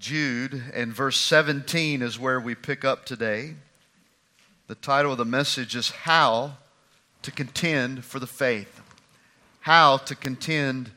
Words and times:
Jude, 0.00 0.64
and 0.72 0.94
verse 0.94 1.18
17 1.18 2.00
is 2.00 2.18
where 2.18 2.40
we 2.40 2.54
pick 2.54 2.86
up 2.86 3.04
today. 3.04 3.54
The 4.66 4.74
title 4.74 5.12
of 5.12 5.18
the 5.18 5.26
message 5.26 5.76
is 5.76 5.90
How 5.90 6.56
to 7.20 7.30
Contend 7.30 8.02
for 8.02 8.18
the 8.18 8.26
Faith. 8.26 8.80
How 9.60 9.98
to 9.98 10.14
Contend 10.14 10.90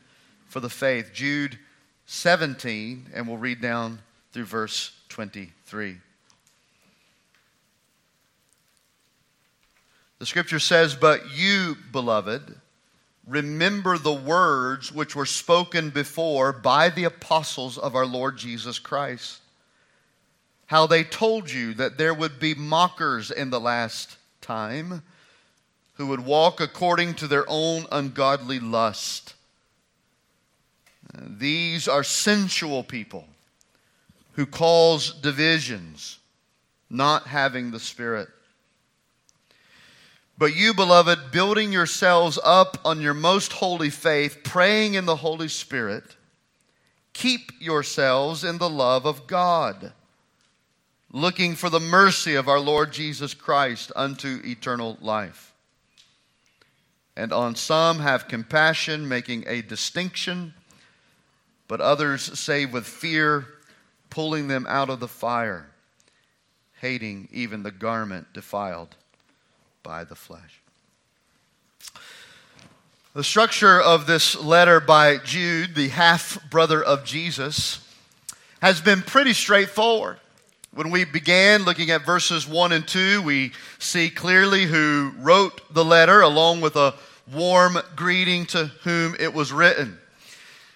for 0.47 0.61
the 0.61 0.69
Faith. 0.69 1.11
Jude 1.13 1.59
17, 2.05 3.07
and 3.13 3.27
we'll 3.27 3.35
read 3.35 3.59
down 3.59 3.99
through 4.31 4.45
verse 4.45 4.93
23. 5.09 5.97
The 10.19 10.25
scripture 10.25 10.59
says, 10.59 10.95
But 10.95 11.35
you, 11.35 11.75
beloved, 11.91 12.55
remember 13.27 13.97
the 13.97 14.13
words 14.13 14.91
which 14.91 15.15
were 15.15 15.25
spoken 15.25 15.89
before 15.89 16.51
by 16.51 16.89
the 16.89 17.05
apostles 17.05 17.77
of 17.77 17.95
our 17.95 18.05
Lord 18.05 18.37
Jesus 18.37 18.79
Christ. 18.79 19.39
How 20.67 20.87
they 20.87 21.03
told 21.03 21.51
you 21.51 21.73
that 21.75 21.97
there 21.97 22.13
would 22.13 22.39
be 22.39 22.55
mockers 22.55 23.31
in 23.31 23.49
the 23.49 23.59
last 23.59 24.17
time 24.41 25.03
who 25.95 26.07
would 26.07 26.25
walk 26.25 26.59
according 26.59 27.13
to 27.15 27.27
their 27.27 27.45
own 27.47 27.85
ungodly 27.91 28.59
lust. 28.59 29.35
These 31.13 31.87
are 31.87 32.03
sensual 32.03 32.83
people 32.83 33.27
who 34.33 34.45
cause 34.45 35.13
divisions, 35.13 36.17
not 36.89 37.27
having 37.27 37.71
the 37.71 37.79
Spirit. 37.79 38.29
But 40.37 40.55
you, 40.55 40.73
beloved, 40.73 41.31
building 41.31 41.71
yourselves 41.71 42.39
up 42.43 42.77
on 42.83 43.01
your 43.01 43.13
most 43.13 43.53
holy 43.53 43.89
faith, 43.89 44.39
praying 44.43 44.95
in 44.95 45.05
the 45.05 45.17
Holy 45.17 45.47
Spirit, 45.47 46.03
keep 47.13 47.51
yourselves 47.59 48.43
in 48.43 48.57
the 48.57 48.69
love 48.69 49.05
of 49.05 49.27
God, 49.27 49.93
looking 51.11 51.55
for 51.55 51.69
the 51.69 51.79
mercy 51.79 52.33
of 52.33 52.47
our 52.47 52.59
Lord 52.59 52.91
Jesus 52.91 53.35
Christ 53.35 53.91
unto 53.95 54.41
eternal 54.43 54.97
life. 55.01 55.53
And 57.15 57.31
on 57.31 57.55
some 57.55 57.99
have 57.99 58.27
compassion, 58.27 59.07
making 59.07 59.43
a 59.45 59.61
distinction, 59.61 60.55
but 61.67 61.79
others 61.79 62.39
save 62.39 62.73
with 62.73 62.87
fear, 62.87 63.45
pulling 64.09 64.47
them 64.47 64.65
out 64.67 64.89
of 64.89 64.99
the 64.99 65.07
fire, 65.07 65.69
hating 66.81 67.29
even 67.31 67.61
the 67.61 67.71
garment 67.71 68.33
defiled 68.33 68.95
by 69.83 70.03
the 70.03 70.15
flesh. 70.15 70.61
The 73.13 73.23
structure 73.23 73.79
of 73.79 74.07
this 74.07 74.35
letter 74.35 74.79
by 74.79 75.17
Jude, 75.17 75.75
the 75.75 75.89
half 75.89 76.39
brother 76.49 76.81
of 76.81 77.05
Jesus, 77.05 77.87
has 78.61 78.81
been 78.81 79.03
pretty 79.03 79.33
straightforward. 79.33 80.17
When 80.73 80.89
we 80.89 81.03
began 81.05 81.63
looking 81.63 81.91
at 81.91 82.05
verses 82.05 82.47
1 82.47 82.71
and 82.71 82.87
2, 82.87 83.21
we 83.21 83.51
see 83.77 84.09
clearly 84.09 84.65
who 84.65 85.13
wrote 85.19 85.61
the 85.71 85.85
letter 85.85 86.21
along 86.21 86.61
with 86.61 86.75
a 86.75 86.95
warm 87.31 87.77
greeting 87.95 88.47
to 88.47 88.65
whom 88.83 89.15
it 89.19 89.33
was 89.33 89.53
written. 89.53 89.99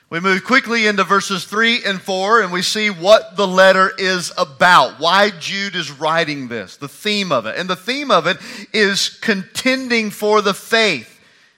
We 0.10 0.22
move 0.22 0.46
quickly 0.46 0.88
into 0.88 1.04
verses 1.04 1.44
3 1.44 1.84
and 1.84 2.02
4 2.02 2.42
and 2.42 2.54
we 2.54 2.62
see 2.62 2.90
what 2.90 3.36
the 3.36 3.46
letter 3.46 3.92
is 3.98 4.32
about, 4.38 5.02
why 5.02 5.32
Jude 5.32 5.76
is 5.76 5.92
writing 5.92 6.48
this, 6.48 6.78
the 6.78 6.88
theme 6.88 7.34
of 7.34 7.46
it. 7.46 7.58
And 7.58 7.70
the 7.70 7.76
theme 7.76 8.10
of 8.10 8.26
it 8.26 8.38
is 8.72 9.10
contending 9.10 10.10
for 10.10 10.42
the 10.42 10.54
faith. 10.54 11.14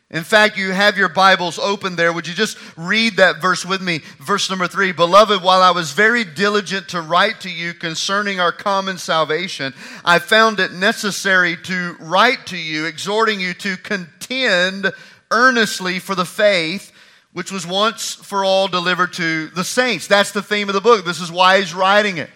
In 0.09 0.23
fact, 0.23 0.57
you 0.57 0.71
have 0.71 0.97
your 0.97 1.09
Bibles 1.09 1.59
open 1.59 1.95
there. 1.95 2.11
Would 2.11 2.25
you 2.25 2.33
just 2.33 2.57
read 2.75 3.17
that 3.17 3.39
verse 3.39 3.63
with 3.63 3.83
me? 3.83 3.99
Verse 4.17 4.49
number 4.49 4.67
three. 4.67 4.93
Beloved, 4.93 5.43
while 5.43 5.61
I 5.61 5.69
was 5.69 5.91
very 5.91 6.23
diligent 6.23 6.87
to 6.89 7.01
write 7.01 7.41
to 7.41 7.51
you 7.51 7.75
concerning 7.75 8.39
our 8.39 8.51
common 8.51 8.97
salvation, 8.97 9.75
I 10.03 10.17
found 10.17 10.59
it 10.59 10.73
necessary 10.73 11.55
to 11.65 11.95
write 11.99 12.47
to 12.47 12.57
you, 12.57 12.85
exhorting 12.85 13.39
you 13.39 13.53
to 13.53 13.77
contend 13.77 14.91
earnestly 15.29 15.99
for 15.99 16.15
the 16.15 16.25
faith 16.25 16.91
which 17.33 17.51
was 17.51 17.65
once 17.65 18.15
for 18.15 18.43
all 18.43 18.67
delivered 18.67 19.13
to 19.13 19.47
the 19.47 19.63
saints. 19.63 20.07
That's 20.07 20.31
the 20.31 20.41
theme 20.41 20.69
of 20.69 20.73
the 20.73 20.81
book. 20.81 21.05
This 21.05 21.21
is 21.21 21.31
why 21.31 21.59
he's 21.59 21.73
writing 21.73 22.17
it. 22.17 22.29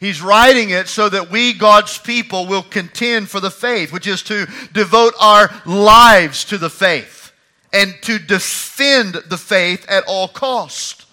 He's 0.00 0.20
writing 0.20 0.70
it 0.70 0.88
so 0.88 1.08
that 1.08 1.30
we, 1.30 1.52
God's 1.52 1.96
people, 1.96 2.46
will 2.46 2.64
contend 2.64 3.30
for 3.30 3.38
the 3.38 3.52
faith, 3.52 3.92
which 3.92 4.08
is 4.08 4.22
to 4.24 4.46
devote 4.72 5.14
our 5.20 5.48
lives 5.64 6.44
to 6.46 6.58
the 6.58 6.70
faith 6.70 7.32
and 7.72 7.94
to 8.02 8.18
defend 8.18 9.14
the 9.14 9.38
faith 9.38 9.86
at 9.88 10.04
all 10.08 10.26
cost. 10.26 11.06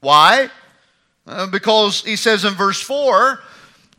Why? 0.00 0.50
Uh, 1.26 1.48
because 1.48 2.04
he 2.04 2.14
says 2.14 2.44
in 2.44 2.54
verse 2.54 2.80
4 2.80 3.40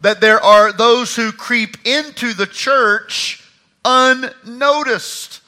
that 0.01 0.21
there 0.21 0.41
are 0.41 0.71
those 0.71 1.17
who 1.17 1.33
creep 1.33 1.85
into 1.85 2.33
the 2.33 2.47
church 2.47 3.43
unnoticed. 3.83 5.41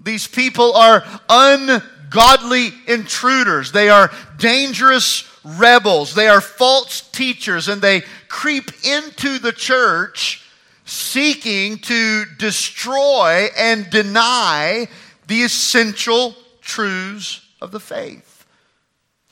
These 0.00 0.28
people 0.28 0.74
are 0.74 1.04
unnoticed 1.28 1.97
godly 2.10 2.72
intruders. 2.86 3.72
They 3.72 3.88
are 3.88 4.10
dangerous 4.38 5.28
rebels. 5.44 6.14
They 6.14 6.28
are 6.28 6.40
false 6.40 7.00
teachers, 7.10 7.68
and 7.68 7.80
they 7.80 8.02
creep 8.28 8.70
into 8.84 9.38
the 9.38 9.52
church 9.52 10.44
seeking 10.84 11.78
to 11.78 12.24
destroy 12.38 13.48
and 13.56 13.90
deny 13.90 14.88
the 15.26 15.42
essential 15.42 16.34
truths 16.62 17.42
of 17.60 17.70
the 17.70 17.80
faith. 17.80 18.46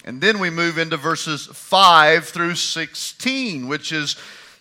And 0.04 0.20
then 0.20 0.38
we 0.38 0.50
move 0.50 0.78
into 0.78 0.96
verses 0.96 1.46
5 1.46 2.26
through 2.26 2.54
16, 2.54 3.66
which 3.66 3.90
is 3.90 4.16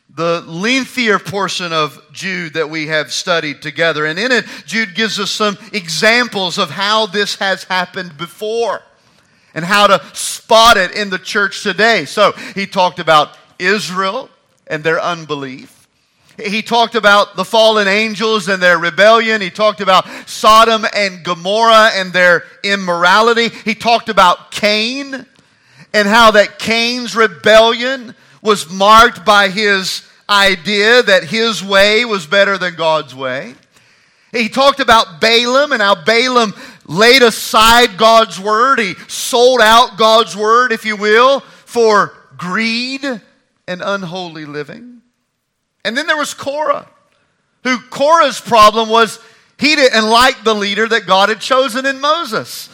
the 0.09 0.41
lengthier 0.47 1.19
portion 1.19 1.73
of 1.73 2.01
Jude 2.11 2.53
that 2.53 2.69
we 2.69 2.87
have 2.87 3.11
studied 3.11 3.61
together. 3.61 4.05
And 4.05 4.17
in 4.17 4.31
it, 4.31 4.45
Jude 4.65 4.95
gives 4.95 5.19
us 5.19 5.31
some 5.31 5.57
examples 5.73 6.57
of 6.57 6.69
how 6.69 7.05
this 7.05 7.35
has 7.35 7.65
happened 7.65 8.17
before 8.17 8.81
and 9.53 9.65
how 9.65 9.87
to 9.87 10.01
spot 10.13 10.77
it 10.77 10.91
in 10.95 11.09
the 11.09 11.19
church 11.19 11.63
today. 11.63 12.05
So 12.05 12.31
he 12.53 12.65
talked 12.65 12.99
about 12.99 13.37
Israel 13.59 14.29
and 14.67 14.83
their 14.83 15.01
unbelief. 15.01 15.87
He 16.37 16.61
talked 16.61 16.95
about 16.95 17.37
the 17.37 17.45
fallen 17.45 17.87
angels 17.87 18.49
and 18.49 18.61
their 18.61 18.77
rebellion. 18.77 19.41
He 19.41 19.49
talked 19.49 19.79
about 19.79 20.05
Sodom 20.27 20.85
and 20.93 21.23
Gomorrah 21.23 21.91
and 21.93 22.11
their 22.11 22.43
immorality. 22.63 23.49
He 23.63 23.73
talked 23.73 24.09
about 24.09 24.51
Cain 24.51 25.25
and 25.93 26.07
how 26.07 26.31
that 26.31 26.59
Cain's 26.59 27.15
rebellion 27.15 28.15
was 28.45 28.69
marked 28.69 29.25
by 29.25 29.49
his 29.49 30.07
idea 30.29 31.03
that 31.03 31.23
his 31.23 31.63
way 31.63 32.05
was 32.05 32.25
better 32.25 32.57
than 32.57 32.75
God's 32.75 33.13
way. 33.13 33.55
He 34.31 34.49
talked 34.49 34.79
about 34.79 35.19
Balaam 35.19 35.71
and 35.71 35.81
how 35.81 35.95
Balaam 35.95 36.53
laid 36.85 37.23
aside 37.23 37.97
God's 37.97 38.39
word. 38.39 38.79
He 38.79 38.93
sold 39.07 39.61
out 39.61 39.97
God's 39.97 40.35
word, 40.35 40.71
if 40.71 40.85
you 40.85 40.95
will, 40.95 41.39
for 41.39 42.13
greed 42.37 43.03
and 43.03 43.81
unholy 43.81 44.45
living. 44.45 45.01
And 45.83 45.97
then 45.97 46.07
there 46.07 46.17
was 46.17 46.33
Korah, 46.33 46.87
who 47.63 47.79
Korah's 47.79 48.39
problem 48.39 48.89
was 48.89 49.19
he 49.57 49.75
didn't 49.75 50.07
like 50.07 50.43
the 50.43 50.53
leader 50.53 50.87
that 50.87 51.07
God 51.07 51.29
had 51.29 51.39
chosen 51.39 51.85
in 51.85 51.99
Moses. 51.99 52.69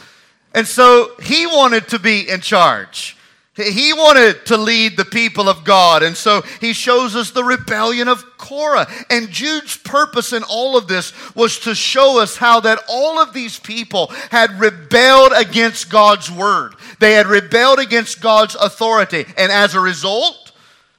And 0.54 0.66
so 0.66 1.12
he 1.22 1.46
wanted 1.46 1.88
to 1.88 1.98
be 1.98 2.28
in 2.28 2.40
charge. 2.40 3.16
He 3.54 3.92
wanted 3.92 4.46
to 4.46 4.56
lead 4.56 4.96
the 4.96 5.04
people 5.04 5.46
of 5.46 5.62
God. 5.62 6.02
And 6.02 6.16
so 6.16 6.40
he 6.60 6.72
shows 6.72 7.14
us 7.14 7.30
the 7.30 7.44
rebellion 7.44 8.08
of 8.08 8.24
Korah. 8.38 8.86
And 9.10 9.28
Jude's 9.28 9.76
purpose 9.76 10.32
in 10.32 10.42
all 10.44 10.76
of 10.76 10.88
this 10.88 11.12
was 11.34 11.58
to 11.60 11.74
show 11.74 12.18
us 12.18 12.38
how 12.38 12.60
that 12.60 12.78
all 12.88 13.20
of 13.20 13.34
these 13.34 13.58
people 13.58 14.06
had 14.30 14.58
rebelled 14.58 15.32
against 15.36 15.90
God's 15.90 16.30
word. 16.30 16.74
They 16.98 17.12
had 17.12 17.26
rebelled 17.26 17.78
against 17.78 18.22
God's 18.22 18.54
authority. 18.54 19.26
And 19.36 19.52
as 19.52 19.74
a 19.74 19.80
result, 19.80 20.52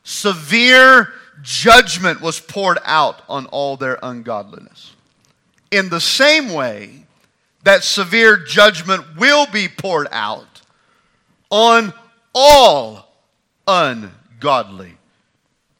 severe 0.03 1.11
judgment 1.41 2.21
was 2.21 2.39
poured 2.39 2.77
out 2.85 3.23
on 3.27 3.47
all 3.47 3.77
their 3.77 3.97
ungodliness. 4.03 4.93
In 5.71 5.89
the 5.89 5.99
same 5.99 6.53
way 6.53 7.07
that 7.63 7.83
severe 7.83 8.37
judgment 8.37 9.17
will 9.17 9.47
be 9.47 9.67
poured 9.67 10.07
out 10.11 10.61
on 11.49 11.93
all 12.33 13.07
ungodly 13.67 14.97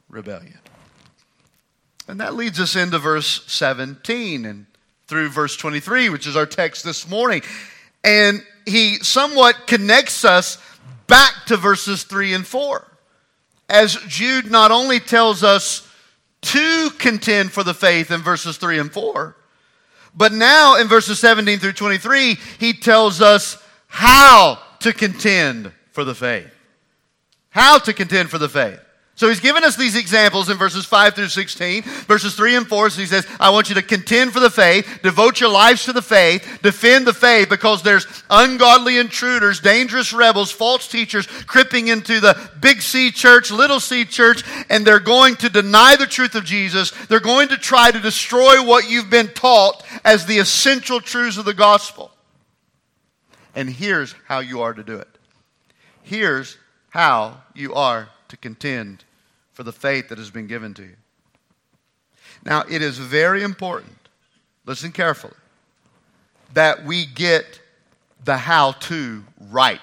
rebellion. 0.10 0.60
And 2.08 2.20
that 2.20 2.36
leads 2.36 2.60
us 2.60 2.76
into 2.76 3.00
verse 3.00 3.44
17 3.48 4.46
and 4.46 4.66
through 5.08 5.30
verse 5.30 5.56
23, 5.56 6.10
which 6.10 6.28
is 6.28 6.36
our 6.36 6.46
text 6.46 6.84
this 6.84 7.08
morning. 7.08 7.42
And 8.04 8.44
he 8.66 8.98
somewhat 8.98 9.68
connects 9.68 10.26
us 10.26 10.58
back 11.08 11.46
to 11.48 11.58
verses 11.58 12.04
3 12.04 12.34
and 12.34 12.48
4. 12.48 12.88
As 13.70 13.96
Jude 14.08 14.52
not 14.52 14.72
only 14.72 15.00
tells 15.00 15.44
us 15.44 15.88
to 16.42 16.90
contend 16.98 17.52
for 17.52 17.64
the 17.64 17.74
faith 17.74 18.12
in 18.12 18.22
verses 18.22 18.58
3 18.58 18.80
and 18.80 18.92
4, 18.92 19.36
but 20.16 20.32
now 20.34 20.76
in 20.76 20.88
verses 20.88 21.20
17 21.20 21.60
through 21.60 21.74
23, 21.74 22.38
he 22.60 22.74
tells 22.74 23.22
us 23.22 23.58
how 23.88 24.60
to 24.80 24.94
contend 24.94 25.72
for 25.94 26.04
the 26.04 26.14
faith. 26.14 26.54
how 27.50 27.78
to 27.78 27.94
contend 27.94 28.30
for 28.32 28.40
the 28.40 28.50
faith. 28.50 28.80
So 29.16 29.30
he's 29.30 29.40
given 29.40 29.64
us 29.64 29.76
these 29.76 29.96
examples 29.96 30.50
in 30.50 30.58
verses 30.58 30.86
5 30.86 31.14
through 31.14 31.28
16. 31.28 31.84
Verses 31.84 32.34
3 32.34 32.56
and 32.56 32.68
4, 32.68 32.90
so 32.90 33.00
he 33.00 33.06
says, 33.06 33.28
I 33.40 33.52
want 33.52 33.70
you 33.70 33.76
to 33.76 33.84
contend 33.84 34.34
for 34.34 34.40
the 34.40 34.50
faith, 34.50 35.02
devote 35.04 35.40
your 35.40 35.52
lives 35.52 35.86
to 35.86 35.94
the 35.94 36.02
faith, 36.02 36.62
defend 36.64 37.06
the 37.06 37.14
faith, 37.14 37.48
because 37.48 37.84
there's 37.84 38.08
ungodly 38.32 38.98
intruders, 38.98 39.60
dangerous 39.60 40.14
rebels, 40.14 40.52
false 40.52 40.88
teachers 40.88 41.28
creeping 41.28 41.90
into 41.90 42.20
the 42.20 42.36
big 42.60 42.82
C 42.82 43.12
church, 43.12 43.52
little 43.52 43.80
c 43.80 44.04
church, 44.04 44.44
and 44.72 44.84
they're 44.84 45.00
going 45.00 45.36
to 45.36 45.50
deny 45.50 45.96
the 45.96 46.08
truth 46.08 46.34
of 46.34 46.44
Jesus. 46.44 46.90
They're 47.06 47.20
going 47.20 47.50
to 47.50 47.58
try 47.58 47.92
to 47.92 48.00
destroy 48.00 48.66
what 48.66 48.90
you've 48.90 49.12
been 49.12 49.28
taught 49.28 49.86
as 50.04 50.26
the 50.26 50.40
essential 50.40 51.00
truths 51.00 51.38
of 51.38 51.46
the 51.46 51.54
gospel. 51.54 52.10
And 53.54 53.70
here's 53.70 54.16
how 54.26 54.40
you 54.40 54.62
are 54.62 54.74
to 54.74 54.84
do 54.84 54.98
it. 54.98 55.13
Here's 56.04 56.58
how 56.90 57.42
you 57.56 57.74
are 57.74 58.10
to 58.28 58.38
contend 58.38 59.04
for 59.54 59.64
the 59.64 59.74
faith 59.74 60.10
that 60.10 60.18
has 60.18 60.30
been 60.30 60.48
given 60.48 60.74
to 60.76 60.84
you. 60.84 60.96
Now, 62.46 62.64
it 62.70 62.82
is 62.82 62.98
very 62.98 63.42
important, 63.42 64.10
listen 64.66 64.92
carefully, 64.92 65.34
that 66.54 66.86
we 66.86 67.06
get 67.06 67.62
the 68.26 68.38
how 68.38 68.74
to 68.74 69.24
right. 69.50 69.80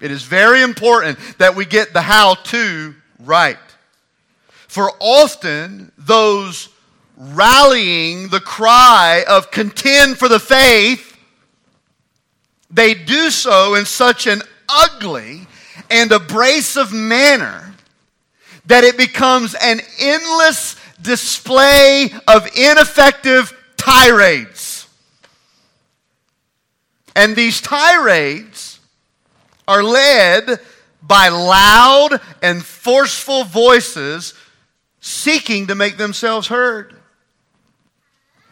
It 0.00 0.10
is 0.10 0.24
very 0.24 0.62
important 0.62 1.18
that 1.38 1.54
we 1.54 1.64
get 1.64 1.92
the 1.92 2.02
how 2.02 2.34
to 2.34 2.94
right. 3.20 3.56
For 4.66 4.90
often, 4.98 5.92
those 5.96 6.68
rallying 7.16 8.28
the 8.28 8.40
cry 8.40 9.24
of 9.28 9.50
contend 9.50 10.18
for 10.18 10.28
the 10.28 10.40
faith, 10.40 11.11
they 12.72 12.94
do 12.94 13.30
so 13.30 13.74
in 13.74 13.84
such 13.84 14.26
an 14.26 14.42
ugly 14.68 15.46
and 15.90 16.10
abrasive 16.10 16.92
manner 16.92 17.74
that 18.66 18.82
it 18.82 18.96
becomes 18.96 19.54
an 19.54 19.80
endless 20.00 20.76
display 21.00 22.10
of 22.26 22.46
ineffective 22.56 23.52
tirades. 23.76 24.86
And 27.14 27.36
these 27.36 27.60
tirades 27.60 28.80
are 29.68 29.82
led 29.82 30.60
by 31.02 31.28
loud 31.28 32.20
and 32.40 32.64
forceful 32.64 33.44
voices 33.44 34.34
seeking 35.00 35.66
to 35.66 35.74
make 35.74 35.98
themselves 35.98 36.46
heard. 36.46 36.94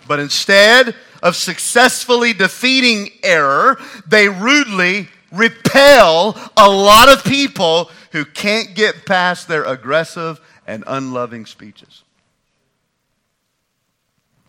But 0.06 0.20
instead 0.20 0.94
of 1.22 1.36
successfully 1.36 2.32
defeating 2.32 3.10
error, 3.22 3.80
they 4.06 4.28
rudely 4.28 5.08
repel 5.32 6.36
a 6.56 6.68
lot 6.68 7.08
of 7.08 7.24
people 7.24 7.90
who 8.12 8.24
can't 8.24 8.74
get 8.74 9.06
past 9.06 9.48
their 9.48 9.64
aggressive 9.64 10.40
and 10.66 10.84
unloving 10.86 11.46
speeches. 11.46 12.02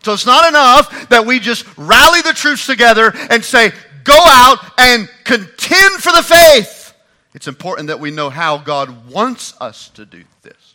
So 0.02 0.12
it's 0.12 0.26
not 0.26 0.48
enough 0.48 1.08
that 1.10 1.26
we 1.26 1.38
just 1.38 1.64
rally 1.76 2.22
the 2.22 2.32
troops 2.32 2.66
together 2.66 3.12
and 3.30 3.44
say, 3.44 3.70
go 4.02 4.18
out 4.26 4.58
and 4.78 5.08
contend 5.24 6.02
for 6.02 6.10
the 6.12 6.24
faith. 6.24 6.92
It's 7.34 7.46
important 7.46 7.88
that 7.88 8.00
we 8.00 8.10
know 8.10 8.28
how 8.28 8.58
God 8.58 9.08
wants 9.08 9.54
us 9.60 9.88
to 9.90 10.04
do 10.04 10.24
this. 10.42 10.74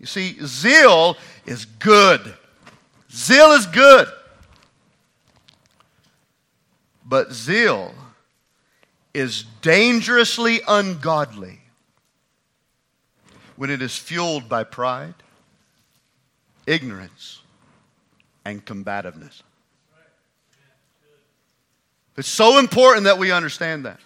You 0.00 0.06
see, 0.06 0.36
zeal 0.44 1.16
is 1.46 1.64
good. 1.64 2.34
Zeal 3.12 3.52
is 3.52 3.66
good. 3.66 4.08
But 7.14 7.32
zeal 7.32 7.94
is 9.14 9.44
dangerously 9.62 10.62
ungodly 10.66 11.60
when 13.54 13.70
it 13.70 13.80
is 13.80 13.96
fueled 13.96 14.48
by 14.48 14.64
pride, 14.64 15.14
ignorance, 16.66 17.40
and 18.44 18.64
combativeness. 18.64 19.44
It's 22.16 22.26
so 22.26 22.58
important 22.58 23.04
that 23.04 23.16
we 23.16 23.30
understand 23.30 23.84
that. 23.84 24.00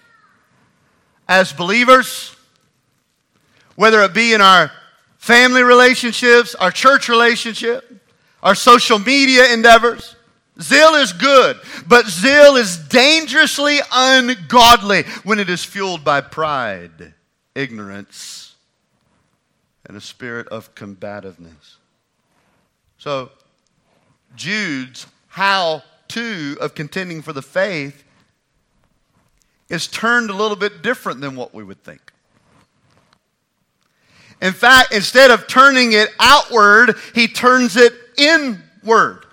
As 1.27 1.51
believers, 1.51 2.37
whether 3.75 4.03
it 4.03 4.13
be 4.13 4.35
in 4.35 4.43
our 4.43 4.71
family 5.17 5.63
relationships, 5.63 6.55
our 6.57 6.71
church 6.71 7.09
relationship, 7.09 7.91
our 8.43 8.55
social 8.55 8.99
media 8.99 9.51
endeavors, 9.51 10.15
Zeal 10.61 10.95
is 10.95 11.13
good, 11.13 11.57
but 11.87 12.07
zeal 12.07 12.57
is 12.57 12.77
dangerously 12.77 13.79
ungodly 13.93 15.05
when 15.23 15.39
it 15.39 15.49
is 15.49 15.65
fueled 15.65 16.03
by 16.03 16.21
pride, 16.21 17.15
ignorance, 17.55 18.57
and 19.87 19.97
a 19.97 20.01
spirit 20.01 20.49
of 20.49 20.75
combativeness. 20.75 21.77
So, 22.99 23.31
Jude's 24.35 25.07
how 25.29 25.85
to 26.09 26.57
of 26.61 26.75
contending 26.75 27.23
for 27.23 27.33
the 27.33 27.43
faith 27.43 28.03
is 29.69 29.87
turned 29.87 30.31
a 30.31 30.35
little 30.35 30.57
bit 30.57 30.83
different 30.83 31.21
than 31.21 31.37
what 31.37 31.55
we 31.55 31.63
would 31.63 31.83
think. 31.85 32.13
In 34.41 34.53
fact, 34.53 34.93
instead 34.93 35.31
of 35.31 35.47
turning 35.47 35.93
it 35.93 36.09
outward, 36.19 36.97
he 37.15 37.29
turns 37.29 37.77
it 37.77 37.93
inward. 38.17 39.25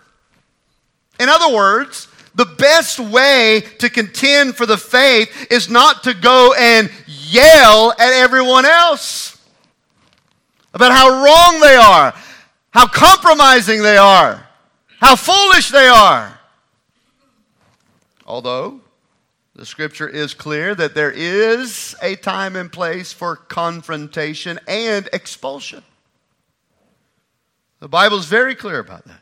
In 1.20 1.30
other 1.30 1.54
words, 1.56 2.08
the 2.36 2.46
best 2.46 3.00
way 3.00 3.64
to 3.80 3.90
contend 3.90 4.56
for 4.56 4.66
the 4.66 4.78
faith 4.78 5.48
is 5.50 5.70
not 5.70 6.04
to 6.04 6.14
go 6.14 6.54
and 6.58 6.92
yell 7.08 7.92
at 7.92 8.14
everyone 8.14 8.66
else 8.66 9.38
about 10.74 10.92
how 10.92 11.24
wrong 11.24 11.62
they 11.62 11.76
are, 11.76 12.14
how 12.72 12.88
compromising 12.88 13.82
they 13.82 13.96
are, 13.96 14.46
how 15.00 15.16
foolish 15.16 15.70
they 15.70 15.88
are. 15.88 16.38
Although 18.26 18.82
the 19.56 19.66
scripture 19.66 20.10
is 20.10 20.34
clear 20.34 20.76
that 20.76 20.94
there 20.94 21.12
is 21.12 21.96
a 22.02 22.18
time 22.18 22.58
and 22.58 22.70
place 22.70 23.14
for 23.14 23.38
confrontation 23.38 24.60
and 24.68 25.08
expulsion. 25.14 25.84
The 27.80 27.88
Bible 27.88 28.18
is 28.18 28.26
very 28.26 28.56
clear 28.56 28.80
about 28.80 29.06
that 29.06 29.22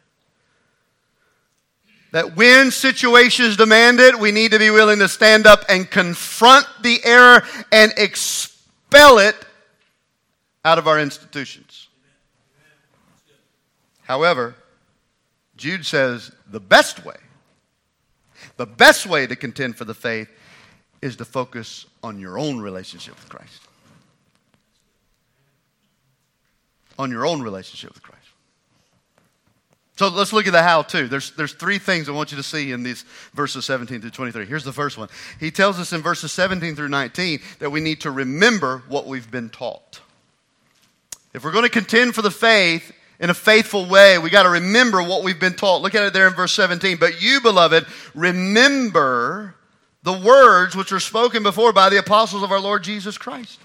that 2.13 2.35
when 2.35 2.69
situations 2.69 3.57
demand 3.57 3.99
it, 3.99 4.19
we 4.19 4.31
need 4.31 4.51
to 4.51 4.59
be 4.59 4.69
willing 4.69 4.99
to 4.99 5.09
stand 5.09 5.47
up 5.47 5.65
and 5.67 5.89
confront 5.89 6.67
the 6.83 6.99
error 7.03 7.41
and 7.71 7.91
expel 7.97 9.17
it 9.17 9.35
out 10.63 10.77
of 10.77 10.87
our 10.87 10.99
institutions. 10.99 11.87
However, 14.03 14.53
Jude 15.57 15.87
says 15.87 16.31
the 16.51 16.59
best 16.59 17.03
way, 17.03 17.17
the 18.57 18.67
best 18.67 19.07
way 19.07 19.25
to 19.25 19.35
contend 19.35 19.75
for 19.75 19.85
the 19.85 19.95
faith 19.95 20.29
is 21.01 21.15
to 21.15 21.25
focus 21.25 21.87
on 22.03 22.19
your 22.19 22.37
own 22.37 22.59
relationship 22.59 23.15
with 23.15 23.27
Christ. 23.27 23.59
On 26.99 27.09
your 27.09 27.25
own 27.25 27.41
relationship 27.41 27.91
with 27.91 28.03
Christ. 28.03 28.22
So 29.95 30.07
let's 30.07 30.33
look 30.33 30.47
at 30.47 30.53
the 30.53 30.63
how 30.63 30.81
too. 30.81 31.07
There's, 31.07 31.31
there's 31.31 31.53
three 31.53 31.77
things 31.77 32.09
I 32.09 32.13
want 32.13 32.31
you 32.31 32.37
to 32.37 32.43
see 32.43 32.71
in 32.71 32.81
these 32.81 33.03
verses 33.33 33.65
17 33.65 34.01
through 34.01 34.09
23. 34.09 34.45
Here's 34.45 34.63
the 34.63 34.73
first 34.73 34.97
one. 34.97 35.07
He 35.39 35.51
tells 35.51 35.79
us 35.79 35.93
in 35.93 36.01
verses 36.01 36.31
17 36.31 36.75
through 36.75 36.89
19 36.89 37.39
that 37.59 37.69
we 37.69 37.79
need 37.79 38.01
to 38.01 38.11
remember 38.11 38.83
what 38.87 39.05
we've 39.05 39.29
been 39.29 39.49
taught. 39.49 40.01
If 41.33 41.43
we're 41.43 41.51
going 41.51 41.65
to 41.65 41.69
contend 41.69 42.15
for 42.15 42.23
the 42.23 42.31
faith 42.31 42.91
in 43.19 43.29
a 43.29 43.35
faithful 43.35 43.85
way, 43.85 44.17
we 44.17 44.31
got 44.31 44.43
to 44.43 44.49
remember 44.49 45.03
what 45.03 45.23
we've 45.23 45.39
been 45.39 45.53
taught. 45.53 45.83
Look 45.83 45.93
at 45.93 46.03
it 46.03 46.13
there 46.13 46.27
in 46.27 46.33
verse 46.33 46.53
17. 46.53 46.97
But 46.97 47.21
you, 47.21 47.39
beloved, 47.41 47.85
remember 48.15 49.55
the 50.01 50.13
words 50.13 50.75
which 50.75 50.91
were 50.91 50.99
spoken 50.99 51.43
before 51.43 51.71
by 51.71 51.89
the 51.89 51.99
apostles 51.99 52.41
of 52.41 52.51
our 52.51 52.59
Lord 52.59 52.83
Jesus 52.83 53.17
Christ. 53.17 53.59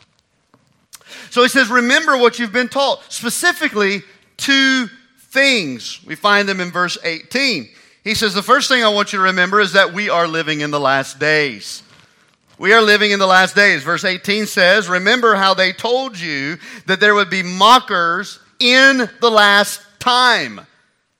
So 1.30 1.42
he 1.42 1.48
says, 1.48 1.70
remember 1.70 2.18
what 2.18 2.38
you've 2.38 2.52
been 2.52 2.68
taught, 2.68 3.02
specifically 3.10 4.02
to 4.38 4.88
things. 5.28 6.00
We 6.04 6.14
find 6.14 6.48
them 6.48 6.60
in 6.60 6.70
verse 6.70 6.98
18. 7.02 7.68
He 8.04 8.14
says, 8.14 8.34
The 8.34 8.42
first 8.42 8.68
thing 8.68 8.82
I 8.82 8.88
want 8.88 9.12
you 9.12 9.18
to 9.18 9.24
remember 9.26 9.60
is 9.60 9.72
that 9.72 9.92
we 9.92 10.08
are 10.08 10.26
living 10.26 10.60
in 10.60 10.70
the 10.70 10.80
last 10.80 11.18
days. 11.18 11.82
We 12.58 12.72
are 12.72 12.82
living 12.82 13.12
in 13.12 13.20
the 13.20 13.26
last 13.26 13.54
days. 13.54 13.84
Verse 13.84 14.04
18 14.04 14.46
says, 14.46 14.88
Remember 14.88 15.36
how 15.36 15.54
they 15.54 15.72
told 15.72 16.18
you 16.18 16.58
that 16.86 16.98
there 16.98 17.14
would 17.14 17.30
be 17.30 17.42
mockers 17.42 18.40
in 18.58 19.08
the 19.20 19.30
last 19.30 19.80
time. 20.00 20.60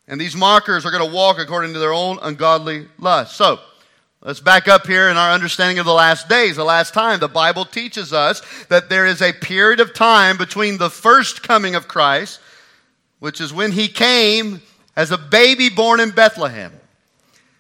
And 0.08 0.20
these 0.20 0.34
mockers 0.34 0.84
are 0.86 0.90
going 0.90 1.06
to 1.06 1.14
walk 1.14 1.38
according 1.38 1.74
to 1.74 1.78
their 1.78 1.92
own 1.92 2.18
ungodly 2.22 2.88
lust. 2.98 3.36
So, 3.36 3.60
let's 4.22 4.40
back 4.40 4.66
up 4.66 4.86
here 4.86 5.10
in 5.10 5.16
our 5.16 5.30
understanding 5.30 5.78
of 5.78 5.86
the 5.86 5.92
last 5.92 6.28
days, 6.28 6.56
the 6.56 6.64
last 6.64 6.94
time. 6.94 7.20
The 7.20 7.28
Bible 7.28 7.66
teaches 7.66 8.12
us 8.12 8.42
that 8.68 8.88
there 8.88 9.06
is 9.06 9.20
a 9.20 9.32
period 9.32 9.78
of 9.78 9.92
time 9.94 10.38
between 10.38 10.78
the 10.78 10.90
first 10.90 11.42
coming 11.42 11.74
of 11.74 11.86
Christ 11.86 12.40
which 13.20 13.40
is 13.40 13.52
when 13.52 13.72
he 13.72 13.88
came 13.88 14.60
as 14.96 15.10
a 15.10 15.18
baby 15.18 15.68
born 15.68 16.00
in 16.00 16.10
Bethlehem. 16.10 16.72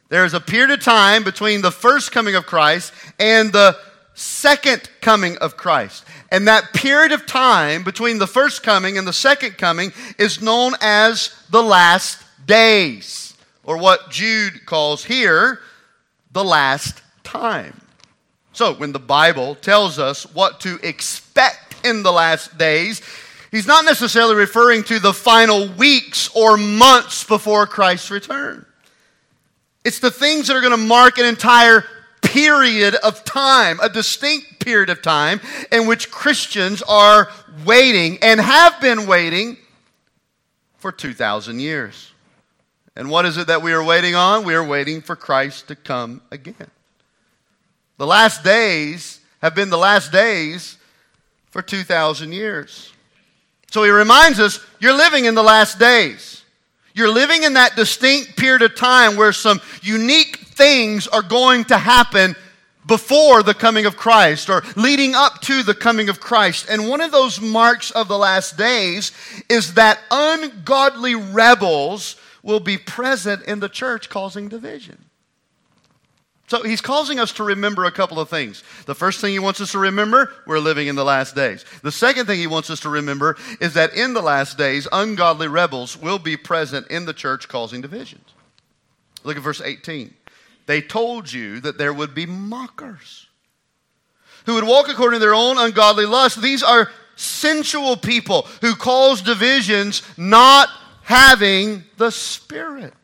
There 0.08 0.24
is 0.24 0.34
a 0.34 0.40
period 0.40 0.70
of 0.70 0.82
time 0.82 1.22
between 1.22 1.60
the 1.60 1.70
first 1.70 2.12
coming 2.12 2.34
of 2.34 2.46
Christ 2.46 2.92
and 3.18 3.52
the 3.52 3.76
second 4.14 4.88
coming 5.00 5.36
of 5.38 5.56
Christ. 5.56 6.04
And 6.30 6.48
that 6.48 6.72
period 6.72 7.12
of 7.12 7.26
time 7.26 7.84
between 7.84 8.18
the 8.18 8.26
first 8.26 8.62
coming 8.62 8.98
and 8.98 9.06
the 9.06 9.12
second 9.12 9.58
coming 9.58 9.92
is 10.18 10.42
known 10.42 10.72
as 10.80 11.34
the 11.50 11.62
last 11.62 12.22
days, 12.44 13.36
or 13.64 13.76
what 13.76 14.10
Jude 14.10 14.66
calls 14.66 15.04
here 15.04 15.60
the 16.32 16.44
last 16.44 17.02
time. 17.22 17.80
So, 18.52 18.74
when 18.74 18.92
the 18.92 18.98
Bible 18.98 19.54
tells 19.54 19.98
us 19.98 20.24
what 20.34 20.60
to 20.60 20.80
expect 20.82 21.86
in 21.86 22.02
the 22.02 22.12
last 22.12 22.58
days, 22.58 23.02
he's 23.50 23.66
not 23.66 23.84
necessarily 23.84 24.34
referring 24.34 24.82
to 24.84 24.98
the 24.98 25.12
final 25.12 25.68
weeks 25.68 26.28
or 26.34 26.56
months 26.56 27.24
before 27.24 27.66
Christ's 27.66 28.10
return. 28.10 28.64
It's 29.84 30.00
the 30.00 30.10
things 30.10 30.48
that 30.48 30.56
are 30.56 30.60
going 30.60 30.72
to 30.72 30.76
mark 30.76 31.18
an 31.18 31.26
entire 31.26 31.84
period 32.22 32.94
of 32.96 33.24
time, 33.24 33.78
a 33.80 33.88
distinct 33.88 34.60
period 34.64 34.90
of 34.90 35.00
time 35.00 35.40
in 35.72 35.86
which 35.86 36.10
Christians 36.10 36.82
are 36.82 37.28
waiting 37.64 38.18
and 38.22 38.40
have 38.40 38.80
been 38.80 39.06
waiting 39.06 39.56
for 40.76 40.92
2,000 40.92 41.60
years. 41.60 42.12
And 42.96 43.10
what 43.10 43.24
is 43.24 43.36
it 43.36 43.46
that 43.46 43.62
we 43.62 43.72
are 43.72 43.82
waiting 43.82 44.14
on? 44.14 44.44
We 44.44 44.54
are 44.54 44.64
waiting 44.64 45.00
for 45.00 45.16
Christ 45.16 45.68
to 45.68 45.76
come 45.76 46.20
again. 46.30 46.70
The 47.96 48.06
last 48.06 48.44
days 48.44 49.20
have 49.40 49.54
been 49.54 49.70
the 49.70 49.78
last 49.78 50.12
days 50.12 50.76
for 51.50 51.62
2,000 51.62 52.32
years. 52.32 52.92
So 53.70 53.84
he 53.84 53.90
reminds 53.90 54.40
us 54.40 54.64
you're 54.80 54.96
living 54.96 55.26
in 55.26 55.34
the 55.34 55.42
last 55.42 55.78
days. 55.78 56.42
You're 56.94 57.12
living 57.12 57.44
in 57.44 57.54
that 57.54 57.76
distinct 57.76 58.36
period 58.36 58.62
of 58.62 58.74
time 58.74 59.16
where 59.16 59.32
some 59.32 59.60
unique 59.82 60.36
things 60.38 61.06
are 61.06 61.22
going 61.22 61.64
to 61.66 61.78
happen 61.78 62.34
before 62.86 63.42
the 63.42 63.54
coming 63.54 63.86
of 63.86 63.96
Christ 63.96 64.48
or 64.48 64.64
leading 64.74 65.14
up 65.14 65.40
to 65.42 65.62
the 65.62 65.74
coming 65.74 66.08
of 66.08 66.18
Christ. 66.18 66.66
And 66.68 66.88
one 66.88 67.00
of 67.00 67.12
those 67.12 67.40
marks 67.40 67.90
of 67.90 68.08
the 68.08 68.18
last 68.18 68.56
days 68.56 69.12
is 69.48 69.74
that 69.74 70.00
ungodly 70.10 71.14
rebels 71.14 72.16
will 72.42 72.60
be 72.60 72.78
present 72.78 73.44
in 73.44 73.60
the 73.60 73.68
church 73.68 74.08
causing 74.08 74.48
division. 74.48 75.07
So 76.48 76.62
he's 76.62 76.80
causing 76.80 77.20
us 77.20 77.32
to 77.34 77.44
remember 77.44 77.84
a 77.84 77.92
couple 77.92 78.18
of 78.18 78.30
things. 78.30 78.64
The 78.86 78.94
first 78.94 79.20
thing 79.20 79.32
he 79.32 79.38
wants 79.38 79.60
us 79.60 79.72
to 79.72 79.78
remember, 79.78 80.32
we're 80.46 80.58
living 80.58 80.88
in 80.88 80.96
the 80.96 81.04
last 81.04 81.34
days. 81.34 81.64
The 81.82 81.92
second 81.92 82.24
thing 82.24 82.38
he 82.38 82.46
wants 82.46 82.70
us 82.70 82.80
to 82.80 82.88
remember 82.88 83.36
is 83.60 83.74
that 83.74 83.94
in 83.94 84.14
the 84.14 84.22
last 84.22 84.56
days, 84.56 84.88
ungodly 84.90 85.46
rebels 85.46 85.96
will 85.96 86.18
be 86.18 86.38
present 86.38 86.88
in 86.88 87.04
the 87.04 87.12
church 87.12 87.48
causing 87.48 87.82
divisions. 87.82 88.32
Look 89.24 89.36
at 89.36 89.42
verse 89.42 89.60
18. 89.60 90.14
They 90.64 90.80
told 90.80 91.30
you 91.30 91.60
that 91.60 91.76
there 91.76 91.92
would 91.92 92.14
be 92.14 92.24
mockers 92.24 93.26
who 94.46 94.54
would 94.54 94.64
walk 94.64 94.88
according 94.88 95.20
to 95.20 95.24
their 95.26 95.34
own 95.34 95.58
ungodly 95.58 96.06
lust. 96.06 96.40
These 96.40 96.62
are 96.62 96.90
sensual 97.16 97.96
people 97.96 98.46
who 98.62 98.74
cause 98.74 99.20
divisions, 99.20 100.02
not 100.16 100.70
having 101.02 101.84
the 101.98 102.10
Spirit. 102.10 102.94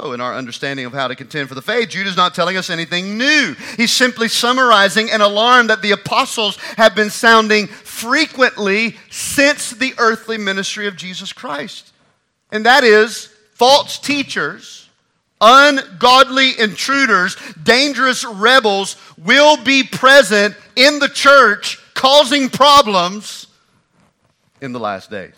So, 0.00 0.12
in 0.12 0.20
our 0.20 0.34
understanding 0.34 0.86
of 0.86 0.92
how 0.92 1.06
to 1.06 1.14
contend 1.14 1.48
for 1.48 1.54
the 1.54 1.62
faith, 1.62 1.90
Jude 1.90 2.08
is 2.08 2.16
not 2.16 2.34
telling 2.34 2.56
us 2.56 2.68
anything 2.68 3.16
new. 3.16 3.54
He's 3.76 3.92
simply 3.92 4.26
summarizing 4.26 5.08
an 5.10 5.20
alarm 5.20 5.68
that 5.68 5.82
the 5.82 5.92
apostles 5.92 6.56
have 6.76 6.96
been 6.96 7.10
sounding 7.10 7.68
frequently 7.68 8.96
since 9.10 9.70
the 9.70 9.94
earthly 9.98 10.36
ministry 10.36 10.88
of 10.88 10.96
Jesus 10.96 11.32
Christ. 11.32 11.92
And 12.50 12.66
that 12.66 12.82
is 12.82 13.26
false 13.54 13.98
teachers 13.98 14.84
ungodly 15.44 16.58
intruders, 16.58 17.36
dangerous 17.62 18.24
rebels 18.24 18.96
will 19.18 19.62
be 19.62 19.82
present 19.82 20.56
in 20.74 20.98
the 20.98 21.08
church 21.08 21.78
causing 21.94 22.48
problems 22.48 23.46
in 24.60 24.72
the 24.72 24.80
last 24.80 25.10
days. 25.10 25.34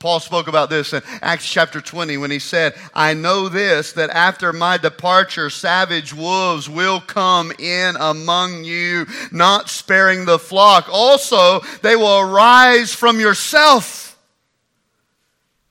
Paul 0.00 0.18
spoke 0.18 0.48
about 0.48 0.70
this 0.70 0.92
in 0.92 1.02
Acts 1.22 1.48
chapter 1.48 1.80
20 1.80 2.16
when 2.16 2.30
he 2.30 2.38
said, 2.38 2.74
I 2.94 3.14
know 3.14 3.48
this, 3.48 3.92
that 3.92 4.10
after 4.10 4.52
my 4.52 4.78
departure, 4.78 5.50
savage 5.50 6.12
wolves 6.12 6.68
will 6.68 7.00
come 7.00 7.52
in 7.58 7.96
among 8.00 8.64
you, 8.64 9.06
not 9.30 9.68
sparing 9.68 10.24
the 10.24 10.38
flock. 10.38 10.88
Also, 10.90 11.60
they 11.82 11.94
will 11.94 12.18
arise 12.18 12.92
from 12.92 13.20
yourself. 13.20 14.18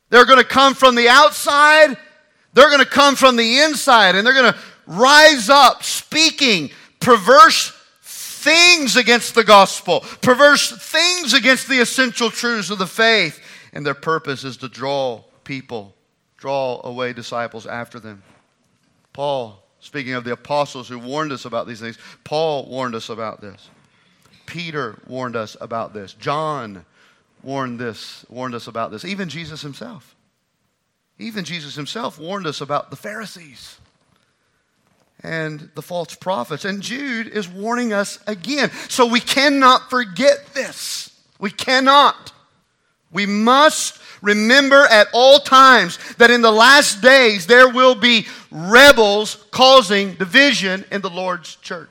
They're 0.09 0.25
going 0.25 0.39
to 0.39 0.45
come 0.45 0.75
from 0.75 0.95
the 0.95 1.09
outside 1.09 1.97
they're 2.53 2.69
going 2.69 2.83
to 2.83 2.89
come 2.89 3.15
from 3.15 3.35
the 3.35 3.59
inside 3.59 4.15
and 4.15 4.25
they're 4.25 4.33
going 4.33 4.53
to 4.53 4.59
rise 4.87 5.49
up 5.49 5.83
speaking 5.83 6.71
perverse 6.99 7.75
things 8.01 8.95
against 8.95 9.35
the 9.35 9.43
gospel, 9.43 10.01
perverse 10.21 10.71
things 10.71 11.33
against 11.33 11.67
the 11.67 11.79
essential 11.79 12.29
truths 12.29 12.69
of 12.69 12.79
the 12.79 12.87
faith. 12.87 13.38
And 13.73 13.85
their 13.85 13.93
purpose 13.93 14.43
is 14.43 14.57
to 14.57 14.69
draw 14.69 15.23
people, 15.43 15.95
draw 16.37 16.81
away 16.83 17.13
disciples 17.13 17.65
after 17.65 17.99
them. 17.99 18.23
Paul, 19.13 19.63
speaking 19.79 20.13
of 20.13 20.23
the 20.23 20.33
apostles 20.33 20.87
who 20.87 20.99
warned 20.99 21.31
us 21.31 21.45
about 21.45 21.67
these 21.67 21.79
things, 21.79 21.97
Paul 22.23 22.65
warned 22.67 22.95
us 22.95 23.09
about 23.09 23.41
this. 23.41 23.69
Peter 24.45 24.99
warned 25.07 25.35
us 25.35 25.55
about 25.61 25.93
this. 25.93 26.13
John 26.13 26.85
warned 27.43 27.79
this, 27.79 28.25
warned 28.29 28.55
us 28.55 28.67
about 28.67 28.91
this. 28.91 29.05
Even 29.05 29.29
Jesus 29.29 29.61
himself. 29.61 30.15
Even 31.17 31.43
Jesus 31.43 31.75
himself 31.75 32.17
warned 32.17 32.47
us 32.47 32.61
about 32.61 32.89
the 32.89 32.95
Pharisees 32.95 33.77
and 35.21 35.69
the 35.75 35.81
false 35.81 36.15
prophets. 36.15 36.65
And 36.65 36.81
Jude 36.81 37.27
is 37.27 37.47
warning 37.47 37.91
us 37.93 38.19
again. 38.25 38.71
So 38.87 39.05
we 39.05 39.19
cannot 39.19 39.89
forget 39.89 40.53
this. 40.53 41.19
We 41.39 41.51
cannot. 41.51 42.31
We 43.11 43.25
must 43.25 43.99
remember 44.21 44.85
at 44.85 45.07
all 45.13 45.39
times 45.39 45.97
that 46.15 46.31
in 46.31 46.41
the 46.41 46.51
last 46.51 47.01
days 47.01 47.47
there 47.47 47.69
will 47.69 47.95
be 47.95 48.27
rebels 48.51 49.43
causing 49.51 50.13
division 50.15 50.85
in 50.91 51.01
the 51.01 51.09
Lord's 51.09 51.55
church. 51.55 51.89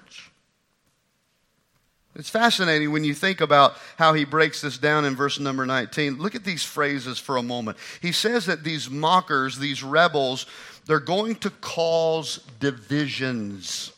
It's 2.18 2.28
fascinating 2.28 2.90
when 2.90 3.04
you 3.04 3.14
think 3.14 3.40
about 3.40 3.76
how 3.96 4.12
he 4.12 4.24
breaks 4.24 4.60
this 4.60 4.76
down 4.76 5.04
in 5.04 5.14
verse 5.14 5.38
number 5.38 5.64
19. 5.64 6.18
Look 6.18 6.34
at 6.34 6.42
these 6.42 6.64
phrases 6.64 7.16
for 7.16 7.36
a 7.36 7.42
moment. 7.42 7.78
He 8.02 8.10
says 8.10 8.46
that 8.46 8.64
these 8.64 8.90
mockers, 8.90 9.56
these 9.56 9.84
rebels, 9.84 10.46
they're 10.86 10.98
going 10.98 11.36
to 11.36 11.50
cause 11.50 12.40
divisions. 12.58 13.92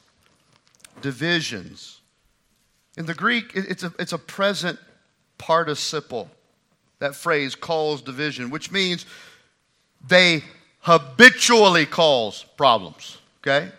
Divisions. 1.01 2.01
In 2.99 3.07
the 3.07 3.15
Greek, 3.15 3.53
it's 3.55 3.85
a, 3.85 3.93
it's 3.99 4.13
a 4.13 4.19
present 4.19 4.79
participle. 5.39 6.31
That 7.01 7.15
phrase 7.15 7.55
calls 7.55 8.03
division, 8.03 8.51
which 8.51 8.71
means 8.71 9.05
they 10.07 10.45
habitually 10.81 11.87
cause 11.87 12.45
problems. 12.57 13.19
Okay? 13.41 13.71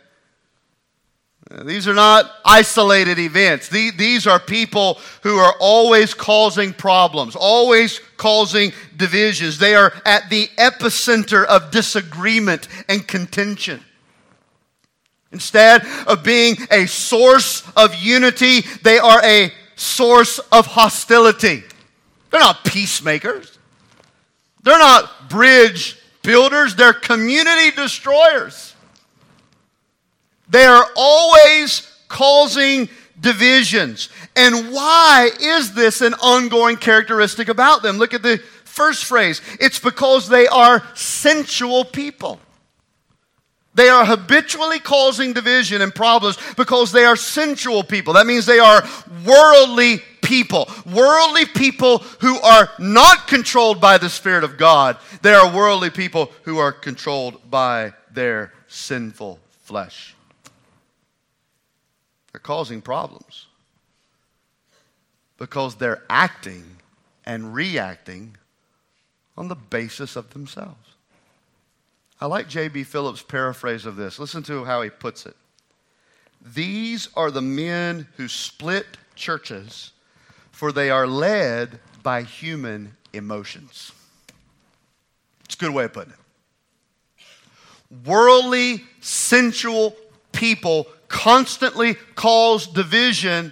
These 1.66 1.88
are 1.88 1.94
not 1.94 2.32
isolated 2.46 3.20
events. 3.20 3.68
These 3.68 4.26
are 4.26 4.40
people 4.40 5.00
who 5.22 5.38
are 5.38 5.54
always 5.60 6.14
causing 6.14 6.72
problems, 6.72 7.36
always 7.36 8.00
causing 8.18 8.72
divisions. 8.96 9.58
They 9.58 9.76
are 9.76 9.92
at 10.06 10.30
the 10.30 10.48
epicenter 10.58 11.46
of 11.46 11.72
disagreement 11.72 12.68
and 12.88 13.06
contention. 13.06 13.84
Instead 15.34 15.86
of 16.08 16.24
being 16.24 16.56
a 16.72 16.86
source 16.86 17.64
of 17.76 17.96
unity, 17.96 18.62
they 18.84 18.98
are 18.98 19.24
a 19.24 19.52
source 19.76 20.40
of 20.52 20.68
hostility. 20.68 21.64
They're 22.32 22.40
not 22.40 22.64
peacemakers. 22.64 23.58
They're 24.64 24.80
not 24.80 25.30
bridge 25.30 25.98
builders. 26.24 26.76
They're 26.76 26.94
community 26.94 27.72
destroyers. 27.76 28.76
They 30.50 30.66
are 30.66 30.86
always 30.96 31.88
causing 32.08 32.90
divisions. 33.20 34.10
And 34.36 34.74
why 34.74 35.30
is 35.40 35.74
this 35.74 36.02
an 36.02 36.14
ongoing 36.16 36.78
characteristic 36.78 37.48
about 37.48 37.84
them? 37.84 37.98
Look 37.98 38.14
at 38.14 38.24
the 38.24 38.38
first 38.66 39.06
phrase 39.06 39.42
it's 39.60 39.80
because 39.80 40.28
they 40.28 40.48
are 40.48 40.84
sensual 40.96 41.86
people. 41.86 42.40
They 43.74 43.88
are 43.88 44.06
habitually 44.06 44.80
causing 44.80 45.32
division 45.34 45.82
and 45.82 45.96
problems 45.96 46.38
because 46.58 46.92
they 46.92 47.06
are 47.06 47.16
sensual 47.16 47.84
people. 47.84 48.14
That 48.14 48.28
means 48.28 48.46
they 48.46 48.60
are 48.60 48.84
worldly 49.26 50.00
people. 50.22 50.70
Worldly 50.86 51.46
people 51.46 52.00
who 52.20 52.38
are 52.42 52.70
not 52.80 53.28
controlled 53.28 53.80
by 53.80 53.98
the 53.98 54.10
Spirit 54.10 54.44
of 54.44 54.58
God. 54.58 54.98
They 55.22 55.34
are 55.34 55.56
worldly 55.56 55.90
people 55.90 56.32
who 56.44 56.58
are 56.58 56.74
controlled 56.74 57.50
by 57.50 57.94
their 58.14 58.52
sinful 58.68 59.40
flesh. 59.64 60.16
They're 62.32 62.40
causing 62.40 62.82
problems 62.82 63.48
because 65.38 65.76
they're 65.76 66.04
acting 66.10 66.78
and 67.26 67.54
reacting 67.54 68.36
on 69.38 69.48
the 69.48 69.56
basis 69.56 70.16
of 70.16 70.30
themselves. 70.32 70.91
I 72.22 72.28
like 72.28 72.48
J.B. 72.48 72.84
Phillips' 72.84 73.24
paraphrase 73.24 73.88
of 73.88 73.96
this. 73.96 74.20
Listen 74.20 74.44
to 74.44 74.64
how 74.64 74.84
he 74.84 74.92
puts 74.92 75.26
it. 75.26 75.36
These 76.40 77.10
are 77.16 77.32
the 77.32 77.42
men 77.42 78.08
who 78.18 78.28
split 78.28 78.86
churches, 79.16 79.92
for 80.52 80.72
they 80.72 80.92
are 80.92 81.08
led 81.08 81.80
by 82.04 82.22
human 82.22 82.96
emotions. 83.12 83.92
It's 85.46 85.56
a 85.56 85.58
good 85.58 85.74
way 85.74 85.86
of 85.86 85.94
putting 85.94 86.14
it. 86.14 86.20
Worldly, 88.06 88.84
sensual 89.02 89.96
people 90.32 90.88
constantly 91.08 91.96
cause 92.16 92.68
division 92.68 93.52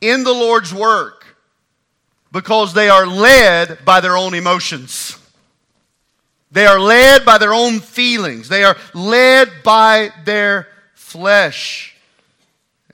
in 0.00 0.24
the 0.24 0.32
Lord's 0.32 0.74
work 0.74 1.36
because 2.32 2.74
they 2.74 2.88
are 2.88 3.06
led 3.06 3.84
by 3.84 4.00
their 4.00 4.16
own 4.16 4.34
emotions. 4.34 5.19
They 6.50 6.66
are 6.66 6.80
led 6.80 7.24
by 7.24 7.38
their 7.38 7.54
own 7.54 7.80
feelings. 7.80 8.48
They 8.48 8.64
are 8.64 8.76
led 8.92 9.50
by 9.62 10.10
their 10.24 10.68
flesh. 10.94 11.96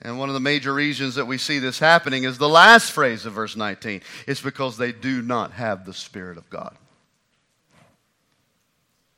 And 0.01 0.19
one 0.19 0.29
of 0.29 0.33
the 0.33 0.39
major 0.39 0.73
reasons 0.73 1.15
that 1.15 1.25
we 1.25 1.37
see 1.37 1.59
this 1.59 1.79
happening 1.79 2.23
is 2.23 2.37
the 2.37 2.47
last 2.47 2.91
phrase 2.91 3.25
of 3.25 3.33
verse 3.33 3.55
19. 3.55 4.01
It's 4.27 4.41
because 4.41 4.77
they 4.77 4.91
do 4.91 5.21
not 5.21 5.53
have 5.53 5.85
the 5.85 5.93
Spirit 5.93 6.37
of 6.37 6.49
God. 6.49 6.75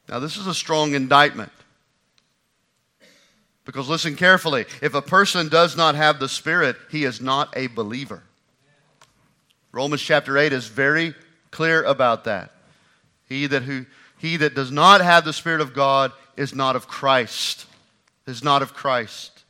Now, 0.08 0.19
this 0.19 0.38
is 0.38 0.48
a 0.48 0.53
strong 0.53 0.96
indictment. 0.96 1.51
Because 3.65 3.88
listen 3.88 4.15
carefully 4.15 4.65
if 4.81 4.96
a 4.96 5.01
person 5.01 5.50
does 5.50 5.77
not 5.77 5.93
have 5.93 6.19
the 6.19 6.29
Spirit, 6.29 6.75
he 6.89 7.03
is 7.03 7.22
not 7.22 7.55
a 7.55 7.67
believer. 7.67 8.24
Romans 9.72 10.01
chapter 10.01 10.38
8 10.38 10.51
is 10.53 10.65
very 10.65 11.13
clear 11.51 11.84
about 11.84 12.24
that. 12.24 12.51
He 13.27 13.46
that, 13.46 13.62
who, 13.62 13.86
he 14.19 14.38
that 14.38 14.53
does 14.53 14.71
not 14.71 15.01
have 15.01 15.25
the 15.25 15.33
Spirit 15.33 15.61
of 15.61 15.73
God 15.73 16.11
is 16.38 16.53
not 16.53 16.75
of 16.75 16.88
Christ. 16.88 17.65
Is 18.27 18.43
not 18.43 18.61
of 18.61 18.73
Christ. 18.73 19.43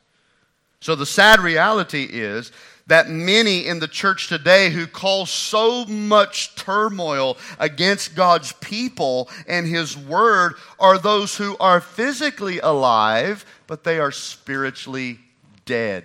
So 0.80 0.94
the 0.94 1.04
sad 1.04 1.40
reality 1.40 2.08
is 2.10 2.52
that 2.86 3.10
many 3.10 3.66
in 3.66 3.80
the 3.80 3.88
church 3.88 4.28
today 4.28 4.70
who 4.70 4.86
cause 4.86 5.30
so 5.30 5.84
much 5.84 6.54
turmoil 6.54 7.36
against 7.58 8.14
God's 8.14 8.52
people 8.54 9.28
and 9.46 9.66
His 9.66 9.96
Word 9.96 10.54
are 10.78 10.98
those 10.98 11.36
who 11.36 11.56
are 11.58 11.80
physically 11.80 12.58
alive, 12.60 13.44
but 13.66 13.84
they 13.84 13.98
are 13.98 14.10
spiritually 14.10 15.18
dead. 15.66 16.04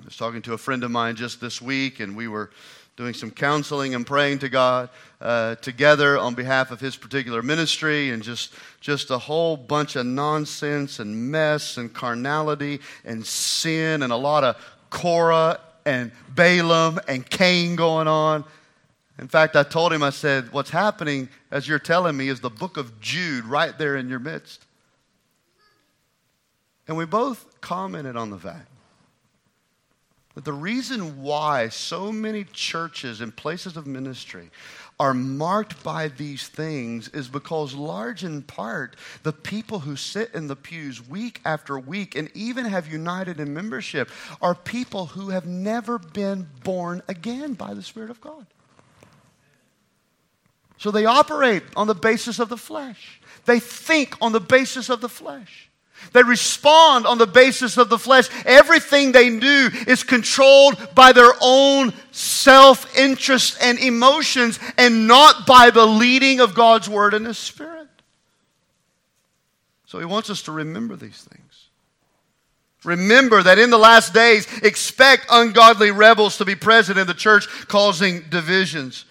I 0.00 0.04
was 0.04 0.16
talking 0.16 0.42
to 0.42 0.54
a 0.54 0.58
friend 0.58 0.84
of 0.84 0.90
mine 0.90 1.16
just 1.16 1.40
this 1.40 1.62
week, 1.62 2.00
and 2.00 2.16
we 2.16 2.28
were 2.28 2.50
doing 2.96 3.14
some 3.14 3.30
counseling 3.30 3.94
and 3.94 4.06
praying 4.06 4.40
to 4.40 4.48
God 4.48 4.88
uh, 5.24 5.54
together 5.56 6.18
on 6.18 6.34
behalf 6.34 6.70
of 6.70 6.78
his 6.78 6.94
particular 6.94 7.42
ministry, 7.42 8.10
and 8.10 8.22
just 8.22 8.54
just 8.80 9.10
a 9.10 9.18
whole 9.18 9.56
bunch 9.56 9.96
of 9.96 10.04
nonsense 10.06 10.98
and 10.98 11.32
mess 11.32 11.78
and 11.78 11.92
carnality 11.92 12.80
and 13.04 13.24
sin 13.24 14.02
and 14.02 14.12
a 14.12 14.16
lot 14.16 14.44
of 14.44 14.56
Korah 14.90 15.58
and 15.86 16.12
Balaam 16.28 17.00
and 17.08 17.28
Cain 17.28 17.74
going 17.74 18.06
on. 18.06 18.44
In 19.18 19.28
fact, 19.28 19.56
I 19.56 19.62
told 19.62 19.92
him, 19.92 20.02
I 20.02 20.10
said, 20.10 20.52
What's 20.52 20.70
happening, 20.70 21.28
as 21.50 21.66
you're 21.66 21.78
telling 21.78 22.16
me, 22.16 22.28
is 22.28 22.40
the 22.40 22.50
book 22.50 22.76
of 22.76 23.00
Jude 23.00 23.44
right 23.44 23.76
there 23.78 23.96
in 23.96 24.08
your 24.08 24.18
midst. 24.18 24.64
And 26.86 26.96
we 26.96 27.06
both 27.06 27.60
commented 27.60 28.16
on 28.16 28.30
the 28.30 28.38
fact 28.38 28.68
that 30.34 30.44
the 30.44 30.52
reason 30.52 31.22
why 31.22 31.68
so 31.68 32.10
many 32.10 32.44
churches 32.44 33.20
and 33.20 33.34
places 33.34 33.76
of 33.76 33.86
ministry 33.86 34.50
are 34.98 35.14
marked 35.14 35.82
by 35.82 36.08
these 36.08 36.46
things 36.46 37.08
is 37.08 37.28
because, 37.28 37.74
large 37.74 38.22
in 38.22 38.42
part, 38.42 38.96
the 39.22 39.32
people 39.32 39.80
who 39.80 39.96
sit 39.96 40.32
in 40.34 40.46
the 40.46 40.56
pews 40.56 41.06
week 41.06 41.40
after 41.44 41.78
week 41.78 42.14
and 42.14 42.30
even 42.34 42.64
have 42.64 42.90
united 42.90 43.40
in 43.40 43.52
membership 43.52 44.08
are 44.40 44.54
people 44.54 45.06
who 45.06 45.30
have 45.30 45.46
never 45.46 45.98
been 45.98 46.48
born 46.62 47.02
again 47.08 47.54
by 47.54 47.74
the 47.74 47.82
Spirit 47.82 48.10
of 48.10 48.20
God. 48.20 48.46
So 50.78 50.90
they 50.90 51.06
operate 51.06 51.62
on 51.76 51.86
the 51.86 51.94
basis 51.94 52.38
of 52.38 52.48
the 52.48 52.56
flesh, 52.56 53.20
they 53.46 53.58
think 53.58 54.16
on 54.20 54.32
the 54.32 54.40
basis 54.40 54.90
of 54.90 55.00
the 55.00 55.08
flesh. 55.08 55.70
They 56.12 56.22
respond 56.22 57.06
on 57.06 57.18
the 57.18 57.26
basis 57.26 57.76
of 57.76 57.88
the 57.88 57.98
flesh. 57.98 58.28
Everything 58.44 59.12
they 59.12 59.36
do 59.38 59.70
is 59.86 60.04
controlled 60.04 60.76
by 60.94 61.12
their 61.12 61.32
own 61.40 61.92
self 62.12 62.96
interest 62.96 63.58
and 63.60 63.78
emotions 63.78 64.58
and 64.78 65.08
not 65.08 65.46
by 65.46 65.70
the 65.70 65.86
leading 65.86 66.40
of 66.40 66.54
God's 66.54 66.88
Word 66.88 67.14
and 67.14 67.26
His 67.26 67.38
Spirit. 67.38 67.88
So 69.86 69.98
He 69.98 70.04
wants 70.04 70.30
us 70.30 70.42
to 70.42 70.52
remember 70.52 70.96
these 70.96 71.22
things. 71.22 71.68
Remember 72.84 73.42
that 73.42 73.58
in 73.58 73.70
the 73.70 73.78
last 73.78 74.12
days, 74.12 74.46
expect 74.62 75.26
ungodly 75.30 75.90
rebels 75.90 76.36
to 76.36 76.44
be 76.44 76.54
present 76.54 76.98
in 76.98 77.06
the 77.06 77.14
church, 77.14 77.48
causing 77.66 78.20
divisions. 78.28 79.06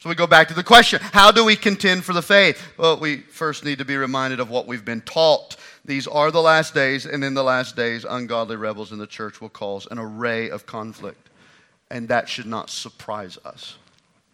So 0.00 0.08
we 0.08 0.14
go 0.14 0.28
back 0.28 0.46
to 0.48 0.54
the 0.54 0.62
question 0.62 1.00
how 1.02 1.32
do 1.32 1.44
we 1.44 1.56
contend 1.56 2.04
for 2.04 2.12
the 2.12 2.22
faith? 2.22 2.62
Well, 2.76 3.00
we 3.00 3.18
first 3.18 3.64
need 3.64 3.78
to 3.78 3.84
be 3.84 3.96
reminded 3.96 4.38
of 4.38 4.48
what 4.48 4.66
we've 4.66 4.84
been 4.84 5.00
taught. 5.00 5.56
These 5.84 6.06
are 6.06 6.30
the 6.30 6.42
last 6.42 6.72
days, 6.72 7.04
and 7.06 7.24
in 7.24 7.34
the 7.34 7.42
last 7.42 7.74
days, 7.74 8.04
ungodly 8.08 8.56
rebels 8.56 8.92
in 8.92 8.98
the 8.98 9.06
church 9.06 9.40
will 9.40 9.48
cause 9.48 9.88
an 9.90 9.98
array 9.98 10.50
of 10.50 10.66
conflict. 10.66 11.30
And 11.90 12.08
that 12.08 12.28
should 12.28 12.46
not 12.46 12.70
surprise 12.70 13.38
us. 13.44 13.76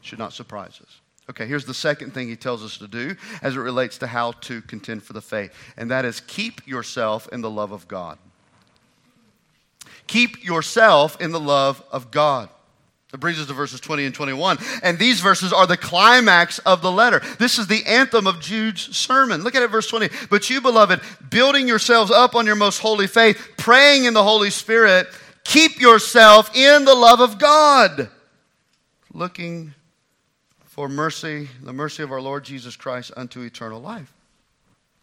Should 0.03 0.19
not 0.19 0.33
surprise 0.33 0.81
us. 0.83 1.01
Okay, 1.31 1.47
here's 1.47 1.65
the 1.65 1.73
second 1.73 2.13
thing 2.13 2.29
he 2.29 2.37
tells 2.37 2.63
us 2.63 2.77
to 2.79 2.87
do 2.87 3.17
as 3.41 3.57
it 3.57 3.61
relates 3.61 3.97
to 3.99 4.07
how 4.07 4.33
to 4.33 4.61
contend 4.63 5.03
for 5.03 5.15
the 5.15 5.23
faith, 5.23 5.53
and 5.79 5.91
that 5.91 6.05
is 6.05 6.21
keep 6.21 6.67
yourself 6.67 7.27
in 7.33 7.41
the 7.41 7.49
love 7.49 7.73
of 7.73 7.89
God. 7.89 8.19
Keep 10.07 10.45
yourself 10.45 11.19
in 11.23 11.33
the 11.33 11.41
love 11.41 11.83
of 11.91 12.11
God. 12.11 12.51
That 13.15 13.19
brings 13.19 13.39
us 13.39 13.47
to 13.47 13.53
verses 13.53 13.79
20 13.79 14.07
and 14.07 14.13
21. 14.13 14.59
And 14.83 14.99
these 14.99 15.21
verses 15.21 15.53
are 15.53 15.69
the 15.69 15.77
climax 15.77 16.59
of 16.59 16.83
the 16.83 16.91
letter. 16.91 17.23
This 17.39 17.61
is 17.61 17.69
the 17.69 17.87
anthem 17.87 18.27
of 18.27 18.41
Jude's 18.41 18.97
sermon. 18.97 19.45
Look 19.45 19.55
at 19.55 19.63
it, 19.63 19.71
verse 19.71 19.87
20. 19.87 20.09
But 20.31 20.51
you, 20.51 20.61
beloved, 20.61 21.01
building 21.31 21.69
yourselves 21.69 22.11
up 22.11 22.35
on 22.35 22.45
your 22.45 22.57
most 22.57 22.81
holy 22.81 23.07
faith, 23.07 23.53
praying 23.57 24.07
in 24.07 24.15
the 24.15 24.25
Holy 24.25 24.51
Spirit, 24.51 25.07
keep 25.45 25.81
yourself 25.81 26.57
in 26.57 26.85
the 26.85 26.95
love 26.97 27.21
of 27.21 27.39
God, 27.39 28.11
looking 29.13 29.75
for 30.65 30.89
mercy, 30.89 31.49
the 31.63 31.73
mercy 31.73 32.03
of 32.03 32.11
our 32.11 32.21
Lord 32.21 32.43
Jesus 32.43 32.75
Christ 32.75 33.13
unto 33.17 33.43
eternal 33.43 33.81
life. 33.81 34.13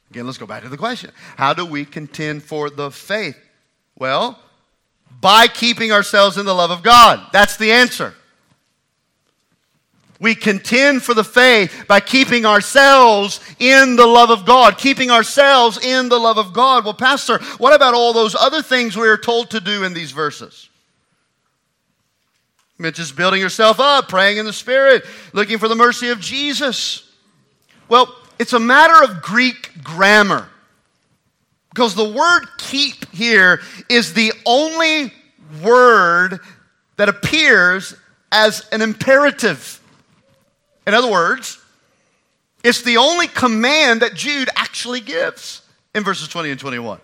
Again, 0.09 0.25
let's 0.25 0.37
go 0.37 0.45
back 0.45 0.63
to 0.63 0.69
the 0.69 0.75
question 0.75 1.11
How 1.37 1.53
do 1.53 1.65
we 1.65 1.85
contend 1.85 2.43
for 2.43 2.69
the 2.69 2.91
faith? 2.91 3.37
Well, 3.97 4.37
by 5.21 5.47
keeping 5.47 5.91
ourselves 5.91 6.37
in 6.37 6.45
the 6.45 6.53
love 6.53 6.71
of 6.71 6.83
God. 6.83 7.27
That's 7.31 7.55
the 7.55 7.71
answer. 7.71 8.13
We 10.19 10.35
contend 10.35 11.01
for 11.01 11.15
the 11.15 11.23
faith 11.23 11.85
by 11.87 11.99
keeping 11.99 12.45
ourselves 12.45 13.39
in 13.57 13.95
the 13.95 14.05
love 14.05 14.29
of 14.29 14.45
God, 14.45 14.77
keeping 14.77 15.09
ourselves 15.09 15.83
in 15.83 16.09
the 16.09 16.19
love 16.19 16.37
of 16.37 16.53
God. 16.53 16.83
Well, 16.83 16.93
Pastor, 16.93 17.39
what 17.57 17.73
about 17.73 17.95
all 17.95 18.13
those 18.13 18.35
other 18.35 18.61
things 18.61 18.95
we 18.95 19.07
are 19.07 19.17
told 19.17 19.49
to 19.51 19.59
do 19.59 19.83
in 19.83 19.93
these 19.93 20.11
verses? 20.11 20.69
Just 22.79 23.15
building 23.15 23.41
yourself 23.41 23.79
up, 23.79 24.09
praying 24.09 24.37
in 24.37 24.45
the 24.45 24.53
Spirit, 24.53 25.05
looking 25.33 25.57
for 25.57 25.67
the 25.67 25.75
mercy 25.75 26.09
of 26.09 26.19
Jesus. 26.19 27.07
Well, 27.89 28.15
it's 28.37 28.53
a 28.53 28.59
matter 28.59 29.03
of 29.03 29.21
Greek 29.21 29.83
grammar. 29.83 30.49
Because 31.73 31.95
the 31.95 32.09
word 32.09 32.45
keep 32.57 33.09
here 33.11 33.61
is 33.89 34.13
the 34.13 34.33
only 34.45 35.13
word 35.63 36.39
that 36.97 37.09
appears 37.09 37.95
as 38.31 38.67
an 38.71 38.81
imperative. 38.81 39.79
In 40.85 40.93
other 40.93 41.09
words, 41.09 41.59
it's 42.63 42.81
the 42.81 42.97
only 42.97 43.27
command 43.27 44.01
that 44.01 44.13
Jude 44.13 44.49
actually 44.55 44.99
gives 44.99 45.61
in 45.95 46.03
verses 46.03 46.27
20 46.27 46.51
and 46.51 46.59
21. 46.59 46.99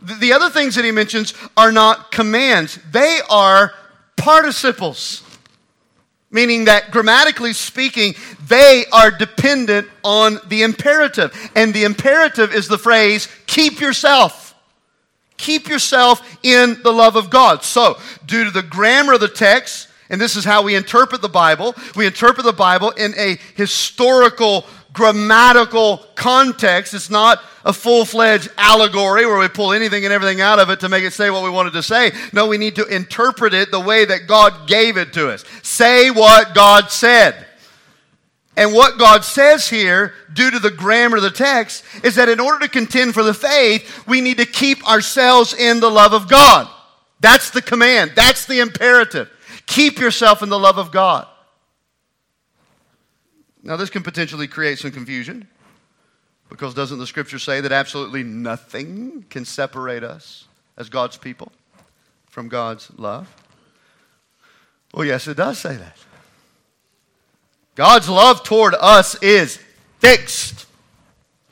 The 0.00 0.32
other 0.32 0.48
things 0.48 0.76
that 0.76 0.84
he 0.84 0.92
mentions 0.92 1.34
are 1.56 1.72
not 1.72 2.12
commands, 2.12 2.78
they 2.92 3.18
are 3.30 3.72
participles 4.16 5.22
meaning 6.30 6.66
that 6.66 6.90
grammatically 6.90 7.52
speaking, 7.52 8.14
they 8.46 8.84
are 8.92 9.10
dependent 9.10 9.88
on 10.04 10.38
the 10.48 10.62
imperative. 10.62 11.50
And 11.54 11.72
the 11.72 11.84
imperative 11.84 12.54
is 12.54 12.68
the 12.68 12.78
phrase, 12.78 13.28
keep 13.46 13.80
yourself. 13.80 14.54
Keep 15.36 15.68
yourself 15.68 16.38
in 16.42 16.82
the 16.82 16.92
love 16.92 17.16
of 17.16 17.30
God. 17.30 17.62
So, 17.62 17.96
due 18.26 18.44
to 18.44 18.50
the 18.50 18.62
grammar 18.62 19.14
of 19.14 19.20
the 19.20 19.28
text, 19.28 19.88
and 20.10 20.20
this 20.20 20.36
is 20.36 20.44
how 20.44 20.62
we 20.62 20.74
interpret 20.74 21.22
the 21.22 21.28
Bible, 21.28 21.74
we 21.94 22.06
interpret 22.06 22.44
the 22.44 22.52
Bible 22.52 22.90
in 22.90 23.14
a 23.16 23.38
historical 23.54 24.66
grammatical 24.98 25.98
context. 26.16 26.92
It's 26.92 27.08
not 27.08 27.40
a 27.64 27.72
full 27.72 28.04
fledged 28.04 28.50
allegory 28.58 29.24
where 29.26 29.38
we 29.38 29.46
pull 29.46 29.72
anything 29.72 30.04
and 30.04 30.12
everything 30.12 30.40
out 30.40 30.58
of 30.58 30.70
it 30.70 30.80
to 30.80 30.88
make 30.88 31.04
it 31.04 31.12
say 31.12 31.30
what 31.30 31.44
we 31.44 31.50
wanted 31.50 31.72
to 31.74 31.84
say. 31.84 32.10
No, 32.32 32.48
we 32.48 32.58
need 32.58 32.74
to 32.74 32.84
interpret 32.84 33.54
it 33.54 33.70
the 33.70 33.78
way 33.78 34.04
that 34.04 34.26
God 34.26 34.66
gave 34.66 34.96
it 34.96 35.12
to 35.12 35.30
us. 35.30 35.44
Say 35.62 36.10
what 36.10 36.52
God 36.52 36.90
said. 36.90 37.46
And 38.56 38.74
what 38.74 38.98
God 38.98 39.24
says 39.24 39.68
here, 39.68 40.14
due 40.32 40.50
to 40.50 40.58
the 40.58 40.72
grammar 40.72 41.18
of 41.18 41.22
the 41.22 41.30
text, 41.30 41.84
is 42.02 42.16
that 42.16 42.28
in 42.28 42.40
order 42.40 42.66
to 42.66 42.68
contend 42.68 43.14
for 43.14 43.22
the 43.22 43.32
faith, 43.32 44.04
we 44.08 44.20
need 44.20 44.38
to 44.38 44.46
keep 44.46 44.84
ourselves 44.84 45.54
in 45.54 45.78
the 45.78 45.90
love 45.90 46.12
of 46.12 46.28
God. 46.28 46.68
That's 47.20 47.50
the 47.50 47.62
command. 47.62 48.12
That's 48.16 48.46
the 48.46 48.58
imperative. 48.58 49.30
Keep 49.66 50.00
yourself 50.00 50.42
in 50.42 50.48
the 50.48 50.58
love 50.58 50.76
of 50.76 50.90
God. 50.90 51.28
Now, 53.68 53.76
this 53.76 53.90
can 53.90 54.02
potentially 54.02 54.48
create 54.48 54.78
some 54.78 54.92
confusion 54.92 55.46
because 56.48 56.72
doesn't 56.72 56.98
the 56.98 57.06
scripture 57.06 57.38
say 57.38 57.60
that 57.60 57.70
absolutely 57.70 58.22
nothing 58.22 59.26
can 59.28 59.44
separate 59.44 60.02
us 60.02 60.46
as 60.78 60.88
God's 60.88 61.18
people 61.18 61.52
from 62.30 62.48
God's 62.48 62.90
love? 62.96 63.28
Well, 64.94 65.04
yes, 65.04 65.28
it 65.28 65.36
does 65.36 65.58
say 65.58 65.76
that. 65.76 65.98
God's 67.74 68.08
love 68.08 68.42
toward 68.42 68.74
us 68.74 69.22
is 69.22 69.60
fixed. 69.98 70.64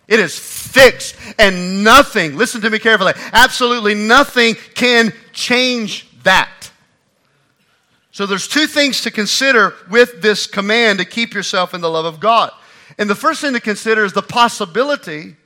It 0.08 0.18
is 0.18 0.38
fixed, 0.38 1.16
and 1.38 1.84
nothing, 1.84 2.38
listen 2.38 2.62
to 2.62 2.70
me 2.70 2.78
carefully, 2.78 3.12
absolutely 3.34 3.94
nothing 3.94 4.54
can 4.72 5.12
change 5.34 6.08
that. 6.22 6.48
So 8.16 8.24
there's 8.24 8.48
two 8.48 8.66
things 8.66 9.02
to 9.02 9.10
consider 9.10 9.74
with 9.90 10.22
this 10.22 10.46
command 10.46 11.00
to 11.00 11.04
keep 11.04 11.34
yourself 11.34 11.74
in 11.74 11.82
the 11.82 11.90
love 11.90 12.06
of 12.06 12.18
God. 12.18 12.50
And 12.96 13.10
the 13.10 13.14
first 13.14 13.42
thing 13.42 13.52
to 13.52 13.60
consider 13.60 14.06
is 14.06 14.14
the 14.14 14.22
possibility 14.22 15.36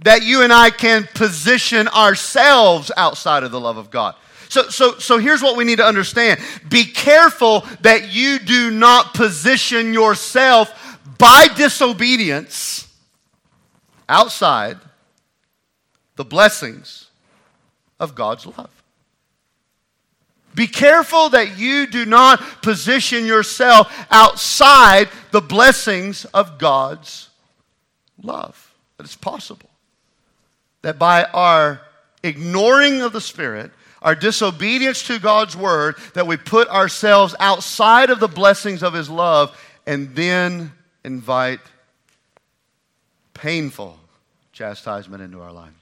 that 0.00 0.24
you 0.24 0.42
and 0.42 0.52
I 0.52 0.70
can 0.70 1.08
position 1.14 1.86
ourselves 1.86 2.90
outside 2.96 3.44
of 3.44 3.52
the 3.52 3.60
love 3.60 3.76
of 3.76 3.88
God. 3.88 4.16
So, 4.48 4.68
so, 4.68 4.98
so 4.98 5.18
here's 5.18 5.40
what 5.40 5.56
we 5.56 5.62
need 5.62 5.76
to 5.76 5.86
understand 5.86 6.40
be 6.68 6.82
careful 6.82 7.60
that 7.82 8.12
you 8.12 8.40
do 8.40 8.72
not 8.72 9.14
position 9.14 9.94
yourself 9.94 10.98
by 11.18 11.46
disobedience 11.56 12.92
outside 14.08 14.76
the 16.16 16.24
blessings 16.24 17.06
of 18.00 18.16
God's 18.16 18.44
love. 18.44 18.81
Be 20.54 20.66
careful 20.66 21.30
that 21.30 21.58
you 21.58 21.86
do 21.86 22.04
not 22.04 22.62
position 22.62 23.24
yourself 23.24 23.92
outside 24.10 25.08
the 25.30 25.40
blessings 25.40 26.24
of 26.26 26.58
God's 26.58 27.30
love. 28.22 28.74
That 28.96 29.04
it's 29.04 29.16
possible 29.16 29.70
that 30.82 30.98
by 30.98 31.24
our 31.24 31.80
ignoring 32.22 33.00
of 33.00 33.12
the 33.12 33.20
Spirit, 33.20 33.70
our 34.02 34.14
disobedience 34.14 35.06
to 35.06 35.18
God's 35.18 35.56
word, 35.56 35.96
that 36.14 36.26
we 36.26 36.36
put 36.36 36.68
ourselves 36.68 37.34
outside 37.38 38.10
of 38.10 38.20
the 38.20 38.28
blessings 38.28 38.82
of 38.82 38.92
His 38.92 39.08
love 39.08 39.56
and 39.86 40.14
then 40.14 40.72
invite 41.04 41.60
painful 43.34 43.98
chastisement 44.52 45.22
into 45.22 45.40
our 45.40 45.52
lives. 45.52 45.76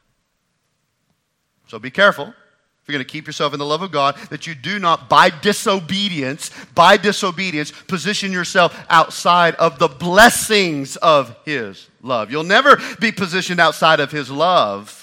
So 1.68 1.78
be 1.78 1.90
careful 1.90 2.34
if 2.82 2.88
you're 2.88 2.94
going 2.94 3.04
to 3.04 3.10
keep 3.10 3.26
yourself 3.26 3.52
in 3.52 3.58
the 3.58 3.66
love 3.66 3.82
of 3.82 3.92
God, 3.92 4.16
that 4.30 4.46
you 4.46 4.54
do 4.54 4.78
not, 4.78 5.08
by 5.08 5.30
disobedience, 5.30 6.50
by 6.74 6.96
disobedience, 6.96 7.70
position 7.70 8.32
yourself 8.32 8.78
outside 8.88 9.54
of 9.56 9.78
the 9.78 9.88
blessings 9.88 10.96
of 10.96 11.36
His 11.44 11.88
love. 12.02 12.30
You'll 12.30 12.44
never 12.44 12.78
be 12.98 13.12
positioned 13.12 13.60
outside 13.60 14.00
of 14.00 14.10
His 14.10 14.30
love 14.30 15.00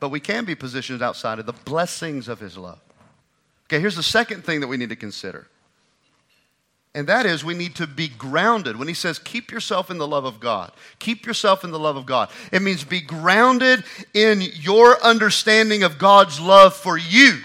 but 0.00 0.10
we 0.10 0.20
can 0.20 0.44
be 0.44 0.54
positioned 0.54 1.02
outside 1.02 1.38
of 1.38 1.46
the 1.46 1.52
blessings 1.52 2.28
of 2.28 2.40
His 2.40 2.56
love. 2.56 2.80
Okay, 3.66 3.80
here's 3.80 3.96
the 3.96 4.02
second 4.02 4.44
thing 4.44 4.60
that 4.60 4.68
we 4.68 4.76
need 4.76 4.88
to 4.90 4.96
consider. 4.96 5.46
And 6.94 7.06
that 7.06 7.26
is, 7.26 7.44
we 7.44 7.54
need 7.54 7.74
to 7.76 7.86
be 7.86 8.08
grounded. 8.08 8.76
When 8.76 8.88
he 8.88 8.94
says, 8.94 9.18
keep 9.18 9.52
yourself 9.52 9.90
in 9.90 9.98
the 9.98 10.08
love 10.08 10.24
of 10.24 10.40
God, 10.40 10.72
keep 10.98 11.26
yourself 11.26 11.62
in 11.62 11.70
the 11.70 11.78
love 11.78 11.96
of 11.96 12.06
God, 12.06 12.30
it 12.50 12.62
means 12.62 12.82
be 12.82 13.00
grounded 13.00 13.84
in 14.14 14.40
your 14.40 15.00
understanding 15.02 15.82
of 15.82 15.98
God's 15.98 16.40
love 16.40 16.74
for 16.74 16.96
you. 16.96 17.38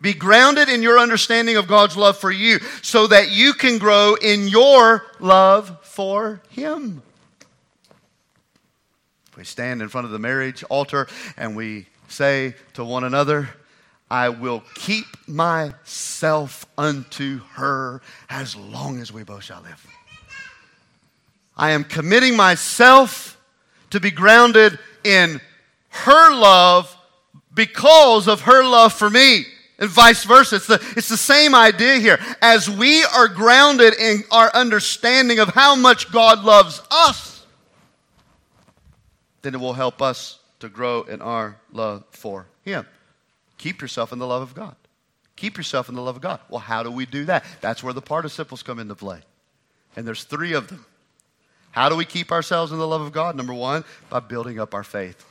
Be 0.00 0.12
grounded 0.14 0.68
in 0.68 0.82
your 0.82 0.98
understanding 0.98 1.56
of 1.56 1.66
God's 1.66 1.96
love 1.96 2.16
for 2.16 2.30
you 2.30 2.60
so 2.82 3.08
that 3.08 3.32
you 3.32 3.52
can 3.52 3.78
grow 3.78 4.14
in 4.14 4.46
your 4.46 5.04
love 5.18 5.76
for 5.82 6.40
Him. 6.50 7.02
We 9.36 9.44
stand 9.44 9.82
in 9.82 9.88
front 9.88 10.04
of 10.04 10.12
the 10.12 10.18
marriage 10.18 10.62
altar 10.64 11.08
and 11.36 11.56
we 11.56 11.86
say 12.08 12.54
to 12.74 12.84
one 12.84 13.04
another, 13.04 13.48
I 14.10 14.30
will 14.30 14.62
keep 14.74 15.06
myself 15.26 16.66
unto 16.78 17.40
her 17.52 18.00
as 18.30 18.56
long 18.56 19.00
as 19.00 19.12
we 19.12 19.22
both 19.22 19.44
shall 19.44 19.62
live. 19.62 19.86
I 21.56 21.72
am 21.72 21.84
committing 21.84 22.36
myself 22.36 23.38
to 23.90 24.00
be 24.00 24.10
grounded 24.10 24.78
in 25.04 25.40
her 25.88 26.34
love 26.34 26.94
because 27.54 28.28
of 28.28 28.42
her 28.42 28.64
love 28.64 28.92
for 28.92 29.10
me. 29.10 29.44
And 29.80 29.90
vice 29.90 30.24
versa. 30.24 30.56
It's 30.56 30.66
the, 30.66 30.84
it's 30.96 31.08
the 31.08 31.16
same 31.16 31.54
idea 31.54 31.96
here. 31.96 32.18
As 32.42 32.68
we 32.68 33.04
are 33.04 33.28
grounded 33.28 33.94
in 33.94 34.24
our 34.30 34.50
understanding 34.54 35.38
of 35.38 35.50
how 35.50 35.76
much 35.76 36.10
God 36.10 36.42
loves 36.44 36.82
us, 36.90 37.46
then 39.42 39.54
it 39.54 39.60
will 39.60 39.74
help 39.74 40.02
us 40.02 40.40
to 40.60 40.68
grow 40.68 41.02
in 41.02 41.22
our 41.22 41.56
love 41.72 42.04
for 42.10 42.46
Him. 42.64 42.86
Keep 43.58 43.82
yourself 43.82 44.12
in 44.12 44.18
the 44.18 44.26
love 44.26 44.42
of 44.42 44.54
God. 44.54 44.76
Keep 45.36 45.56
yourself 45.56 45.88
in 45.88 45.94
the 45.94 46.02
love 46.02 46.16
of 46.16 46.22
God. 46.22 46.40
Well, 46.48 46.60
how 46.60 46.82
do 46.82 46.90
we 46.90 47.06
do 47.06 47.24
that? 47.26 47.44
That's 47.60 47.82
where 47.82 47.92
the 47.92 48.02
participles 48.02 48.62
come 48.62 48.78
into 48.78 48.94
play. 48.94 49.20
And 49.96 50.06
there's 50.06 50.24
three 50.24 50.52
of 50.52 50.68
them. 50.68 50.84
How 51.70 51.88
do 51.88 51.96
we 51.96 52.04
keep 52.04 52.32
ourselves 52.32 52.72
in 52.72 52.78
the 52.78 52.86
love 52.86 53.00
of 53.00 53.12
God? 53.12 53.36
Number 53.36 53.54
one, 53.54 53.84
by 54.10 54.20
building 54.20 54.58
up 54.58 54.74
our 54.74 54.82
faith. 54.82 55.24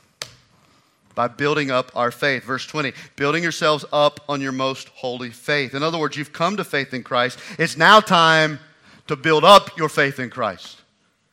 By 1.14 1.28
building 1.28 1.70
up 1.70 1.90
our 1.94 2.10
faith. 2.10 2.44
Verse 2.44 2.66
20, 2.66 2.92
building 3.16 3.42
yourselves 3.42 3.84
up 3.92 4.20
on 4.28 4.40
your 4.40 4.52
most 4.52 4.88
holy 4.90 5.30
faith. 5.30 5.74
In 5.74 5.82
other 5.82 5.98
words, 5.98 6.16
you've 6.16 6.32
come 6.32 6.56
to 6.56 6.64
faith 6.64 6.94
in 6.94 7.02
Christ. 7.02 7.38
It's 7.58 7.76
now 7.76 8.00
time 8.00 8.60
to 9.08 9.16
build 9.16 9.44
up 9.44 9.76
your 9.76 9.88
faith 9.88 10.18
in 10.18 10.30
Christ. 10.30 10.80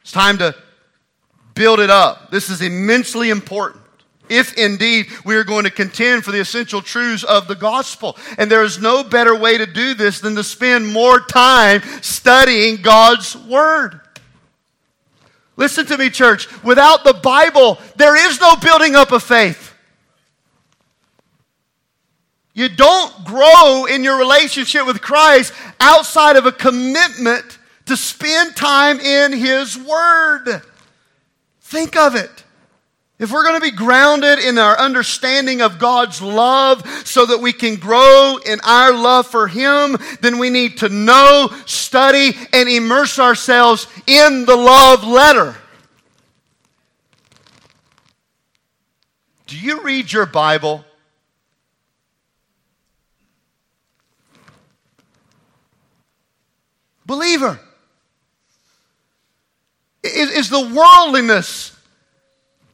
It's 0.01 0.11
time 0.11 0.37
to 0.39 0.55
build 1.53 1.79
it 1.79 1.89
up. 1.89 2.31
This 2.31 2.49
is 2.49 2.61
immensely 2.61 3.29
important. 3.29 3.84
If 4.29 4.57
indeed 4.57 5.07
we 5.23 5.35
are 5.35 5.43
going 5.43 5.65
to 5.65 5.71
contend 5.71 6.23
for 6.23 6.31
the 6.31 6.39
essential 6.39 6.81
truths 6.81 7.23
of 7.23 7.47
the 7.47 7.55
gospel. 7.55 8.17
And 8.37 8.49
there 8.49 8.63
is 8.63 8.79
no 8.79 9.03
better 9.03 9.35
way 9.35 9.57
to 9.57 9.65
do 9.65 9.93
this 9.93 10.19
than 10.19 10.35
to 10.35 10.43
spend 10.43 10.91
more 10.91 11.19
time 11.19 11.81
studying 12.01 12.81
God's 12.81 13.35
word. 13.35 14.01
Listen 15.57 15.85
to 15.85 15.97
me, 15.97 16.09
church. 16.09 16.47
Without 16.63 17.03
the 17.03 17.13
Bible, 17.13 17.77
there 17.95 18.15
is 18.15 18.39
no 18.41 18.55
building 18.57 18.95
up 18.95 19.11
of 19.11 19.23
faith. 19.23 19.73
You 22.53 22.69
don't 22.69 23.25
grow 23.25 23.85
in 23.85 24.03
your 24.03 24.17
relationship 24.17 24.85
with 24.85 25.01
Christ 25.01 25.53
outside 25.79 26.37
of 26.37 26.45
a 26.45 26.53
commitment 26.53 27.59
to 27.85 27.97
spend 27.97 28.55
time 28.55 28.99
in 29.01 29.33
His 29.33 29.77
Word. 29.77 30.61
Think 31.61 31.97
of 31.97 32.15
it. 32.15 32.44
If 33.17 33.31
we're 33.31 33.43
going 33.43 33.55
to 33.55 33.61
be 33.61 33.75
grounded 33.75 34.39
in 34.39 34.57
our 34.57 34.77
understanding 34.77 35.61
of 35.61 35.79
God's 35.79 36.21
love 36.21 36.85
so 37.05 37.25
that 37.25 37.39
we 37.39 37.53
can 37.53 37.77
grow 37.77 38.37
in 38.45 38.59
our 38.65 38.91
love 38.91 39.27
for 39.27 39.47
Him, 39.47 39.97
then 40.19 40.37
we 40.37 40.49
need 40.49 40.77
to 40.79 40.89
know, 40.89 41.49
study, 41.65 42.33
and 42.51 42.67
immerse 42.67 43.17
ourselves 43.17 43.87
in 44.05 44.45
the 44.45 44.55
love 44.55 45.05
letter. 45.05 45.55
Do 49.47 49.57
you 49.57 49.81
read 49.81 50.11
your 50.11 50.25
Bible? 50.25 50.83
Believer. 57.05 57.59
Is, 60.03 60.31
is 60.31 60.49
the 60.49 60.59
worldliness, 60.59 61.74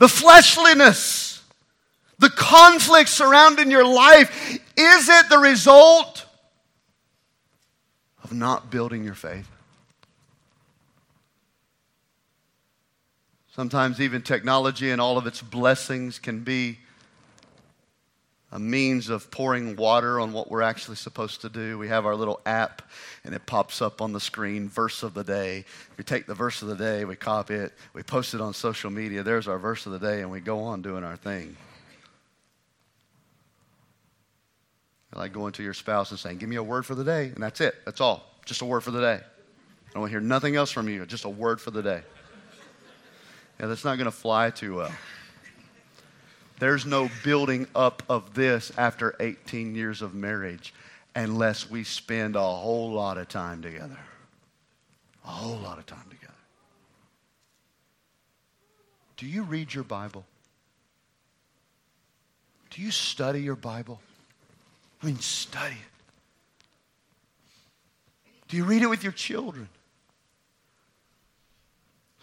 the 0.02 0.10
fleshliness, 0.10 1.44
the 2.18 2.32
conflict 2.32 3.08
surrounding 3.08 3.70
your 3.70 3.86
life, 3.86 4.50
is 4.76 5.08
it 5.08 5.30
the 5.30 5.38
result 5.38 6.26
of 8.24 8.34
not 8.34 8.72
building 8.72 9.04
your 9.04 9.14
faith? 9.14 9.48
Sometimes 13.56 14.02
even 14.02 14.24
technology 14.24 14.90
and 14.90 15.00
all 15.00 15.20
of 15.20 15.28
its 15.28 15.40
blessings 15.40 16.18
can 16.18 16.40
be 16.40 16.80
a 18.52 18.58
means 18.58 19.08
of 19.08 19.30
pouring 19.30 19.76
water 19.76 20.20
on 20.20 20.34
what 20.34 20.50
we're 20.50 20.64
actually 20.64 20.96
supposed 20.96 21.42
to 21.42 21.50
do. 21.50 21.78
We 21.78 21.90
have 21.90 22.08
our 22.08 22.16
little 22.16 22.42
app, 22.44 22.82
and 23.24 23.36
it 23.36 23.46
pops 23.46 23.82
up 23.82 24.02
on 24.02 24.14
the 24.14 24.20
screen, 24.20 24.68
verse 24.68 25.04
of 25.04 25.14
the 25.14 25.24
day. 25.24 25.66
We 25.98 26.04
take 26.04 26.26
the 26.26 26.34
verse 26.34 26.62
of 26.62 26.68
the 26.68 26.76
day, 26.76 27.06
we 27.06 27.16
copy 27.16 27.54
it, 27.54 27.74
we 27.94 28.04
post 28.04 28.34
it 28.34 28.42
on 28.42 28.54
social 28.54 28.90
media. 28.90 29.24
There's 29.24 29.48
our 29.48 29.60
verse 29.60 29.86
of 29.86 29.92
the 29.92 30.00
day, 30.00 30.22
and 30.22 30.32
we 30.32 30.40
go 30.40 30.60
on 30.60 30.82
doing 30.82 31.04
our 31.04 31.18
thing. 31.18 31.56
Like 35.14 35.34
going 35.34 35.52
to 35.54 35.64
your 35.64 35.74
spouse 35.74 36.12
and 36.12 36.20
saying, 36.20 36.38
Give 36.38 36.48
me 36.48 36.56
a 36.56 36.64
word 36.64 36.86
for 36.86 36.96
the 36.96 37.04
day, 37.04 37.26
and 37.26 37.44
that's 37.44 37.60
it. 37.60 37.76
That's 37.84 38.00
all. 38.00 38.26
Just 38.46 38.62
a 38.62 38.66
word 38.66 38.82
for 38.82 38.92
the 38.92 39.02
day. 39.02 39.20
I 39.20 39.94
don't 39.94 40.02
want 40.02 40.10
to 40.10 40.14
hear 40.14 40.26
nothing 40.26 40.56
else 40.56 40.72
from 40.72 40.88
you. 40.88 41.06
Just 41.06 41.26
a 41.26 41.30
word 41.30 41.60
for 41.60 41.70
the 41.70 41.84
day. 41.84 42.02
Yeah, 43.60 43.68
that's 43.68 43.84
not 43.84 43.98
going 43.98 44.06
to 44.06 44.12
fly 44.12 44.50
too 44.50 44.78
well. 44.78 44.92
There's 46.60 46.86
no 46.86 47.10
building 47.24 47.68
up 47.76 48.04
of 48.08 48.34
this 48.34 48.72
after 48.78 49.16
18 49.20 49.76
years 49.76 50.02
of 50.02 50.14
marriage 50.14 50.74
unless 51.16 51.70
we 51.70 51.84
spend 51.84 52.36
a 52.36 52.42
whole 52.42 52.92
lot 52.92 53.18
of 53.18 53.28
time 53.28 53.62
together. 53.62 54.00
A 55.26 55.30
whole 55.30 55.58
lot 55.58 55.78
of 55.78 55.86
time 55.86 56.06
together. 56.10 56.34
Do 59.18 59.28
you 59.28 59.44
read 59.44 59.74
your 59.74 59.84
Bible? 59.84 60.26
Do 62.72 62.82
you 62.82 62.92
study 62.92 63.42
your 63.42 63.56
Bible? 63.56 64.00
I 65.04 65.06
mean, 65.08 65.20
study 65.20 65.76
it. 65.76 65.92
Do 68.48 68.58
you 68.58 68.64
read 68.64 68.82
it 68.82 68.90
with 68.90 69.04
your 69.04 69.12
children? 69.12 69.70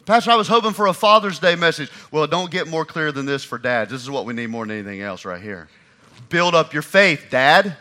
Pastor, 0.05 0.31
I 0.31 0.37
was 0.37 0.49
hoping 0.49 0.73
for 0.73 0.87
a 0.87 0.95
Father's 0.95 1.39
Day 1.39 1.55
message. 1.55 1.91
Well, 2.11 2.27
don't 2.27 2.51
get 2.51 2.67
more 2.67 2.87
clear 2.87 3.13
than 3.13 3.27
this 3.27 3.45
for 3.45 3.59
dads. 3.59 3.91
This 3.91 4.03
is 4.03 4.11
what 4.11 4.25
we 4.25 4.33
need 4.33 4.49
more 4.49 4.65
than 4.67 4.79
anything 4.79 5.03
else 5.03 5.27
right 5.27 5.41
here. 5.41 5.69
Build 6.31 6.55
up 6.55 6.73
your 6.73 6.83
faith, 6.83 7.27
dad. 7.31 7.77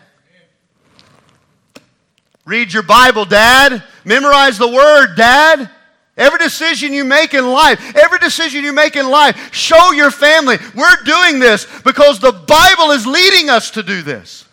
Read 2.47 2.71
your 2.71 2.83
Bible, 2.83 3.25
dad. 3.25 3.83
Memorize 4.05 4.57
the 4.57 4.69
word, 4.69 5.15
dad. 5.15 5.69
Every 6.15 6.39
decision 6.39 6.93
you 6.93 7.03
make 7.03 7.33
in 7.33 7.45
life, 7.45 7.93
every 7.95 8.19
decision 8.19 8.63
you 8.63 8.71
make 8.71 8.95
in 8.95 9.09
life, 9.09 9.53
show 9.53 9.91
your 9.91 10.09
family 10.09 10.55
we're 10.73 11.03
doing 11.03 11.39
this 11.39 11.67
because 11.81 12.19
the 12.19 12.31
Bible 12.31 12.91
is 12.91 13.05
leading 13.05 13.49
us 13.49 13.69
to 13.71 13.83
do 13.83 14.01
this. 14.01 14.45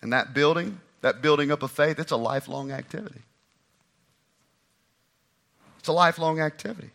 And 0.00 0.14
that 0.14 0.32
building, 0.32 0.80
that 1.02 1.20
building 1.20 1.52
up 1.52 1.62
of 1.62 1.70
faith, 1.70 1.98
it's 1.98 2.10
a 2.10 2.16
lifelong 2.16 2.72
activity. 2.72 3.20
It's 5.78 5.88
a 5.88 5.92
lifelong 5.92 6.40
activity. 6.40 6.90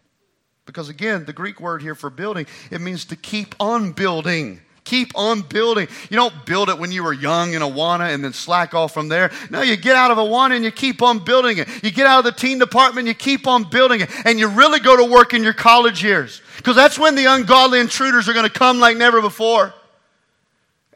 Because 0.66 0.90
again, 0.90 1.26
the 1.26 1.34
Greek 1.34 1.62
word 1.62 1.84
here 1.84 1.96
for 1.96 2.10
building, 2.10 2.48
it 2.72 2.82
means 2.82 3.06
to 3.06 3.16
keep 3.16 3.54
on 3.60 3.92
building. 3.92 4.60
Keep 4.88 5.12
on 5.16 5.42
building. 5.42 5.90
You 6.10 6.16
don't 6.16 6.46
build 6.46 6.70
it 6.70 6.80
when 6.80 6.94
you 6.94 7.04
were 7.04 7.12
young 7.12 7.52
in 7.52 7.62
Awana 7.62 8.14
and 8.14 8.24
then 8.24 8.32
slack 8.32 8.74
off 8.74 8.94
from 8.94 9.10
there. 9.10 9.32
No, 9.50 9.62
you 9.62 9.76
get 9.76 9.98
out 9.98 10.12
of 10.12 10.18
Awana 10.18 10.56
and 10.56 10.64
you 10.64 10.72
keep 10.72 11.02
on 11.02 11.20
building 11.20 11.58
it. 11.58 11.68
You 11.84 11.92
get 11.92 12.08
out 12.08 12.20
of 12.20 12.24
the 12.24 12.32
teen 12.32 12.58
department, 12.58 13.06
you 13.06 13.14
keep 13.14 13.48
on 13.48 13.70
building 13.70 14.00
it. 14.00 14.10
And 14.24 14.40
you 14.40 14.48
really 14.48 14.80
go 14.80 14.96
to 14.96 15.04
work 15.04 15.34
in 15.34 15.44
your 15.44 15.52
college 15.52 16.02
years. 16.02 16.42
Because 16.56 16.78
that's 16.78 16.98
when 16.98 17.16
the 17.16 17.26
ungodly 17.26 17.82
intruders 17.82 18.30
are 18.30 18.34
going 18.34 18.48
to 18.48 18.50
come 18.50 18.80
like 18.80 18.96
never 18.96 19.20
before. 19.20 19.74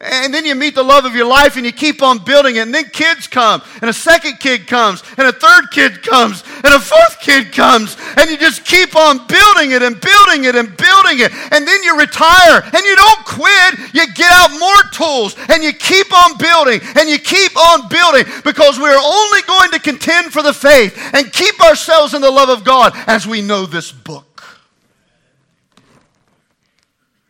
And 0.04 0.34
then 0.34 0.46
you 0.46 0.56
meet 0.56 0.74
the 0.74 0.82
love 0.82 1.06
of 1.06 1.14
your 1.14 1.28
life 1.28 1.58
and 1.58 1.66
you 1.66 1.72
keep 1.72 2.02
on 2.02 2.18
building 2.26 2.56
it. 2.56 2.62
And 2.62 2.74
then 2.74 2.86
kids 2.86 3.28
come, 3.28 3.62
and 3.82 3.90
a 3.90 3.94
second 3.94 4.40
kid 4.40 4.66
comes, 4.66 5.04
and 5.16 5.28
a 5.28 5.32
third 5.32 5.70
kid 5.70 6.02
comes, 6.02 6.44
and 6.64 6.74
a 6.74 6.80
fourth 6.80 7.20
kid 7.22 7.52
comes. 7.52 7.96
And 8.18 8.28
you 8.28 8.38
just 8.38 8.66
keep 8.66 8.96
on 8.96 9.28
building 9.28 9.72
it 9.72 9.84
and 9.84 10.02
building 10.02 10.46
it 10.46 10.56
and 10.56 10.76
building 10.76 11.20
it. 11.20 11.32
And 11.54 11.68
then 11.68 11.84
you 11.84 12.00
retire 12.00 12.64
and 12.64 12.84
you 12.84 12.96
don't 12.96 13.26
quit. 13.26 13.94
You 13.94 14.12
get 14.14 14.32
out 14.32 14.50
more 14.60 14.82
tools 14.92 15.36
and 15.50 15.64
you 15.64 15.72
keep 15.72 16.12
on 16.12 16.36
building 16.38 16.82
and 16.98 17.08
you 17.08 17.20
keep 17.20 17.56
on 17.56 17.88
building 17.88 18.26
because 18.44 18.80
we're 18.80 18.98
only 18.98 19.42
going 19.44 19.70
to 19.72 19.80
contend 19.80 20.34
for 20.34 20.42
the 20.42 20.54
faith 20.54 20.98
and 21.14 21.32
keep 21.32 21.62
ourselves 21.62 22.16
in 22.16 22.22
the 22.22 22.32
love 22.32 22.50
of 22.50 22.64
God 22.64 22.94
as 23.06 23.28
we 23.28 23.44
know 23.44 23.68
this 23.68 23.92
book. 23.92 24.44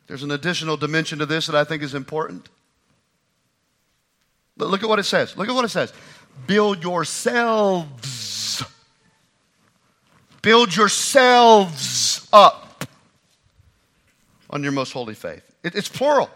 There's 0.08 0.24
an 0.24 0.32
additional 0.32 0.78
dimension 0.78 1.20
to 1.20 1.26
this 1.26 1.48
that 1.48 1.56
I 1.56 1.66
think 1.66 1.84
is 1.84 1.94
important. 1.94 2.48
But 4.62 4.70
look 4.70 4.84
at 4.84 4.90
what 4.90 5.00
it 5.00 5.06
says. 5.06 5.36
Look 5.36 5.50
at 5.50 5.56
what 5.56 5.66
it 5.66 5.70
says. 5.70 5.92
Build 6.46 6.84
yourselves. 6.84 8.64
Build 10.44 10.76
yourselves 10.76 12.30
up 12.32 12.86
on 14.52 14.62
your 14.62 14.72
most 14.72 14.92
holy 14.92 15.16
faith. 15.16 15.42
It, 15.64 15.74
it's 15.74 15.90
plural. 15.90 16.30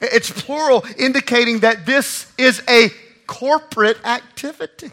It's 0.00 0.28
plural, 0.28 0.84
indicating 0.98 1.60
that 1.60 1.86
this 1.86 2.32
is 2.36 2.60
a 2.68 2.88
corporate 3.28 4.04
activity. 4.04 4.90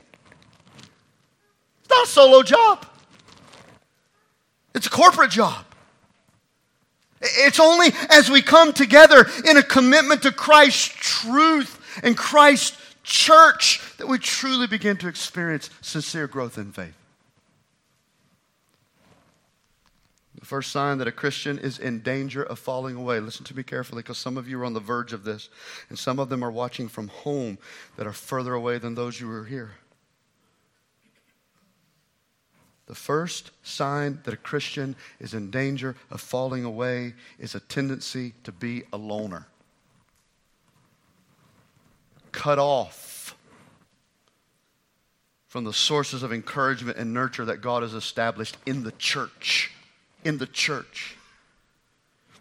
It's 1.80 1.90
not 1.90 2.04
a 2.06 2.08
solo 2.08 2.44
job, 2.44 2.86
it's 4.76 4.86
a 4.86 4.92
corporate 4.92 5.32
job. 5.32 5.66
It's 7.24 7.60
only 7.60 7.90
as 8.10 8.30
we 8.30 8.42
come 8.42 8.74
together 8.74 9.26
in 9.46 9.58
a 9.58 9.64
commitment 9.64 10.24
to 10.24 10.32
Christ's 10.32 10.94
truth 11.00 11.80
and 12.04 12.18
Christ's 12.18 12.78
church 13.04 13.82
that 13.98 14.08
we 14.08 14.18
truly 14.18 14.68
begin 14.68 14.98
to 14.98 15.08
experience 15.08 15.70
sincere 15.82 16.28
growth 16.28 16.58
in 16.58 16.72
faith. 16.72 16.96
The 20.40 20.46
first 20.46 20.74
sign 20.74 20.98
that 20.98 21.08
a 21.08 21.12
Christian 21.14 21.58
is 21.58 21.80
in 21.80 22.02
danger 22.02 22.44
of 22.44 22.60
falling 22.60 22.98
away. 22.98 23.22
Listen 23.22 23.46
to 23.46 23.56
me 23.56 23.64
carefully 23.64 24.02
because 24.02 24.18
some 24.18 24.38
of 24.38 24.46
you 24.46 24.60
are 24.60 24.66
on 24.66 24.74
the 24.74 24.82
verge 24.82 25.14
of 25.14 25.24
this, 25.24 25.48
and 25.88 25.98
some 25.98 26.20
of 26.20 26.28
them 26.28 26.44
are 26.44 26.52
watching 26.52 26.90
from 26.90 27.08
home 27.08 27.58
that 27.96 28.06
are 28.06 28.12
further 28.12 28.54
away 28.54 28.78
than 28.78 28.96
those 28.96 29.18
who 29.18 29.32
are 29.32 29.46
here. 29.46 29.72
The 32.93 32.99
first 32.99 33.49
sign 33.63 34.19
that 34.23 34.36
a 34.36 34.38
Christian 34.38 34.95
is 35.19 35.34
in 35.34 35.49
danger 35.49 35.95
of 36.12 36.21
falling 36.21 36.63
away 36.63 37.15
is 37.39 37.56
a 37.56 37.60
tendency 37.60 38.36
to 38.43 38.51
be 38.51 38.84
a 38.93 38.97
loner. 38.97 39.47
Cut 42.32 42.60
off 42.60 43.36
from 45.47 45.63
the 45.63 45.73
sources 45.73 46.21
of 46.21 46.32
encouragement 46.32 46.99
and 46.99 47.15
nurture 47.15 47.45
that 47.45 47.62
God 47.62 47.82
has 47.82 47.95
established 47.95 48.58
in 48.67 48.84
the 48.84 48.91
church. 48.91 49.71
In 50.23 50.38
the 50.38 50.45
church. 50.45 51.17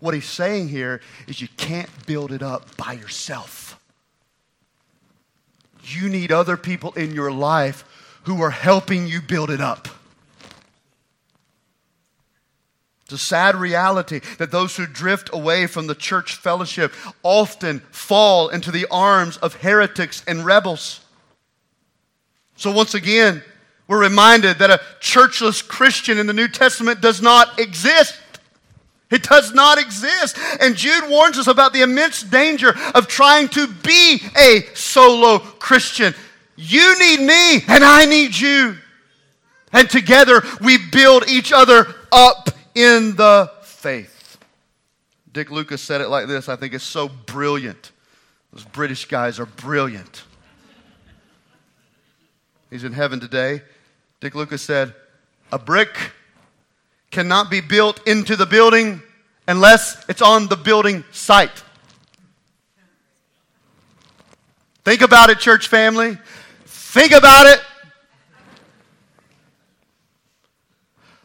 What 0.00 0.12
he's 0.12 0.26
saying 0.26 0.68
here 0.68 1.00
is 1.26 1.40
you 1.40 1.48
can't 1.56 1.88
build 2.04 2.30
it 2.30 2.42
up 2.42 2.76
by 2.76 2.92
yourself. 2.92 3.80
You 5.82 6.10
need 6.10 6.30
other 6.30 6.58
people 6.58 6.92
in 6.92 7.14
your 7.14 7.32
life 7.32 7.86
who 8.24 8.42
are 8.42 8.50
helping 8.50 9.06
you 9.06 9.22
build 9.22 9.50
it 9.50 9.62
up. 9.62 9.88
It's 13.12 13.22
a 13.22 13.27
sad 13.27 13.57
reality 13.57 14.20
that 14.38 14.51
those 14.51 14.75
who 14.75 14.87
drift 14.87 15.29
away 15.35 15.66
from 15.66 15.87
the 15.87 15.94
church 15.94 16.37
fellowship 16.37 16.94
often 17.22 17.81
fall 17.90 18.48
into 18.48 18.70
the 18.70 18.87
arms 18.90 19.37
of 19.37 19.57
heretics 19.57 20.25
and 20.27 20.46
rebels. 20.46 21.01
So, 22.57 22.72
once 22.72 22.94
again, 22.94 23.42
we're 23.87 24.01
reminded 24.01 24.61
that 24.61 24.70
a 24.70 24.81
churchless 24.98 25.66
Christian 25.66 26.16
in 26.16 26.27
the 26.27 26.33
New 26.33 26.48
Testament 26.48 27.03
does 27.03 27.20
not 27.20 27.61
exist. 27.61 28.18
It 29.11 29.25
does 29.25 29.53
not 29.53 29.77
exist. 29.77 30.38
And 30.59 30.75
Jude 30.75 31.11
warns 31.11 31.37
us 31.37 31.48
about 31.48 31.75
the 31.75 31.83
immense 31.83 32.22
danger 32.22 32.72
of 32.94 33.09
trying 33.09 33.48
to 33.48 33.66
be 33.66 34.22
a 34.38 34.62
solo 34.72 35.38
Christian. 35.38 36.14
You 36.57 36.98
need 36.98 37.20
me, 37.20 37.57
and 37.68 37.85
I 37.85 38.07
need 38.07 38.35
you. 38.35 38.79
And 39.70 39.90
together 39.90 40.42
we 40.62 40.79
build 40.79 41.29
each 41.29 41.53
other 41.53 41.94
up 42.11 42.48
in 42.74 43.16
the 43.16 43.50
faith. 43.62 44.38
Dick 45.32 45.50
Lucas 45.50 45.80
said 45.80 46.00
it 46.00 46.08
like 46.08 46.26
this. 46.26 46.48
I 46.48 46.56
think 46.56 46.74
it's 46.74 46.85
so 46.85 47.08
brilliant. 47.08 47.92
Those 48.52 48.64
British 48.64 49.06
guys 49.06 49.40
are 49.40 49.46
brilliant. 49.46 50.24
He's 52.70 52.85
in 52.85 52.92
heaven 52.92 53.18
today. 53.18 53.62
Dick 54.20 54.35
Lucas 54.35 54.62
said, 54.62 54.94
A 55.50 55.58
brick 55.58 55.96
cannot 57.11 57.50
be 57.50 57.61
built 57.61 58.06
into 58.06 58.37
the 58.37 58.46
building 58.46 59.02
unless 59.48 60.04
it's 60.08 60.22
on 60.22 60.48
the 60.48 60.56
building 60.56 61.04
site. 61.12 61.62
Think 64.85 65.00
about 65.00 65.30
it, 65.30 65.38
church 65.38 65.68
family. 65.68 66.18
Think 66.64 67.12
about 67.12 67.46
it. 67.46 67.61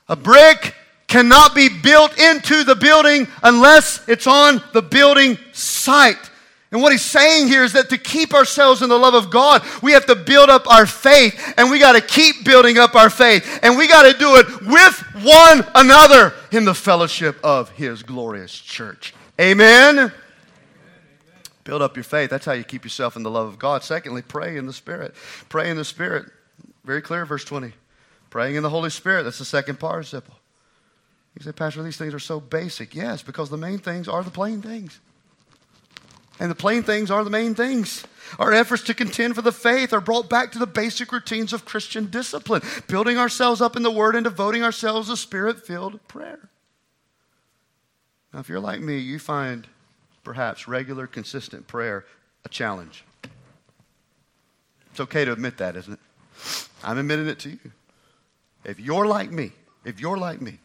A 0.07 0.15
brick 0.15 0.73
cannot 1.17 1.55
be 1.55 1.67
built 1.67 2.15
into 2.19 2.63
the 2.63 2.75
building 2.75 3.27
unless 3.41 4.07
it's 4.07 4.27
on 4.27 4.61
the 4.73 4.83
building 4.83 5.35
site. 5.51 6.29
And 6.71 6.79
what 6.79 6.91
he's 6.91 7.01
saying 7.01 7.47
here 7.47 7.63
is 7.63 7.73
that 7.73 7.89
to 7.89 7.97
keep 7.97 8.35
ourselves 8.35 8.83
in 8.83 8.89
the 8.89 8.99
love 8.99 9.15
of 9.15 9.31
God, 9.31 9.63
we 9.81 9.93
have 9.93 10.05
to 10.05 10.15
build 10.15 10.51
up 10.51 10.69
our 10.69 10.85
faith 10.85 11.55
and 11.57 11.71
we 11.71 11.79
got 11.79 11.93
to 11.93 12.01
keep 12.01 12.45
building 12.45 12.77
up 12.77 12.93
our 12.93 13.09
faith. 13.09 13.59
And 13.63 13.79
we 13.79 13.87
got 13.87 14.03
to 14.03 14.15
do 14.15 14.35
it 14.35 14.61
with 14.61 14.99
one 15.23 15.65
another 15.73 16.35
in 16.51 16.65
the 16.65 16.75
fellowship 16.75 17.43
of 17.43 17.71
his 17.71 18.03
glorious 18.03 18.53
church. 18.53 19.15
Amen? 19.41 19.97
Amen. 19.97 20.11
Build 21.63 21.81
up 21.81 21.97
your 21.97 22.03
faith. 22.03 22.29
That's 22.29 22.45
how 22.45 22.53
you 22.53 22.63
keep 22.63 22.83
yourself 22.83 23.15
in 23.15 23.23
the 23.23 23.31
love 23.31 23.47
of 23.47 23.57
God. 23.57 23.83
Secondly, 23.83 24.21
pray 24.21 24.55
in 24.55 24.67
the 24.67 24.73
Spirit. 24.73 25.15
Pray 25.49 25.71
in 25.71 25.77
the 25.77 25.85
Spirit. 25.85 26.25
Very 26.85 27.01
clear, 27.01 27.25
verse 27.25 27.43
20. 27.43 27.73
Praying 28.29 28.55
in 28.55 28.61
the 28.61 28.69
Holy 28.69 28.91
Spirit. 28.91 29.23
That's 29.23 29.39
the 29.39 29.45
second 29.45 29.79
participle. 29.79 30.35
You 31.37 31.43
say, 31.43 31.51
Pastor, 31.51 31.83
these 31.83 31.97
things 31.97 32.15
are 32.15 32.19
so 32.19 32.39
basic. 32.39 32.95
Yes, 32.95 33.21
because 33.21 33.49
the 33.49 33.57
main 33.57 33.77
things 33.77 34.07
are 34.07 34.23
the 34.23 34.31
plain 34.31 34.61
things. 34.61 34.99
And 36.39 36.49
the 36.49 36.55
plain 36.55 36.81
things 36.81 37.11
are 37.11 37.23
the 37.23 37.29
main 37.29 37.53
things. 37.53 38.03
Our 38.39 38.53
efforts 38.53 38.83
to 38.83 38.95
contend 38.95 39.35
for 39.35 39.43
the 39.43 39.51
faith 39.51 39.93
are 39.93 40.01
brought 40.01 40.29
back 40.29 40.51
to 40.51 40.59
the 40.59 40.67
basic 40.67 41.11
routines 41.11 41.53
of 41.53 41.63
Christian 41.63 42.07
discipline, 42.07 42.63
building 42.87 43.17
ourselves 43.17 43.61
up 43.61 43.75
in 43.75 43.83
the 43.83 43.91
Word 43.91 44.15
and 44.15 44.23
devoting 44.23 44.63
ourselves 44.63 45.09
to 45.09 45.17
spirit 45.17 45.65
filled 45.65 46.05
prayer. 46.07 46.49
Now, 48.33 48.39
if 48.39 48.49
you're 48.49 48.59
like 48.59 48.81
me, 48.81 48.97
you 48.97 49.19
find 49.19 49.67
perhaps 50.23 50.67
regular, 50.67 51.05
consistent 51.05 51.67
prayer 51.67 52.05
a 52.45 52.49
challenge. 52.49 53.03
It's 54.91 54.99
okay 54.99 55.23
to 55.23 55.33
admit 55.33 55.57
that, 55.57 55.75
isn't 55.75 55.93
it? 55.93 56.67
I'm 56.83 56.97
admitting 56.97 57.27
it 57.27 57.39
to 57.39 57.49
you. 57.51 57.71
If 58.63 58.79
you're 58.79 59.05
like 59.05 59.31
me, 59.31 59.51
if 59.85 59.99
you're 59.99 60.17
like 60.17 60.41
me, 60.41 60.57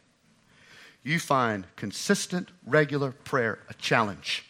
you 1.04 1.18
find 1.18 1.66
consistent, 1.76 2.50
regular 2.66 3.12
prayer 3.12 3.58
a 3.68 3.74
challenge 3.74 4.44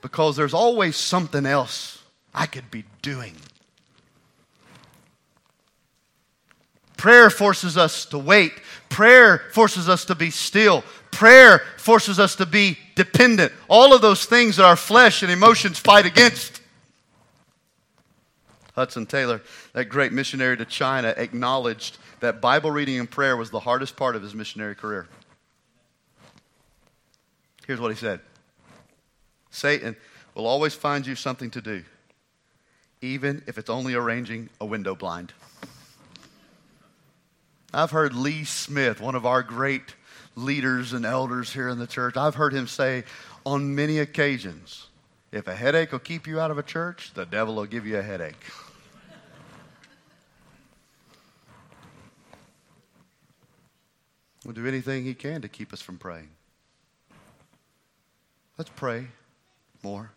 because 0.00 0.36
there's 0.36 0.54
always 0.54 0.96
something 0.96 1.44
else 1.44 2.02
I 2.32 2.46
could 2.46 2.70
be 2.70 2.84
doing. 3.02 3.34
Prayer 6.96 7.28
forces 7.28 7.76
us 7.76 8.06
to 8.06 8.18
wait. 8.18 8.52
Prayer 8.88 9.44
forces 9.52 9.88
us 9.88 10.04
to 10.04 10.14
be 10.14 10.30
still. 10.30 10.84
Prayer 11.10 11.60
forces 11.76 12.18
us 12.18 12.36
to 12.36 12.46
be 12.46 12.78
dependent. 12.94 13.52
All 13.68 13.94
of 13.94 14.00
those 14.00 14.26
things 14.26 14.56
that 14.56 14.64
our 14.64 14.76
flesh 14.76 15.22
and 15.22 15.30
emotions 15.30 15.78
fight 15.78 16.06
against. 16.06 16.55
Hudson 18.76 19.06
Taylor, 19.06 19.40
that 19.72 19.86
great 19.86 20.12
missionary 20.12 20.56
to 20.58 20.66
China, 20.66 21.14
acknowledged 21.16 21.96
that 22.20 22.42
Bible 22.42 22.70
reading 22.70 23.00
and 23.00 23.10
prayer 23.10 23.36
was 23.36 23.50
the 23.50 23.60
hardest 23.60 23.96
part 23.96 24.14
of 24.14 24.22
his 24.22 24.34
missionary 24.34 24.74
career. 24.74 25.08
Here's 27.66 27.80
what 27.80 27.90
he 27.90 27.96
said 27.96 28.20
Satan 29.50 29.96
will 30.34 30.46
always 30.46 30.74
find 30.74 31.06
you 31.06 31.14
something 31.14 31.50
to 31.50 31.62
do, 31.62 31.82
even 33.00 33.42
if 33.46 33.56
it's 33.56 33.70
only 33.70 33.94
arranging 33.94 34.50
a 34.60 34.66
window 34.66 34.94
blind. 34.94 35.32
I've 37.72 37.90
heard 37.90 38.14
Lee 38.14 38.44
Smith, 38.44 39.00
one 39.00 39.14
of 39.14 39.26
our 39.26 39.42
great 39.42 39.94
leaders 40.36 40.92
and 40.92 41.06
elders 41.06 41.52
here 41.52 41.68
in 41.68 41.78
the 41.78 41.86
church, 41.86 42.16
I've 42.16 42.34
heard 42.34 42.52
him 42.52 42.66
say 42.66 43.04
on 43.44 43.74
many 43.74 43.98
occasions 43.98 44.86
if 45.32 45.48
a 45.48 45.54
headache 45.54 45.92
will 45.92 45.98
keep 45.98 46.26
you 46.26 46.40
out 46.40 46.50
of 46.50 46.58
a 46.58 46.62
church, 46.62 47.12
the 47.14 47.26
devil 47.26 47.56
will 47.56 47.66
give 47.66 47.86
you 47.86 47.98
a 47.98 48.02
headache. 48.02 48.42
We'll 54.46 54.54
do 54.54 54.64
anything 54.64 55.04
he 55.04 55.14
can 55.14 55.42
to 55.42 55.48
keep 55.48 55.72
us 55.72 55.82
from 55.82 55.98
praying. 55.98 56.28
Let's 58.56 58.70
pray 58.76 59.08
more. 59.82 60.12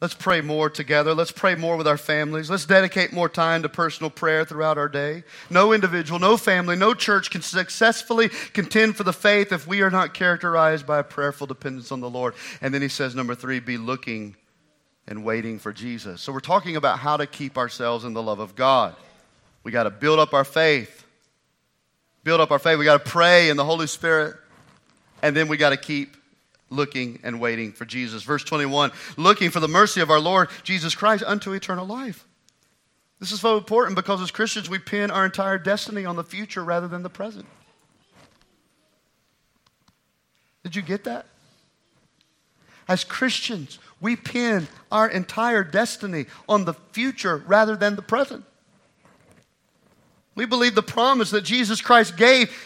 Let's 0.00 0.14
pray 0.14 0.40
more 0.40 0.68
together. 0.68 1.14
Let's 1.14 1.30
pray 1.30 1.54
more 1.54 1.76
with 1.76 1.86
our 1.86 1.96
families. 1.96 2.50
Let's 2.50 2.66
dedicate 2.66 3.12
more 3.12 3.28
time 3.28 3.62
to 3.62 3.68
personal 3.68 4.10
prayer 4.10 4.44
throughout 4.44 4.78
our 4.78 4.88
day. 4.88 5.22
No 5.48 5.72
individual, 5.72 6.18
no 6.18 6.36
family, 6.36 6.74
no 6.74 6.92
church 6.92 7.30
can 7.30 7.42
successfully 7.42 8.30
contend 8.52 8.96
for 8.96 9.04
the 9.04 9.12
faith 9.12 9.52
if 9.52 9.68
we 9.68 9.82
are 9.82 9.90
not 9.90 10.12
characterized 10.12 10.88
by 10.88 10.98
a 10.98 11.04
prayerful 11.04 11.46
dependence 11.46 11.92
on 11.92 12.00
the 12.00 12.10
Lord. 12.10 12.34
And 12.60 12.74
then 12.74 12.82
he 12.82 12.88
says, 12.88 13.14
number 13.14 13.36
three, 13.36 13.60
be 13.60 13.76
looking 13.76 14.34
and 15.06 15.24
waiting 15.24 15.60
for 15.60 15.72
Jesus. 15.72 16.20
So 16.20 16.32
we're 16.32 16.40
talking 16.40 16.74
about 16.74 16.98
how 16.98 17.16
to 17.16 17.28
keep 17.28 17.56
ourselves 17.56 18.04
in 18.04 18.12
the 18.12 18.22
love 18.22 18.40
of 18.40 18.56
God. 18.56 18.96
We 19.62 19.70
got 19.70 19.84
to 19.84 19.90
build 19.90 20.18
up 20.18 20.34
our 20.34 20.44
faith. 20.44 21.04
Build 22.28 22.42
up 22.42 22.50
our 22.50 22.58
faith. 22.58 22.78
We 22.78 22.84
got 22.84 23.02
to 23.02 23.10
pray 23.10 23.48
in 23.48 23.56
the 23.56 23.64
Holy 23.64 23.86
Spirit. 23.86 24.36
And 25.22 25.34
then 25.34 25.48
we 25.48 25.56
got 25.56 25.70
to 25.70 25.78
keep 25.78 26.14
looking 26.68 27.20
and 27.22 27.40
waiting 27.40 27.72
for 27.72 27.86
Jesus. 27.86 28.22
Verse 28.22 28.44
21 28.44 28.92
looking 29.16 29.48
for 29.48 29.60
the 29.60 29.66
mercy 29.66 30.02
of 30.02 30.10
our 30.10 30.20
Lord 30.20 30.50
Jesus 30.62 30.94
Christ 30.94 31.24
unto 31.26 31.54
eternal 31.54 31.86
life. 31.86 32.26
This 33.18 33.32
is 33.32 33.40
so 33.40 33.56
important 33.56 33.96
because 33.96 34.20
as 34.20 34.30
Christians, 34.30 34.68
we 34.68 34.78
pin 34.78 35.10
our 35.10 35.24
entire 35.24 35.56
destiny 35.56 36.04
on 36.04 36.16
the 36.16 36.22
future 36.22 36.62
rather 36.62 36.86
than 36.86 37.02
the 37.02 37.08
present. 37.08 37.46
Did 40.64 40.76
you 40.76 40.82
get 40.82 41.04
that? 41.04 41.24
As 42.86 43.04
Christians, 43.04 43.78
we 44.02 44.16
pin 44.16 44.68
our 44.92 45.08
entire 45.08 45.64
destiny 45.64 46.26
on 46.46 46.66
the 46.66 46.74
future 46.74 47.38
rather 47.46 47.74
than 47.74 47.96
the 47.96 48.02
present. 48.02 48.44
We 50.38 50.46
believe 50.46 50.76
the 50.76 50.84
promise 50.84 51.32
that 51.32 51.42
Jesus 51.42 51.80
Christ 51.80 52.16
gave 52.16 52.56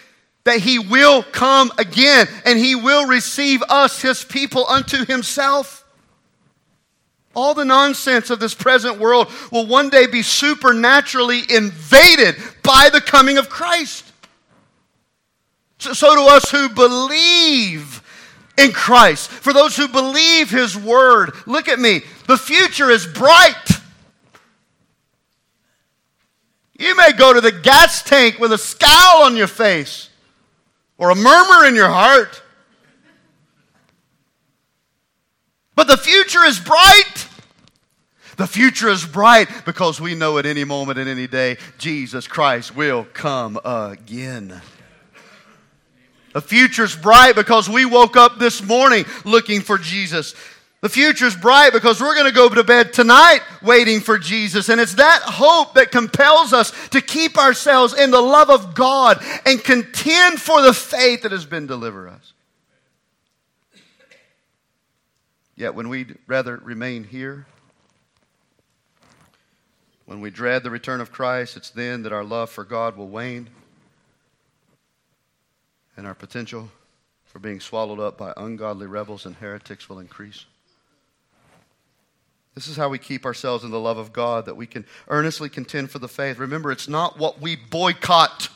that 0.45 0.59
he 0.61 0.79
will 0.79 1.23
come 1.23 1.73
again 1.79 2.29
and 2.45 2.59
he 2.59 2.75
will 2.75 3.07
receive 3.07 3.63
us, 3.63 4.03
his 4.03 4.23
people, 4.23 4.67
unto 4.69 5.07
himself. 5.07 5.83
All 7.35 7.55
the 7.55 7.65
nonsense 7.65 8.29
of 8.29 8.41
this 8.41 8.53
present 8.53 8.99
world 8.99 9.33
will 9.51 9.67
one 9.67 9.89
day 9.89 10.07
be 10.07 10.21
supernaturally 10.21 11.41
invaded 11.49 12.37
by 12.63 12.91
the 12.93 13.01
coming 13.01 13.39
of 13.39 13.49
Christ. 13.49 14.05
So, 15.79 15.95
so 15.95 16.15
to 16.15 16.31
us 16.31 16.51
who 16.51 16.69
believe 16.69 18.03
in 18.59 18.73
Christ, 18.73 19.31
for 19.31 19.55
those 19.55 19.79
who 19.79 19.89
believe 19.89 20.51
his 20.51 20.77
word, 20.77 21.31
look 21.47 21.71
at 21.71 21.79
me, 21.79 22.03
the 22.27 22.37
future 22.37 22.91
is 22.91 23.07
bright. 23.07 23.82
You 26.79 26.97
may 26.97 27.13
go 27.13 27.33
to 27.33 27.41
the 27.41 27.53
gas 27.53 28.03
tank 28.03 28.39
with 28.39 28.53
a 28.53 28.59
scowl 28.59 29.25
on 29.25 29.37
your 29.37 29.47
face 29.47 30.09
or 30.99 31.11
a 31.11 31.15
murmur 31.15 31.67
in 31.67 31.75
your 31.75 31.89
heart. 31.89 32.43
But 35.75 35.87
the 35.87 35.97
future 35.97 36.45
is 36.45 36.59
bright. 36.59 37.29
The 38.37 38.47
future 38.47 38.89
is 38.89 39.05
bright 39.05 39.49
because 39.65 40.01
we 40.01 40.15
know 40.15 40.39
at 40.39 40.47
any 40.47 40.65
moment, 40.65 40.99
at 40.99 41.07
any 41.07 41.27
day, 41.27 41.59
Jesus 41.79 42.27
Christ 42.27 42.75
will 42.75 43.07
come 43.13 43.59
again. 43.65 44.61
The 46.33 46.41
future 46.41 46.85
is 46.85 46.97
bright 46.97 47.35
because 47.35 47.69
we 47.69 47.85
woke 47.85 48.17
up 48.17 48.39
this 48.39 48.63
morning 48.63 49.05
looking 49.25 49.61
for 49.61 49.77
Jesus. 49.77 50.35
The 50.83 50.89
future 50.89 51.27
is 51.27 51.37
bright 51.37 51.73
because 51.73 52.01
we're 52.01 52.17
going 52.17 52.27
to 52.27 52.35
go 52.35 52.49
to 52.49 52.65
bed 52.65 52.93
tonight 52.93 53.41
waiting 53.63 54.01
for 54.01 54.19
Jesus. 54.19 54.69
And 54.69 54.81
it's 54.81 54.97
that 54.97 55.23
hope 55.23 55.75
that 55.75 55.93
compels 55.93 56.53
us 56.53 56.73
to 56.89 57.01
keep 57.01 57.39
ourselves 57.39 57.95
in 57.95 58.11
the 58.11 58.21
love 58.21 58.51
of 58.51 58.75
God 58.75 59.25
and 59.47 59.63
contend 59.63 60.41
for 60.41 60.61
the 60.61 60.75
faith 60.75 61.23
that 61.23 61.31
has 61.31 61.47
been 61.47 61.69
delivered 61.69 62.09
us. 62.09 62.33
Yet 65.55 65.77
when 65.77 65.89
we'd 65.89 66.19
rather 66.27 66.57
remain 66.57 67.05
here, 67.05 67.47
when 70.07 70.21
we 70.21 70.31
dread 70.31 70.65
the 70.65 70.71
return 70.71 71.01
of 71.01 71.13
Christ, 71.13 71.57
it's 71.57 71.71
then 71.71 72.03
that 72.03 72.13
our 72.13 72.25
love 72.25 72.51
for 72.51 72.65
God 72.65 72.97
will 72.97 73.09
wane 73.09 73.49
and 75.97 76.09
our 76.09 76.15
potential 76.15 76.71
for 77.25 77.39
being 77.39 77.61
swallowed 77.61 78.01
up 78.01 78.19
by 78.19 78.33
ungodly 78.37 78.89
rebels 78.89 79.27
and 79.27 79.37
heretics 79.37 79.89
will 79.89 80.01
increase. 80.01 80.45
This 82.55 82.69
is 82.69 82.77
how 82.77 82.91
we 82.91 82.99
keep 82.99 83.25
ourselves 83.25 83.65
in 83.65 83.71
the 83.71 83.81
love 83.81 83.97
of 83.97 84.13
God, 84.13 84.45
that 84.45 84.57
we 84.57 84.67
can 84.67 84.85
earnestly 85.09 85.49
contend 85.49 85.91
for 85.91 85.99
the 85.99 86.09
faith. 86.09 86.39
Remember, 86.39 86.71
it's 86.71 86.89
not 86.89 87.19
what 87.19 87.41
we 87.41 87.57
boycott, 87.57 88.49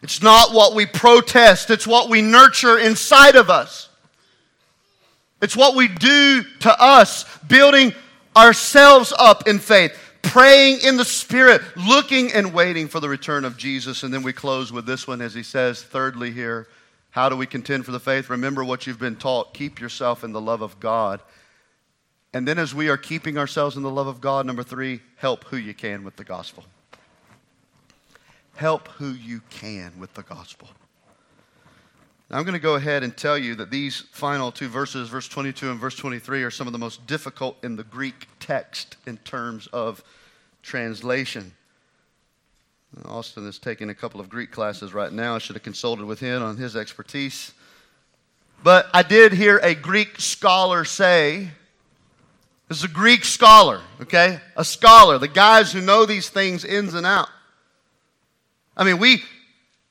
it's 0.00 0.22
not 0.22 0.52
what 0.52 0.76
we 0.76 0.86
protest, 0.86 1.70
it's 1.70 1.86
what 1.86 2.08
we 2.08 2.22
nurture 2.22 2.78
inside 2.78 3.34
of 3.34 3.50
us. 3.50 3.88
It's 5.40 5.56
what 5.56 5.76
we 5.76 5.88
do 5.88 6.42
to 6.60 6.82
us, 6.82 7.24
building 7.46 7.92
ourselves 8.36 9.12
up 9.16 9.46
in 9.48 9.58
faith, 9.58 9.96
praying 10.22 10.78
in 10.84 10.96
the 10.96 11.04
Spirit, 11.04 11.62
looking 11.76 12.32
and 12.32 12.52
waiting 12.52 12.88
for 12.88 13.00
the 13.00 13.08
return 13.08 13.44
of 13.44 13.56
Jesus. 13.56 14.02
And 14.02 14.12
then 14.12 14.22
we 14.22 14.32
close 14.32 14.72
with 14.72 14.84
this 14.86 15.06
one 15.06 15.20
as 15.20 15.34
he 15.34 15.42
says, 15.42 15.82
thirdly, 15.82 16.30
here 16.32 16.68
how 17.10 17.28
do 17.28 17.36
we 17.36 17.46
contend 17.46 17.84
for 17.84 17.92
the 17.92 18.00
faith? 18.00 18.30
Remember 18.30 18.64
what 18.64 18.86
you've 18.86 18.98
been 18.98 19.16
taught. 19.16 19.54
Keep 19.54 19.80
yourself 19.80 20.22
in 20.22 20.32
the 20.32 20.40
love 20.40 20.62
of 20.62 20.78
God. 20.78 21.20
And 22.34 22.46
then, 22.46 22.58
as 22.58 22.74
we 22.74 22.88
are 22.88 22.98
keeping 22.98 23.38
ourselves 23.38 23.76
in 23.76 23.82
the 23.82 23.90
love 23.90 24.06
of 24.06 24.20
God, 24.20 24.44
number 24.44 24.62
three, 24.62 25.00
help 25.16 25.44
who 25.44 25.56
you 25.56 25.72
can 25.72 26.04
with 26.04 26.16
the 26.16 26.24
gospel. 26.24 26.64
Help 28.54 28.88
who 28.88 29.12
you 29.12 29.40
can 29.48 29.98
with 29.98 30.12
the 30.14 30.22
gospel. 30.22 30.68
Now, 32.30 32.36
I'm 32.36 32.44
going 32.44 32.52
to 32.52 32.58
go 32.58 32.74
ahead 32.74 33.02
and 33.02 33.16
tell 33.16 33.38
you 33.38 33.54
that 33.54 33.70
these 33.70 34.00
final 34.12 34.52
two 34.52 34.68
verses, 34.68 35.08
verse 35.08 35.28
22 35.28 35.70
and 35.70 35.80
verse 35.80 35.96
23, 35.96 36.42
are 36.42 36.50
some 36.50 36.66
of 36.66 36.74
the 36.74 36.78
most 36.78 37.06
difficult 37.06 37.56
in 37.64 37.76
the 37.76 37.84
Greek 37.84 38.28
text 38.38 38.96
in 39.06 39.16
terms 39.18 39.66
of 39.68 40.04
translation. 40.62 41.54
Austin 43.04 43.46
is 43.46 43.58
taking 43.58 43.90
a 43.90 43.94
couple 43.94 44.20
of 44.20 44.28
Greek 44.28 44.50
classes 44.50 44.94
right 44.94 45.12
now. 45.12 45.34
I 45.34 45.38
should 45.38 45.56
have 45.56 45.62
consulted 45.62 46.04
with 46.04 46.20
him 46.20 46.42
on 46.42 46.56
his 46.56 46.74
expertise. 46.74 47.52
But 48.62 48.88
I 48.92 49.02
did 49.02 49.32
hear 49.32 49.58
a 49.58 49.74
Greek 49.74 50.18
scholar 50.20 50.84
say, 50.84 51.50
this 52.68 52.78
is 52.78 52.84
a 52.84 52.88
Greek 52.88 53.24
scholar, 53.24 53.80
okay? 54.02 54.40
A 54.56 54.64
scholar, 54.64 55.18
the 55.18 55.28
guys 55.28 55.72
who 55.72 55.80
know 55.80 56.06
these 56.06 56.28
things 56.28 56.64
ins 56.64 56.94
and 56.94 57.06
out. 57.06 57.28
I 58.76 58.84
mean, 58.84 58.98
we 58.98 59.22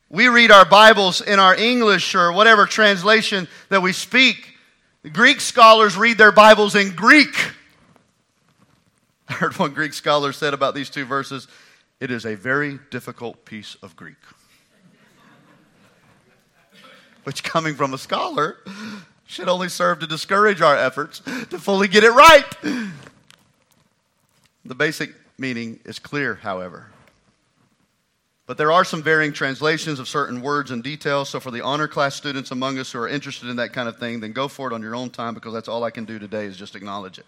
we 0.09 0.29
read 0.29 0.51
our 0.51 0.63
Bibles 0.63 1.19
in 1.19 1.37
our 1.37 1.53
English 1.53 2.15
or 2.15 2.31
whatever 2.31 2.65
translation 2.65 3.47
that 3.69 3.81
we 3.81 3.91
speak. 3.91 4.55
Greek 5.11 5.41
scholars 5.41 5.97
read 5.97 6.17
their 6.17 6.31
Bibles 6.31 6.75
in 6.75 6.95
Greek. 6.95 7.35
I 9.29 9.33
heard 9.33 9.57
one 9.59 9.73
Greek 9.73 9.93
scholar 9.93 10.31
said 10.31 10.53
about 10.53 10.75
these 10.75 10.89
two 10.89 11.03
verses 11.03 11.47
it 11.99 12.11
is 12.11 12.25
a 12.25 12.35
very 12.35 12.79
difficult 12.91 13.45
piece 13.45 13.75
of 13.81 13.95
Greek. 13.95 14.17
Which, 17.23 17.43
coming 17.43 17.75
from 17.75 17.93
a 17.93 17.97
scholar, 17.97 18.57
should 19.25 19.49
only 19.49 19.69
serve 19.69 19.99
to 19.99 20.07
discourage 20.07 20.61
our 20.61 20.77
efforts 20.77 21.19
to 21.19 21.59
fully 21.59 21.87
get 21.87 22.03
it 22.03 22.11
right. 22.11 22.45
The 24.63 24.75
basic 24.75 25.13
meaning 25.37 25.79
is 25.85 25.99
clear, 25.99 26.35
however. 26.35 26.87
But 28.45 28.57
there 28.57 28.71
are 28.71 28.85
some 28.85 29.03
varying 29.03 29.33
translations 29.33 29.99
of 29.99 30.07
certain 30.07 30.41
words 30.41 30.71
and 30.71 30.81
details. 30.81 31.29
So, 31.29 31.39
for 31.41 31.51
the 31.51 31.61
honor 31.61 31.87
class 31.87 32.15
students 32.15 32.51
among 32.51 32.79
us 32.79 32.93
who 32.93 32.99
are 32.99 33.07
interested 33.07 33.49
in 33.49 33.57
that 33.57 33.73
kind 33.73 33.89
of 33.89 33.97
thing, 33.97 34.21
then 34.21 34.31
go 34.31 34.47
for 34.47 34.71
it 34.71 34.73
on 34.73 34.81
your 34.81 34.95
own 34.95 35.09
time 35.09 35.33
because 35.33 35.53
that's 35.53 35.67
all 35.67 35.83
I 35.83 35.91
can 35.91 36.05
do 36.05 36.17
today 36.17 36.45
is 36.45 36.55
just 36.55 36.75
acknowledge 36.75 37.19
it. 37.19 37.25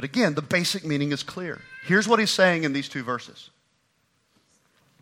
But 0.00 0.08
again, 0.08 0.32
the 0.32 0.40
basic 0.40 0.82
meaning 0.82 1.12
is 1.12 1.22
clear. 1.22 1.60
Here's 1.84 2.08
what 2.08 2.18
he's 2.18 2.30
saying 2.30 2.64
in 2.64 2.72
these 2.72 2.88
two 2.88 3.02
verses. 3.02 3.50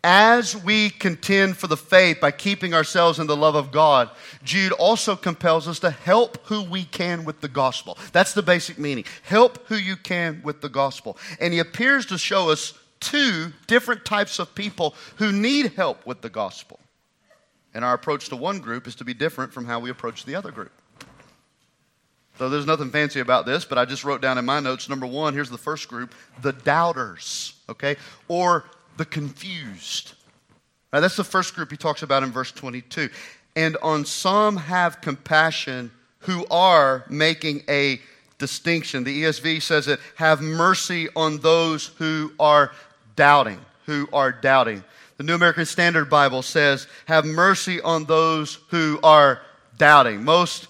As 0.03 0.61
we 0.61 0.89
contend 0.89 1.55
for 1.55 1.67
the 1.67 1.77
faith 1.77 2.19
by 2.19 2.31
keeping 2.31 2.73
ourselves 2.73 3.17
in 3.17 3.25
the 3.25 3.37
love 3.37 3.55
of 3.55 3.71
God, 3.71 4.09
Jude 4.43 4.73
also 4.73 5.15
compels 5.15 5.69
us 5.69 5.79
to 5.79 5.89
help 5.89 6.45
who 6.47 6.63
we 6.63 6.83
can 6.83 7.23
with 7.23 7.39
the 7.39 7.47
gospel. 7.47 7.97
That's 8.11 8.33
the 8.33 8.43
basic 8.43 8.77
meaning. 8.77 9.05
Help 9.23 9.65
who 9.67 9.77
you 9.77 9.95
can 9.95 10.41
with 10.43 10.59
the 10.59 10.67
gospel. 10.67 11.17
And 11.39 11.53
he 11.53 11.59
appears 11.59 12.05
to 12.07 12.17
show 12.17 12.49
us 12.49 12.73
two 12.99 13.53
different 13.67 14.03
types 14.03 14.37
of 14.37 14.53
people 14.53 14.95
who 15.15 15.31
need 15.31 15.75
help 15.77 16.05
with 16.05 16.19
the 16.19 16.29
gospel. 16.29 16.77
And 17.73 17.85
our 17.85 17.93
approach 17.93 18.27
to 18.27 18.35
one 18.35 18.59
group 18.59 18.85
is 18.85 18.95
to 18.95 19.05
be 19.05 19.13
different 19.13 19.53
from 19.53 19.63
how 19.63 19.79
we 19.79 19.91
approach 19.91 20.25
the 20.25 20.35
other 20.35 20.51
group. 20.51 20.73
So 22.39 22.47
there's 22.47 22.65
nothing 22.65 22.89
fancy 22.89 23.19
about 23.19 23.45
this, 23.45 23.65
but 23.65 23.77
I 23.77 23.83
just 23.83 24.05
wrote 24.05 24.21
down 24.21 24.37
in 24.37 24.45
my 24.45 24.61
notes 24.61 24.87
number 24.87 25.05
one, 25.05 25.33
here's 25.33 25.49
the 25.49 25.57
first 25.57 25.89
group 25.89 26.15
the 26.41 26.53
doubters, 26.53 27.53
okay? 27.67 27.97
Or 28.29 28.63
the 28.95 29.03
confused. 29.03 30.13
Now, 30.93 31.01
that's 31.01 31.17
the 31.17 31.23
first 31.25 31.53
group 31.53 31.69
he 31.69 31.75
talks 31.75 32.01
about 32.01 32.23
in 32.23 32.31
verse 32.31 32.53
22. 32.53 33.09
And 33.57 33.75
on 33.83 34.05
some 34.05 34.55
have 34.55 35.01
compassion 35.01 35.91
who 36.19 36.45
are 36.49 37.03
making 37.09 37.63
a 37.67 37.99
distinction. 38.37 39.03
The 39.03 39.23
ESV 39.23 39.61
says 39.61 39.89
it 39.89 39.99
have 40.15 40.39
mercy 40.39 41.09
on 41.17 41.39
those 41.39 41.87
who 41.97 42.31
are 42.39 42.71
doubting, 43.17 43.59
who 43.85 44.07
are 44.13 44.31
doubting. 44.31 44.81
The 45.17 45.23
New 45.23 45.35
American 45.35 45.65
Standard 45.65 46.09
Bible 46.09 46.41
says, 46.41 46.87
Have 47.05 47.25
mercy 47.25 47.81
on 47.81 48.05
those 48.05 48.59
who 48.69 48.97
are 49.03 49.41
doubting. 49.77 50.23
Most 50.23 50.68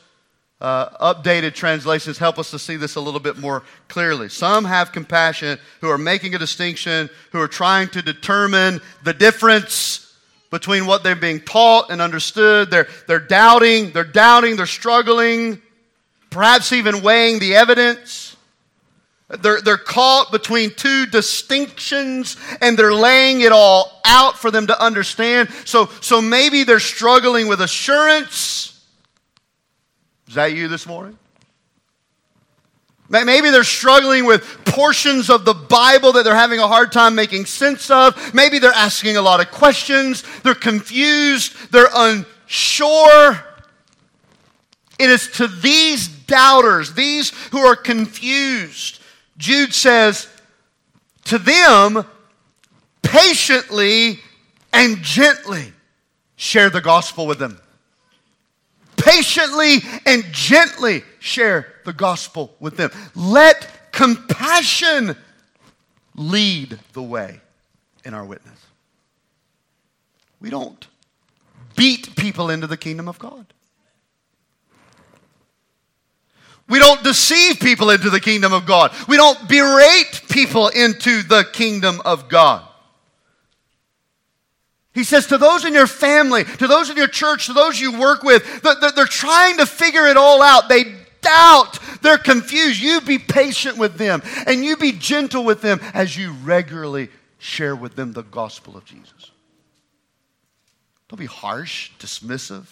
uh, 0.61 1.13
updated 1.13 1.53
translations 1.53 2.17
help 2.17 2.37
us 2.37 2.51
to 2.51 2.59
see 2.59 2.75
this 2.75 2.95
a 2.95 3.01
little 3.01 3.19
bit 3.19 3.37
more 3.37 3.63
clearly. 3.87 4.27
Some 4.27 4.65
have 4.65 4.91
compassion 4.91 5.57
who 5.79 5.89
are 5.89 5.97
making 5.97 6.35
a 6.35 6.37
distinction, 6.37 7.09
who 7.31 7.39
are 7.39 7.47
trying 7.47 7.87
to 7.89 8.01
determine 8.01 8.81
the 9.03 9.13
difference 9.13 10.13
between 10.51 10.85
what 10.85 11.03
they're 11.03 11.15
being 11.15 11.39
taught 11.39 11.91
and 11.91 12.01
understood. 12.01 12.71
They're, 12.71 12.87
they're 13.07 13.19
doubting, 13.19 13.91
they're 13.91 14.03
doubting, 14.03 14.57
they're 14.57 14.65
struggling, 14.65 15.61
perhaps 16.29 16.73
even 16.73 17.01
weighing 17.01 17.39
the 17.39 17.55
evidence. 17.55 18.35
They're, 19.29 19.61
they're 19.61 19.77
caught 19.77 20.31
between 20.31 20.71
two 20.71 21.05
distinctions 21.05 22.35
and 22.61 22.77
they're 22.77 22.93
laying 22.93 23.41
it 23.41 23.51
all 23.51 24.01
out 24.03 24.39
for 24.39 24.49
them 24.49 24.67
to 24.67 24.83
understand. 24.83 25.49
So, 25.65 25.85
so 26.01 26.19
maybe 26.19 26.63
they're 26.63 26.79
struggling 26.79 27.47
with 27.47 27.61
assurance. 27.61 28.68
Is 30.29 30.35
that 30.35 30.53
you 30.53 30.67
this 30.67 30.85
morning? 30.85 31.17
Maybe 33.09 33.49
they're 33.49 33.63
struggling 33.63 34.25
with 34.25 34.43
portions 34.63 35.31
of 35.31 35.43
the 35.43 35.55
Bible 35.55 36.11
that 36.11 36.23
they're 36.23 36.35
having 36.35 36.59
a 36.59 36.67
hard 36.67 36.91
time 36.91 37.15
making 37.15 37.47
sense 37.47 37.89
of. 37.89 38.35
Maybe 38.35 38.59
they're 38.59 38.71
asking 38.71 39.17
a 39.17 39.23
lot 39.23 39.39
of 39.39 39.49
questions. 39.49 40.23
They're 40.43 40.53
confused. 40.53 41.71
They're 41.71 41.89
unsure. 41.95 43.43
It 44.99 45.09
is 45.09 45.29
to 45.37 45.47
these 45.47 46.07
doubters, 46.07 46.93
these 46.93 47.31
who 47.49 47.65
are 47.65 47.75
confused, 47.75 49.01
Jude 49.37 49.73
says, 49.73 50.27
to 51.23 51.39
them, 51.39 52.05
patiently 53.01 54.19
and 54.71 55.01
gently 55.01 55.73
share 56.35 56.69
the 56.69 56.81
gospel 56.81 57.25
with 57.25 57.39
them. 57.39 57.59
Patiently 59.09 59.77
and 60.05 60.23
gently 60.31 61.03
share 61.19 61.73
the 61.85 61.93
gospel 61.93 62.55
with 62.59 62.77
them. 62.77 62.91
Let 63.15 63.91
compassion 63.91 65.15
lead 66.15 66.77
the 66.93 67.01
way 67.01 67.41
in 68.05 68.13
our 68.13 68.23
witness. 68.23 68.59
We 70.39 70.49
don't 70.49 70.87
beat 71.75 72.15
people 72.15 72.49
into 72.49 72.67
the 72.67 72.77
kingdom 72.77 73.07
of 73.07 73.17
God. 73.17 73.45
We 76.67 76.77
don't 76.77 77.03
deceive 77.03 77.59
people 77.59 77.89
into 77.89 78.11
the 78.11 78.19
kingdom 78.19 78.53
of 78.53 78.67
God. 78.67 78.91
We 79.07 79.17
don't 79.17 79.49
berate 79.49 80.21
people 80.29 80.67
into 80.67 81.23
the 81.23 81.45
kingdom 81.51 81.99
of 82.05 82.29
God. 82.29 82.68
He 84.93 85.03
says 85.03 85.27
to 85.27 85.37
those 85.37 85.65
in 85.65 85.73
your 85.73 85.87
family, 85.87 86.43
to 86.43 86.67
those 86.67 86.89
in 86.89 86.97
your 86.97 87.07
church, 87.07 87.45
to 87.45 87.53
those 87.53 87.79
you 87.79 87.99
work 87.99 88.23
with, 88.23 88.63
that 88.63 88.93
they're 88.95 89.05
trying 89.05 89.57
to 89.57 89.65
figure 89.65 90.07
it 90.07 90.17
all 90.17 90.41
out. 90.41 90.67
They 90.67 90.83
doubt. 91.21 91.79
They're 92.01 92.17
confused. 92.17 92.81
You 92.81 93.01
be 93.01 93.19
patient 93.19 93.77
with 93.77 93.97
them 93.97 94.21
and 94.47 94.63
you 94.63 94.77
be 94.77 94.91
gentle 94.91 95.43
with 95.43 95.61
them 95.61 95.79
as 95.93 96.17
you 96.17 96.31
regularly 96.43 97.09
share 97.37 97.75
with 97.75 97.95
them 97.95 98.13
the 98.13 98.23
gospel 98.23 98.77
of 98.77 98.85
Jesus. 98.85 99.31
Don't 101.07 101.19
be 101.19 101.25
harsh, 101.25 101.91
dismissive, 101.99 102.65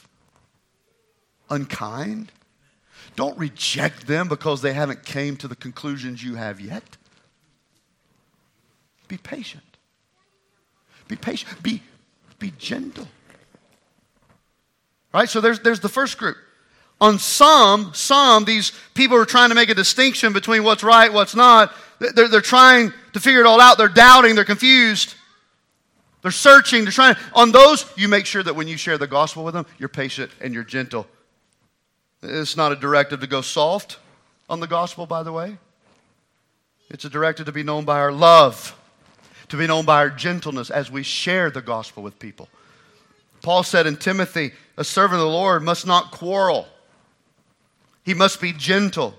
unkind. 1.49 2.31
Don't 3.15 3.37
reject 3.37 4.05
them 4.05 4.27
because 4.27 4.61
they 4.61 4.73
haven't 4.73 5.03
came 5.03 5.37
to 5.37 5.47
the 5.47 5.55
conclusions 5.55 6.23
you 6.23 6.35
have 6.35 6.59
yet. 6.59 6.83
Be 9.07 9.17
patient. 9.17 9.63
Be 11.07 11.15
patient. 11.15 11.63
Be, 11.63 11.81
be 12.39 12.53
gentle. 12.57 13.07
Right? 15.13 15.29
So 15.29 15.41
there's, 15.41 15.59
there's 15.59 15.79
the 15.79 15.89
first 15.89 16.17
group. 16.17 16.37
On 16.99 17.19
some, 17.19 17.91
some, 17.93 18.45
these 18.45 18.71
people 18.93 19.17
are 19.17 19.25
trying 19.25 19.49
to 19.49 19.55
make 19.55 19.69
a 19.69 19.75
distinction 19.75 20.33
between 20.33 20.63
what's 20.63 20.83
right, 20.83 21.11
what's 21.11 21.35
not. 21.35 21.73
They're, 21.99 22.27
they're 22.27 22.41
trying 22.41 22.91
to 23.13 23.19
figure 23.19 23.39
it 23.39 23.45
all 23.45 23.61
out. 23.61 23.77
They're 23.77 23.87
doubting, 23.87 24.35
they're 24.35 24.45
confused. 24.45 25.15
They're 26.23 26.31
searching, 26.31 26.83
they're 26.83 26.91
trying. 26.91 27.15
On 27.33 27.51
those, 27.51 27.85
you 27.95 28.07
make 28.07 28.25
sure 28.25 28.41
that 28.41 28.55
when 28.55 28.67
you 28.67 28.77
share 28.77 28.97
the 28.97 29.07
gospel 29.07 29.43
with 29.43 29.53
them, 29.53 29.65
you're 29.77 29.89
patient 29.89 30.31
and 30.41 30.53
you're 30.53 30.63
gentle 30.63 31.07
it's 32.23 32.57
not 32.57 32.71
a 32.71 32.75
directive 32.75 33.19
to 33.21 33.27
go 33.27 33.41
soft 33.41 33.99
on 34.49 34.59
the 34.59 34.67
gospel, 34.67 35.05
by 35.05 35.23
the 35.23 35.31
way. 35.31 35.57
It's 36.89 37.05
a 37.05 37.09
directive 37.09 37.45
to 37.47 37.51
be 37.51 37.63
known 37.63 37.85
by 37.85 37.99
our 37.99 38.11
love, 38.11 38.76
to 39.49 39.57
be 39.57 39.67
known 39.67 39.85
by 39.85 39.97
our 39.97 40.09
gentleness 40.09 40.69
as 40.69 40.91
we 40.91 41.03
share 41.03 41.49
the 41.49 41.61
gospel 41.61 42.03
with 42.03 42.19
people. 42.19 42.49
Paul 43.41 43.63
said 43.63 43.87
in 43.87 43.97
Timothy, 43.97 44.51
a 44.77 44.83
servant 44.83 45.21
of 45.21 45.27
the 45.27 45.31
Lord 45.31 45.63
must 45.63 45.85
not 45.85 46.11
quarrel. 46.11 46.67
He 48.03 48.13
must 48.13 48.41
be 48.41 48.53
gentle. 48.53 49.15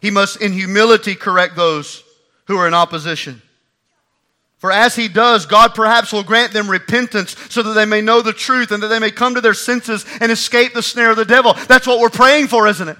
He 0.00 0.10
must, 0.10 0.40
in 0.40 0.52
humility, 0.52 1.14
correct 1.14 1.56
those 1.56 2.04
who 2.46 2.56
are 2.58 2.68
in 2.68 2.74
opposition. 2.74 3.40
For 4.58 4.72
as 4.72 4.96
he 4.96 5.08
does, 5.08 5.44
God 5.44 5.74
perhaps 5.74 6.12
will 6.12 6.22
grant 6.22 6.52
them 6.52 6.70
repentance 6.70 7.36
so 7.50 7.62
that 7.62 7.74
they 7.74 7.84
may 7.84 8.00
know 8.00 8.22
the 8.22 8.32
truth 8.32 8.70
and 8.70 8.82
that 8.82 8.88
they 8.88 8.98
may 8.98 9.10
come 9.10 9.34
to 9.34 9.40
their 9.40 9.54
senses 9.54 10.06
and 10.20 10.32
escape 10.32 10.72
the 10.72 10.82
snare 10.82 11.10
of 11.10 11.16
the 11.16 11.24
devil. 11.24 11.54
That's 11.68 11.86
what 11.86 12.00
we're 12.00 12.08
praying 12.08 12.48
for, 12.48 12.66
isn't 12.66 12.88
it? 12.88 12.96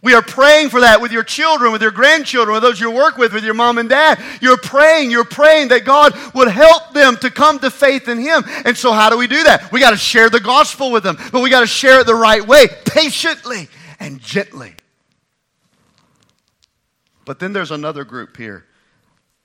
We 0.00 0.14
are 0.14 0.22
praying 0.22 0.70
for 0.70 0.80
that 0.80 1.00
with 1.00 1.10
your 1.10 1.24
children, 1.24 1.72
with 1.72 1.82
your 1.82 1.90
grandchildren, 1.90 2.54
with 2.54 2.62
those 2.62 2.80
you 2.80 2.90
work 2.90 3.16
with, 3.16 3.32
with 3.32 3.44
your 3.44 3.54
mom 3.54 3.78
and 3.78 3.88
dad. 3.88 4.22
You're 4.40 4.58
praying, 4.58 5.10
you're 5.10 5.24
praying 5.24 5.68
that 5.68 5.84
God 5.84 6.14
would 6.34 6.48
help 6.48 6.92
them 6.92 7.16
to 7.16 7.30
come 7.30 7.58
to 7.60 7.70
faith 7.70 8.08
in 8.08 8.18
Him. 8.18 8.44
And 8.64 8.76
so, 8.76 8.92
how 8.92 9.10
do 9.10 9.18
we 9.18 9.26
do 9.26 9.42
that? 9.44 9.72
We 9.72 9.80
got 9.80 9.90
to 9.90 9.96
share 9.96 10.30
the 10.30 10.40
gospel 10.40 10.92
with 10.92 11.02
them, 11.02 11.16
but 11.32 11.42
we 11.42 11.50
got 11.50 11.60
to 11.60 11.66
share 11.66 12.00
it 12.00 12.06
the 12.06 12.14
right 12.14 12.46
way, 12.46 12.68
patiently 12.84 13.68
and 13.98 14.20
gently. 14.20 14.74
But 17.24 17.40
then 17.40 17.52
there's 17.52 17.72
another 17.72 18.04
group 18.04 18.36
here 18.36 18.64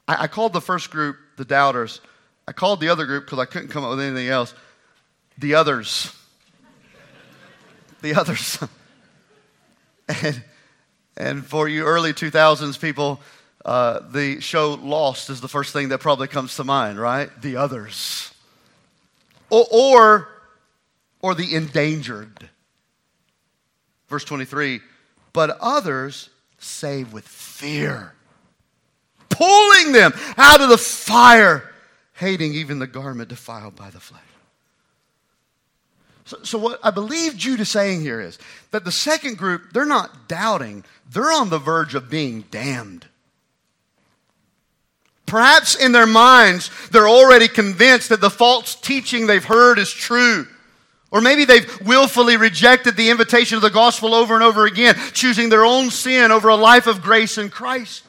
I, 0.08 0.24
I 0.24 0.28
called 0.28 0.54
the 0.54 0.62
first 0.62 0.90
group 0.92 1.18
the 1.38 1.46
doubters. 1.46 2.02
I 2.48 2.52
called 2.52 2.80
the 2.80 2.90
other 2.90 3.06
group 3.06 3.26
because 3.26 3.40
I 3.40 3.46
couldn't 3.46 3.70
come 3.70 3.84
up 3.84 3.92
with 3.92 4.02
anything 4.02 4.28
else 4.28 4.54
the 5.40 5.56
others. 5.56 6.16
the 8.02 8.14
others. 8.14 8.60
and, 10.08 10.44
and 11.18 11.46
for 11.46 11.68
you 11.68 11.84
early 11.84 12.14
2000s 12.14 12.80
people, 12.80 13.20
uh, 13.66 14.00
the 14.12 14.42
show 14.42 14.74
Lost 14.74 15.30
is 15.30 15.42
the 15.42 15.48
first 15.48 15.74
thing 15.74 15.90
that 15.90 16.00
probably 16.00 16.28
comes 16.28 16.56
to 16.58 16.64
mind, 16.64 17.00
right? 17.00 17.30
The 17.42 17.56
others. 17.56 18.34
or, 19.50 19.66
or, 19.72 20.28
or 21.22 21.36
the 21.36 21.56
endangered. 21.56 22.50
Verse 24.10 24.26
23 24.26 24.82
But 25.32 25.58
others 25.62 26.30
save 26.58 27.14
with 27.14 27.28
fear, 27.28 28.14
pulling 29.30 29.94
them 29.94 30.14
out 30.38 30.62
of 30.62 30.70
the 30.70 30.78
fire, 30.78 31.74
hating 32.14 32.54
even 32.54 32.80
the 32.80 32.88
garment 32.88 33.30
defiled 33.30 33.76
by 33.76 33.90
the 33.90 34.00
flesh. 34.00 34.22
So, 36.34 36.44
so, 36.44 36.58
what 36.58 36.80
I 36.84 36.90
believe 36.90 37.38
Jude 37.38 37.60
is 37.60 37.70
saying 37.70 38.02
here 38.02 38.20
is 38.20 38.40
that 38.72 38.86
the 38.86 38.92
second 38.92 39.38
group, 39.38 39.72
they're 39.72 39.86
not 39.86 40.28
doubting, 40.28 40.84
they're 41.12 41.32
on 41.32 41.50
the 41.50 41.60
verge 41.60 41.94
of 41.94 42.10
being 42.10 42.46
damned. 42.50 43.06
Perhaps 45.28 45.76
in 45.76 45.92
their 45.92 46.08
minds, 46.08 46.72
they're 46.90 47.08
already 47.08 47.48
convinced 47.48 48.10
that 48.10 48.22
the 48.22 48.30
false 48.30 48.76
teaching 48.76 49.28
they've 49.28 49.44
heard 49.44 49.78
is 49.78 49.92
true. 49.92 50.48
Or 51.12 51.22
maybe 51.22 51.46
they've 51.46 51.82
willfully 51.82 52.38
rejected 52.38 52.96
the 52.96 53.12
invitation 53.12 53.56
of 53.56 53.62
the 53.62 53.70
gospel 53.70 54.16
over 54.16 54.34
and 54.34 54.44
over 54.44 54.66
again, 54.66 54.96
choosing 55.14 55.50
their 55.50 55.66
own 55.66 55.92
sin 55.92 56.32
over 56.32 56.50
a 56.50 56.56
life 56.56 56.88
of 56.88 57.04
grace 57.04 57.38
in 57.38 57.50
Christ. 57.50 58.04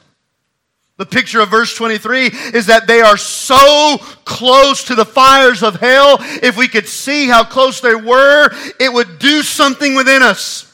The 0.97 1.05
picture 1.05 1.41
of 1.41 1.49
verse 1.49 1.75
23 1.75 2.27
is 2.53 2.67
that 2.67 2.87
they 2.87 3.01
are 3.01 3.17
so 3.17 3.97
close 4.23 4.85
to 4.85 4.95
the 4.95 5.05
fires 5.05 5.61
of 5.61 5.75
hell. 5.75 6.17
If 6.21 6.55
we 6.55 6.69
could 6.69 6.87
see 6.87 7.27
how 7.27 7.43
close 7.43 7.81
they 7.81 7.95
were, 7.95 8.49
it 8.79 8.93
would 8.93 9.19
do 9.19 9.41
something 9.43 9.95
within 9.95 10.23
us. 10.23 10.71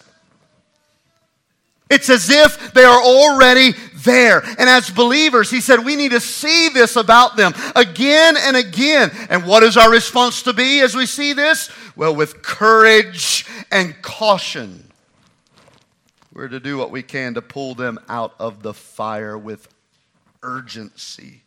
It's 1.89 2.09
as 2.09 2.29
if 2.29 2.73
they 2.73 2.83
are 2.83 3.01
already 3.01 3.73
there. 3.95 4.41
And 4.41 4.69
as 4.69 4.89
believers, 4.89 5.49
he 5.49 5.59
said, 5.59 5.83
we 5.83 5.95
need 5.95 6.11
to 6.11 6.21
see 6.21 6.69
this 6.69 6.95
about 6.95 7.35
them 7.35 7.53
again 7.75 8.35
and 8.37 8.55
again. 8.55 9.11
And 9.29 9.45
what 9.45 9.63
is 9.63 9.75
our 9.75 9.91
response 9.91 10.43
to 10.43 10.53
be 10.53 10.81
as 10.81 10.95
we 10.95 11.05
see 11.05 11.33
this? 11.33 11.69
Well, 11.95 12.15
with 12.15 12.43
courage 12.43 13.45
and 13.71 13.99
caution. 14.01 14.89
We're 16.31 16.47
to 16.47 16.61
do 16.61 16.77
what 16.77 16.91
we 16.91 17.03
can 17.03 17.33
to 17.33 17.41
pull 17.41 17.75
them 17.75 17.99
out 18.07 18.35
of 18.39 18.63
the 18.63 18.73
fire 18.73 19.37
with 19.37 19.67
urgency 20.43 21.43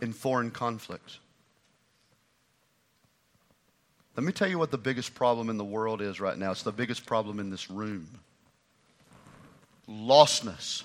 in 0.00 0.12
foreign 0.12 0.50
conflicts. 0.50 1.18
Let 4.16 4.24
me 4.24 4.32
tell 4.32 4.48
you 4.48 4.58
what 4.58 4.70
the 4.70 4.78
biggest 4.78 5.14
problem 5.14 5.48
in 5.48 5.58
the 5.58 5.64
world 5.64 6.02
is 6.02 6.20
right 6.20 6.36
now. 6.36 6.50
It's 6.50 6.62
the 6.62 6.72
biggest 6.72 7.06
problem 7.06 7.38
in 7.38 7.50
this 7.50 7.70
room 7.70 8.08
lostness. 9.88 10.82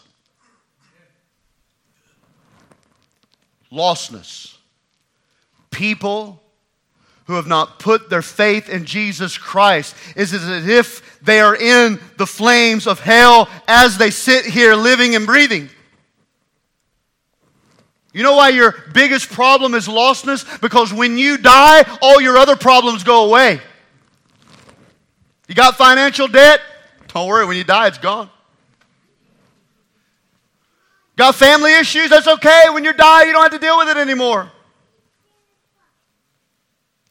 Lostness. 3.71 4.55
People 5.71 6.41
who 7.25 7.33
have 7.33 7.47
not 7.47 7.79
put 7.79 8.09
their 8.09 8.21
faith 8.21 8.69
in 8.69 8.85
Jesus 8.85 9.37
Christ 9.37 9.95
is 10.15 10.33
as 10.33 10.67
if 10.67 11.19
they 11.21 11.39
are 11.39 11.55
in 11.55 11.99
the 12.17 12.27
flames 12.27 12.85
of 12.85 12.99
hell 12.99 13.49
as 13.67 13.97
they 13.97 14.11
sit 14.11 14.45
here 14.45 14.75
living 14.75 15.15
and 15.15 15.25
breathing. 15.25 15.69
You 18.13 18.21
know 18.21 18.35
why 18.35 18.49
your 18.49 18.75
biggest 18.93 19.31
problem 19.31 19.73
is 19.73 19.87
lostness? 19.87 20.61
Because 20.61 20.93
when 20.93 21.17
you 21.17 21.37
die, 21.37 21.83
all 22.01 22.21
your 22.21 22.37
other 22.37 22.55
problems 22.55 23.03
go 23.03 23.25
away. 23.25 23.59
You 25.47 25.55
got 25.55 25.75
financial 25.75 26.27
debt? 26.27 26.61
Don't 27.07 27.27
worry, 27.27 27.45
when 27.45 27.57
you 27.57 27.63
die, 27.63 27.87
it's 27.87 27.97
gone. 27.97 28.29
Got 31.15 31.35
family 31.35 31.73
issues? 31.75 32.09
That's 32.09 32.27
okay. 32.27 32.65
When 32.71 32.83
you 32.83 32.93
die, 32.93 33.25
you 33.25 33.33
don't 33.33 33.43
have 33.43 33.51
to 33.51 33.59
deal 33.59 33.77
with 33.77 33.89
it 33.89 33.97
anymore. 33.97 34.51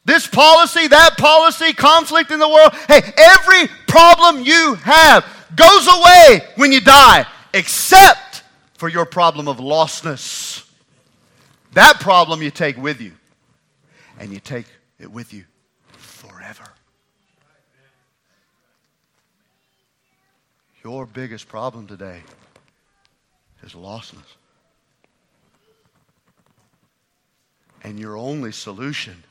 This 0.05 0.27
policy, 0.27 0.87
that 0.87 1.17
policy, 1.17 1.71
conflict 1.73 2.31
in 2.31 2.39
the 2.39 2.47
world. 2.47 2.73
Hey, 2.89 3.01
every 3.17 3.67
problem 3.87 4.43
you 4.43 4.75
have 4.75 5.25
goes 5.55 5.87
away 5.87 6.41
when 6.55 6.73
you 6.73 6.81
die, 6.81 7.25
except 7.53 8.43
for 8.73 8.89
your 8.89 9.05
problem 9.05 9.47
of 9.47 9.57
lostness. 9.57 10.62
That 11.73 11.99
problem 11.99 12.41
you 12.41 12.51
take 12.51 12.77
with 12.77 13.01
you, 13.01 13.13
and 14.19 14.31
you 14.31 14.39
take 14.39 14.65
it 14.99 15.11
with 15.11 15.33
you 15.33 15.45
forever. 15.93 16.65
Your 20.83 21.05
biggest 21.05 21.47
problem 21.47 21.87
today 21.87 22.21
is 23.63 23.73
lostness. 23.73 24.35
And 27.83 27.99
your 27.99 28.17
only 28.17 28.51
solution 28.51 29.23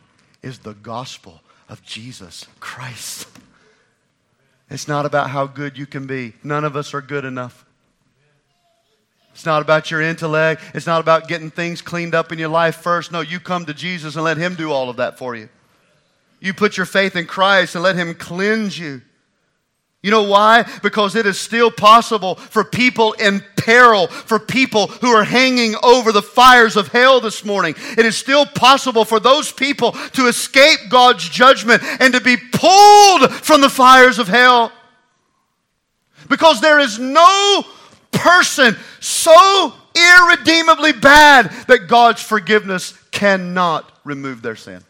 is 0.43 0.59
the 0.59 0.75
gospel 0.75 1.41
of 1.69 1.83
Jesus 1.83 2.47
Christ. 2.61 3.29
It's 4.69 4.89
not 4.89 5.07
about 5.07 5.31
how 5.31 5.47
good 5.47 5.77
you 5.77 5.87
can 5.87 6.07
be. 6.07 6.35
None 6.43 6.65
of 6.65 6.77
us 6.77 6.95
are 6.95 7.03
good 7.03 7.25
enough. 7.25 7.65
It's 9.35 9.47
not 9.47 9.63
about 9.63 9.91
your 9.91 10.03
intellect. 10.03 10.63
It's 10.75 10.87
not 10.87 11.01
about 11.01 11.29
getting 11.29 11.51
things 11.51 11.81
cleaned 11.81 12.15
up 12.15 12.33
in 12.33 12.39
your 12.39 12.49
life 12.49 12.77
first. 12.77 13.13
No, 13.13 13.21
you 13.21 13.41
come 13.41 13.65
to 13.67 13.75
Jesus 13.75 14.15
and 14.15 14.25
let 14.25 14.37
Him 14.37 14.55
do 14.55 14.71
all 14.71 14.91
of 14.91 14.97
that 14.97 15.19
for 15.19 15.35
you. 15.35 15.49
You 16.41 16.53
put 16.53 16.77
your 16.77 16.87
faith 16.87 17.17
in 17.17 17.27
Christ 17.27 17.75
and 17.75 17.85
let 17.85 17.97
Him 17.97 18.15
cleanse 18.15 18.79
you. 18.79 19.03
You 20.03 20.11
know 20.11 20.25
why? 20.25 20.69
Because 20.83 21.15
it 21.15 21.27
is 21.27 21.39
still 21.39 21.71
possible 21.71 22.35
for 22.35 22.65
people 22.65 23.13
in 23.13 23.43
peril, 23.57 24.09
for 24.09 24.41
people 24.41 24.89
who 24.89 25.09
are 25.09 25.23
hanging 25.23 25.77
over 25.85 26.11
the 26.11 26.23
fires 26.23 26.77
of 26.77 26.89
hell 26.89 27.21
this 27.21 27.45
morning. 27.45 27.77
It 27.97 28.05
is 28.05 28.17
still 28.17 28.45
possible 28.45 29.05
for 29.05 29.21
those 29.21 29.53
people 29.53 29.93
to 29.93 30.27
escape 30.27 30.81
God's 30.91 31.29
judgment 31.29 31.83
and 32.01 32.13
to 32.15 32.21
be 32.21 32.37
pulled 32.37 33.33
from 33.33 33.61
the 33.61 33.71
fires 33.71 34.19
of 34.19 34.27
hell. 34.27 34.73
Because 36.29 36.61
there 36.61 36.81
is 36.81 36.99
no 36.99 37.65
person 38.13 38.77
so 39.01 39.73
irredeemably 39.95 40.93
bad 40.93 41.51
that 41.69 41.87
God's 41.89 42.23
forgiveness 42.23 42.99
cannot 43.11 43.91
remove 44.05 44.43
their 44.43 44.57
sin. 44.57 44.83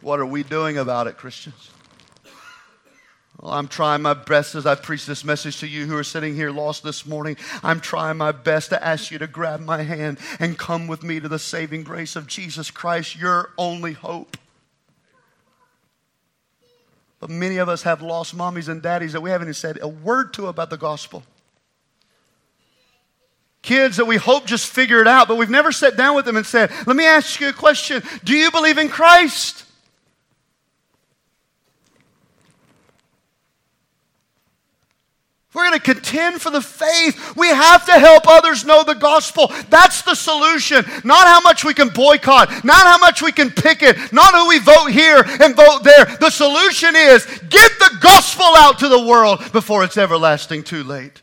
What 0.00 0.20
are 0.20 0.26
we 0.26 0.42
doing 0.42 0.78
about 0.78 1.06
it, 1.06 1.16
Christians? 1.16 1.70
Well, 3.40 3.52
I'm 3.52 3.68
trying 3.68 4.02
my 4.02 4.14
best 4.14 4.56
as 4.56 4.66
I 4.66 4.74
preach 4.74 5.06
this 5.06 5.24
message 5.24 5.60
to 5.60 5.68
you 5.68 5.86
who 5.86 5.96
are 5.96 6.04
sitting 6.04 6.34
here 6.34 6.50
lost 6.50 6.82
this 6.82 7.06
morning. 7.06 7.36
I'm 7.62 7.80
trying 7.80 8.16
my 8.16 8.32
best 8.32 8.70
to 8.70 8.84
ask 8.84 9.12
you 9.12 9.18
to 9.18 9.28
grab 9.28 9.60
my 9.60 9.82
hand 9.82 10.18
and 10.40 10.58
come 10.58 10.88
with 10.88 11.04
me 11.04 11.20
to 11.20 11.28
the 11.28 11.38
saving 11.38 11.84
grace 11.84 12.16
of 12.16 12.26
Jesus 12.26 12.70
Christ, 12.70 13.16
your 13.16 13.50
only 13.56 13.92
hope. 13.92 14.36
But 17.20 17.30
many 17.30 17.56
of 17.56 17.68
us 17.68 17.82
have 17.82 18.00
lost 18.00 18.36
mommies 18.36 18.68
and 18.68 18.80
daddies 18.80 19.12
that 19.12 19.20
we 19.20 19.30
haven't 19.30 19.46
even 19.46 19.54
said 19.54 19.78
a 19.82 19.88
word 19.88 20.32
to 20.34 20.46
about 20.46 20.70
the 20.70 20.76
gospel. 20.76 21.24
Kids 23.60 23.96
that 23.96 24.06
we 24.06 24.16
hope 24.16 24.46
just 24.46 24.66
figure 24.66 25.00
it 25.00 25.08
out, 25.08 25.26
but 25.26 25.36
we've 25.36 25.50
never 25.50 25.72
sat 25.72 25.96
down 25.96 26.14
with 26.14 26.24
them 26.24 26.36
and 26.36 26.46
said, 26.46 26.70
Let 26.86 26.96
me 26.96 27.04
ask 27.04 27.40
you 27.40 27.48
a 27.48 27.52
question. 27.52 28.02
Do 28.22 28.34
you 28.34 28.50
believe 28.50 28.78
in 28.78 28.88
Christ? 28.88 29.64
We're 35.54 35.66
going 35.70 35.80
to 35.80 35.94
contend 35.94 36.42
for 36.42 36.50
the 36.50 36.60
faith. 36.60 37.34
We 37.34 37.48
have 37.48 37.86
to 37.86 37.92
help 37.92 38.24
others 38.28 38.66
know 38.66 38.84
the 38.84 38.94
gospel. 38.94 39.50
That's 39.70 40.02
the 40.02 40.14
solution. 40.14 40.84
Not 41.04 41.26
how 41.26 41.40
much 41.40 41.64
we 41.64 41.72
can 41.72 41.88
boycott, 41.88 42.64
not 42.64 42.86
how 42.86 42.98
much 42.98 43.22
we 43.22 43.32
can 43.32 43.50
picket, 43.50 44.12
not 44.12 44.34
who 44.34 44.48
we 44.48 44.58
vote 44.58 44.88
here 44.88 45.24
and 45.40 45.56
vote 45.56 45.80
there. 45.84 46.04
The 46.04 46.28
solution 46.28 46.94
is 46.94 47.24
get 47.48 47.72
the 47.78 47.96
gospel 48.00 48.44
out 48.56 48.78
to 48.80 48.88
the 48.88 49.06
world 49.06 49.40
before 49.52 49.84
it's 49.84 49.96
everlasting 49.96 50.64
too 50.64 50.84
late. 50.84 51.22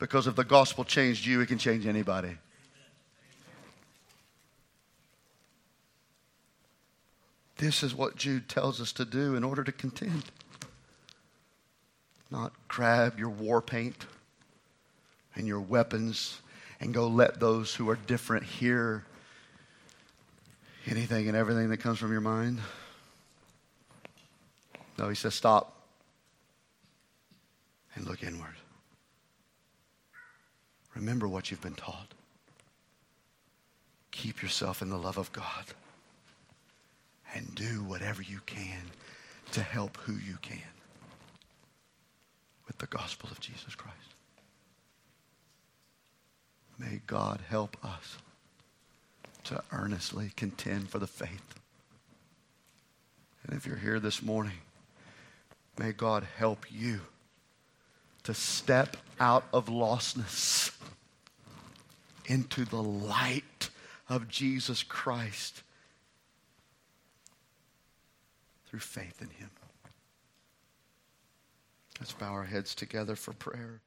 Because 0.00 0.26
if 0.26 0.34
the 0.34 0.44
gospel 0.44 0.84
changed 0.84 1.24
you, 1.24 1.40
it 1.40 1.46
can 1.46 1.58
change 1.58 1.86
anybody. 1.86 2.36
This 7.56 7.84
is 7.84 7.94
what 7.94 8.16
Jude 8.16 8.48
tells 8.48 8.80
us 8.80 8.92
to 8.94 9.04
do 9.04 9.36
in 9.36 9.44
order 9.44 9.62
to 9.62 9.72
contend. 9.72 10.24
Not 12.30 12.52
grab 12.68 13.18
your 13.18 13.30
war 13.30 13.62
paint 13.62 14.06
and 15.34 15.46
your 15.46 15.60
weapons 15.60 16.40
and 16.80 16.92
go 16.92 17.08
let 17.08 17.40
those 17.40 17.74
who 17.74 17.88
are 17.88 17.96
different 17.96 18.44
hear 18.44 19.04
anything 20.86 21.28
and 21.28 21.36
everything 21.36 21.70
that 21.70 21.78
comes 21.78 21.98
from 21.98 22.12
your 22.12 22.20
mind. 22.20 22.60
No, 24.98 25.08
he 25.08 25.14
says, 25.14 25.34
stop 25.34 25.74
and 27.94 28.06
look 28.06 28.22
inward. 28.22 28.56
Remember 30.94 31.28
what 31.28 31.50
you've 31.50 31.62
been 31.62 31.74
taught. 31.74 32.14
Keep 34.10 34.42
yourself 34.42 34.82
in 34.82 34.90
the 34.90 34.98
love 34.98 35.16
of 35.16 35.32
God 35.32 35.64
and 37.34 37.54
do 37.54 37.84
whatever 37.84 38.20
you 38.20 38.40
can 38.46 38.80
to 39.52 39.62
help 39.62 39.96
who 39.98 40.14
you 40.14 40.38
can 40.42 40.58
the 42.78 42.86
gospel 42.86 43.28
of 43.30 43.40
Jesus 43.40 43.74
Christ. 43.74 43.96
May 46.78 47.00
God 47.06 47.40
help 47.48 47.76
us 47.84 48.18
to 49.44 49.62
earnestly 49.72 50.32
contend 50.36 50.88
for 50.88 50.98
the 50.98 51.06
faith. 51.06 51.54
And 53.44 53.56
if 53.56 53.66
you're 53.66 53.76
here 53.76 53.98
this 53.98 54.22
morning, 54.22 54.58
may 55.78 55.92
God 55.92 56.26
help 56.36 56.66
you 56.70 57.00
to 58.24 58.34
step 58.34 58.96
out 59.18 59.44
of 59.52 59.66
lostness 59.66 60.70
into 62.26 62.64
the 62.64 62.82
light 62.82 63.70
of 64.08 64.28
Jesus 64.28 64.82
Christ 64.82 65.62
through 68.66 68.80
faith 68.80 69.20
in 69.22 69.30
Him. 69.30 69.50
Let's 72.00 72.12
bow 72.12 72.32
our 72.32 72.44
heads 72.44 72.74
together 72.74 73.16
for 73.16 73.32
prayer. 73.32 73.80